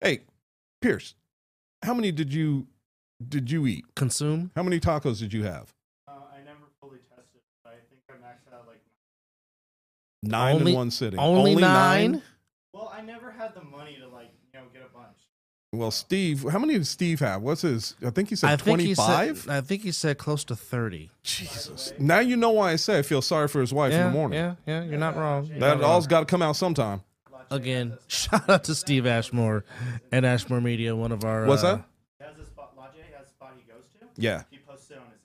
Hey, 0.00 0.20
Pierce, 0.82 1.14
how 1.82 1.94
many 1.94 2.12
did 2.12 2.32
you 2.32 2.66
did 3.26 3.50
you 3.50 3.66
eat? 3.66 3.84
Consume. 3.94 4.50
How 4.56 4.62
many 4.62 4.80
tacos 4.80 5.20
did 5.20 5.32
you 5.32 5.44
have? 5.44 5.72
Uh, 6.06 6.12
I 6.34 6.44
never 6.44 6.58
fully 6.80 6.98
tested, 7.08 7.40
but 7.62 7.70
I 7.72 7.76
think 7.88 8.02
I 8.10 8.14
maxed 8.14 8.52
out 8.52 8.66
like. 8.66 8.82
Nine 10.26 10.56
Only- 10.56 10.72
in 10.72 10.78
one 10.78 10.90
sitting. 10.90 11.18
Only, 11.18 11.54
nine? 11.56 12.22
Well, 12.72 12.92
I 12.94 13.02
never 13.02 13.30
had 13.30 13.54
the 13.54 13.62
money 13.62 13.96
to 14.00 14.08
like 14.08 14.30
you 14.52 14.60
know 14.60 14.66
get 14.72 14.82
a 14.82 14.92
bunch. 14.96 15.16
Well, 15.72 15.90
Steve, 15.90 16.44
how 16.50 16.58
many 16.58 16.74
did 16.74 16.86
Steve 16.86 17.20
have? 17.20 17.42
What's 17.42 17.62
his? 17.62 17.94
I 18.04 18.10
think 18.10 18.28
he 18.28 18.36
said 18.36 18.50
I 18.50 18.56
think 18.56 18.80
he 18.80 18.94
said. 18.94 19.36
I 19.48 19.60
think 19.60 19.82
he 19.82 19.92
said 19.92 20.18
close 20.18 20.44
to 20.44 20.56
thirty. 20.56 21.10
Jesus. 21.22 21.92
Now 21.98 22.20
you 22.20 22.36
know 22.36 22.50
why 22.50 22.72
I 22.72 22.76
say 22.76 22.98
I 22.98 23.02
feel 23.02 23.22
sorry 23.22 23.48
for 23.48 23.60
his 23.60 23.72
wife 23.72 23.92
yeah, 23.92 24.06
in 24.06 24.12
the 24.12 24.18
morning. 24.18 24.38
yeah, 24.38 24.54
yeah. 24.66 24.84
You're 24.84 24.98
not 24.98 25.16
wrong. 25.16 25.46
You're 25.46 25.58
That 25.60 25.68
not 25.76 25.80
wrong. 25.82 25.90
all's 25.90 26.06
got 26.06 26.20
to 26.20 26.26
come 26.26 26.42
out 26.42 26.56
sometime. 26.56 27.02
Again, 27.50 27.98
shout 28.08 28.48
out 28.48 28.64
to 28.64 28.74
Steve 28.74 29.06
Ashmore 29.06 29.64
and 30.10 30.24
Ashmore 30.24 30.60
Media, 30.60 30.96
one 30.96 31.12
of 31.12 31.24
our. 31.24 31.44
What's 31.46 31.62
uh, 31.62 31.76
that? 31.76 31.84
He 32.18 32.24
has 32.24 32.38
a 32.38 32.44
spot. 32.46 32.76
Lajay 32.76 33.14
has 33.16 33.26
a 33.26 33.30
spot 33.30 33.52
he 33.56 33.70
goes 33.70 33.84
to. 34.00 34.06
Yeah, 34.20 34.44
He 34.50 34.58
posts 34.58 34.90
it 34.90 34.96
on 34.96 35.04
his. 35.04 35.20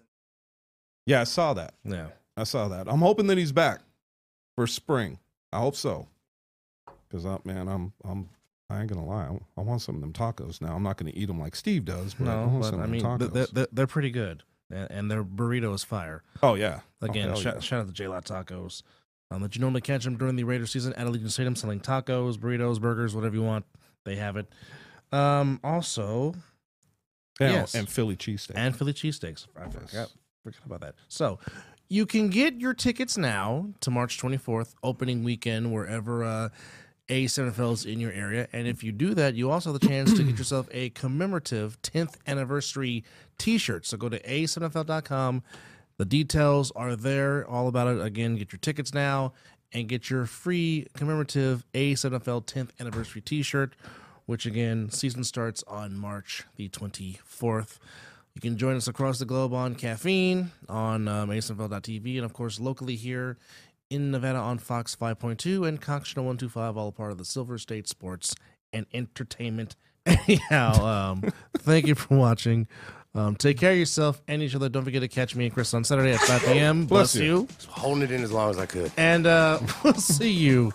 yeah, 1.05 1.21
I 1.21 1.23
saw 1.23 1.53
that. 1.53 1.73
Yeah. 1.83 2.07
I 2.35 2.43
saw 2.43 2.67
that. 2.69 2.87
I'm 2.87 2.99
hoping 2.99 3.27
that 3.27 3.37
he's 3.37 3.51
back 3.51 3.79
for 4.59 4.67
spring. 4.67 5.19
I 5.53 5.59
hope 5.59 5.77
so. 5.77 6.09
Cause 7.09 7.25
I, 7.25 7.37
man, 7.45 7.69
I'm, 7.69 7.93
I'm, 8.03 8.27
I 8.69 8.81
ain't 8.81 8.89
gonna 8.91 9.05
lie. 9.05 9.23
I, 9.23 9.39
I 9.57 9.63
want 9.63 9.81
some 9.81 9.95
of 9.95 10.01
them 10.01 10.11
tacos 10.11 10.59
now. 10.59 10.75
I'm 10.75 10.83
not 10.83 10.97
gonna 10.97 11.13
eat 11.13 11.27
them 11.27 11.39
like 11.39 11.55
Steve 11.55 11.85
does, 11.85 12.13
but 12.13 12.27
I 12.27 12.43
want 12.43 12.59
but 12.61 12.69
some 12.71 12.81
I 12.81 12.87
mean, 12.87 13.01
tacos. 13.01 13.33
th- 13.33 13.51
th- 13.51 13.69
they're 13.71 13.87
pretty 13.87 14.11
good, 14.11 14.43
and, 14.69 14.91
and 14.91 15.09
their 15.11 15.23
burrito 15.23 15.73
is 15.73 15.85
fire. 15.85 16.23
oh 16.43 16.55
yeah. 16.55 16.81
Again, 17.01 17.29
oh, 17.29 17.35
shout, 17.35 17.55
yeah. 17.55 17.59
shout 17.61 17.79
out 17.79 17.87
to 17.87 17.93
J 17.93 18.09
Lot 18.09 18.25
Tacos. 18.25 18.83
Um, 19.31 19.41
that 19.43 19.55
you 19.55 19.61
normally 19.61 19.79
catch 19.81 20.03
them 20.03 20.17
during 20.17 20.35
the 20.35 20.43
Raider 20.43 20.65
season 20.67 20.91
at 20.93 21.07
Allegiant 21.07 21.31
Stadium, 21.31 21.55
selling 21.55 21.79
tacos, 21.79 22.35
burritos, 22.35 22.81
burgers, 22.81 23.15
whatever 23.15 23.35
you 23.35 23.43
want. 23.43 23.63
They 24.03 24.17
have 24.17 24.35
it. 24.35 24.47
Um, 25.13 25.59
also, 25.63 26.33
Yeah, 27.39 27.51
yes. 27.51 27.75
and 27.75 27.87
Philly 27.87 28.17
cheesesteak. 28.17 28.51
and 28.55 28.75
Philly 28.75 28.91
cheesesteaks. 28.93 29.45
I 29.55 29.69
forgot, 29.69 30.11
forgot 30.43 30.65
about 30.65 30.81
that. 30.81 30.95
So, 31.07 31.39
you 31.89 32.05
can 32.05 32.29
get 32.29 32.61
your 32.61 32.75
tickets 32.75 33.17
now 33.17 33.69
to 33.81 33.89
March 33.89 34.21
24th, 34.21 34.75
opening 34.83 35.23
weekend, 35.23 35.73
wherever 35.73 36.23
uh, 36.23 36.49
A7FL 37.07 37.73
is 37.73 37.85
in 37.85 37.99
your 37.99 38.11
area. 38.11 38.47
And 38.53 38.67
if 38.67 38.83
you 38.83 38.91
do 38.91 39.15
that, 39.15 39.33
you 39.33 39.49
also 39.49 39.73
have 39.73 39.81
the 39.81 39.87
chance 39.87 40.13
to 40.13 40.23
get 40.23 40.37
yourself 40.37 40.69
a 40.71 40.91
commemorative 40.91 41.81
10th 41.81 42.15
anniversary 42.27 43.03
t 43.39 43.57
shirt. 43.57 43.87
So, 43.87 43.97
go 43.97 44.07
to 44.07 44.19
A7FL.com. 44.19 45.41
The 45.97 46.05
details 46.05 46.71
are 46.75 46.95
there, 46.95 47.45
all 47.45 47.67
about 47.67 47.87
it. 47.87 48.01
Again, 48.01 48.35
get 48.35 48.53
your 48.53 48.59
tickets 48.59 48.93
now 48.93 49.33
and 49.73 49.89
get 49.89 50.09
your 50.09 50.25
free 50.25 50.87
commemorative 50.95 51.65
A7FL 51.73 52.45
10th 52.45 52.69
anniversary 52.79 53.21
t 53.21 53.41
shirt, 53.41 53.75
which 54.27 54.45
again, 54.45 54.91
season 54.91 55.23
starts 55.23 55.63
on 55.67 55.97
March 55.97 56.45
the 56.55 56.69
24th. 56.69 57.79
You 58.39 58.51
can 58.51 58.57
join 58.57 58.77
us 58.77 58.87
across 58.87 59.19
the 59.19 59.25
globe 59.25 59.53
on 59.53 59.75
Caffeine, 59.75 60.51
on 60.69 61.09
um, 61.09 61.29
A7FL.tv, 61.29 62.15
and 62.15 62.23
of 62.23 62.31
course, 62.31 62.57
locally 62.57 62.95
here 62.95 63.35
in 63.89 64.11
Nevada 64.11 64.37
on 64.39 64.59
Fox 64.59 64.95
5.2 64.95 65.67
and 65.67 65.81
Cox 65.81 66.07
Channel 66.07 66.23
125, 66.23 66.77
all 66.77 66.93
part 66.93 67.11
of 67.11 67.17
the 67.17 67.25
Silver 67.25 67.57
State 67.57 67.89
Sports 67.89 68.33
and 68.71 68.85
Entertainment. 68.93 69.75
Anyhow, 70.05 70.85
um, 70.85 71.33
thank 71.57 71.85
you 71.85 71.95
for 71.95 72.15
watching. 72.15 72.69
Um, 73.13 73.35
take 73.35 73.57
care 73.57 73.73
of 73.73 73.77
yourself 73.77 74.21
and 74.25 74.41
each 74.41 74.55
other. 74.55 74.69
Don't 74.69 74.85
forget 74.85 75.01
to 75.01 75.09
catch 75.09 75.35
me 75.35 75.43
and 75.47 75.53
Chris 75.53 75.73
on 75.73 75.83
Saturday 75.83 76.13
at 76.13 76.21
5 76.21 76.41
p.m. 76.45 76.85
Bless, 76.85 77.11
Bless 77.11 77.21
you. 77.21 77.39
you. 77.39 77.47
holding 77.67 78.03
it 78.03 78.11
in 78.11 78.23
as 78.23 78.31
long 78.31 78.51
as 78.51 78.57
I 78.57 78.67
could. 78.67 78.89
And 78.95 79.27
uh, 79.27 79.59
we'll 79.83 79.95
see 79.95 80.31
you 80.31 80.71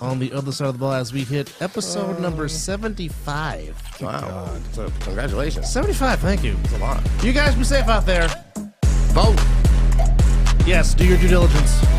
on 0.00 0.18
the 0.18 0.32
other 0.32 0.52
side 0.52 0.68
of 0.68 0.74
the 0.74 0.78
ball 0.78 0.92
as 0.92 1.12
we 1.12 1.24
hit 1.24 1.52
episode 1.60 2.16
oh. 2.16 2.20
number 2.20 2.48
75. 2.48 4.00
Wow. 4.00 4.56
So 4.72 4.90
congratulations. 5.00 5.70
75, 5.70 6.20
thank 6.20 6.44
you. 6.44 6.54
That's 6.54 6.74
a 6.74 6.78
lot. 6.78 7.02
You 7.22 7.32
guys 7.32 7.54
be 7.54 7.64
safe 7.64 7.88
out 7.88 8.06
there. 8.06 8.28
Vote. 9.12 9.38
Yes, 10.66 10.94
do 10.94 11.06
your 11.06 11.18
due 11.18 11.28
diligence. 11.28 11.97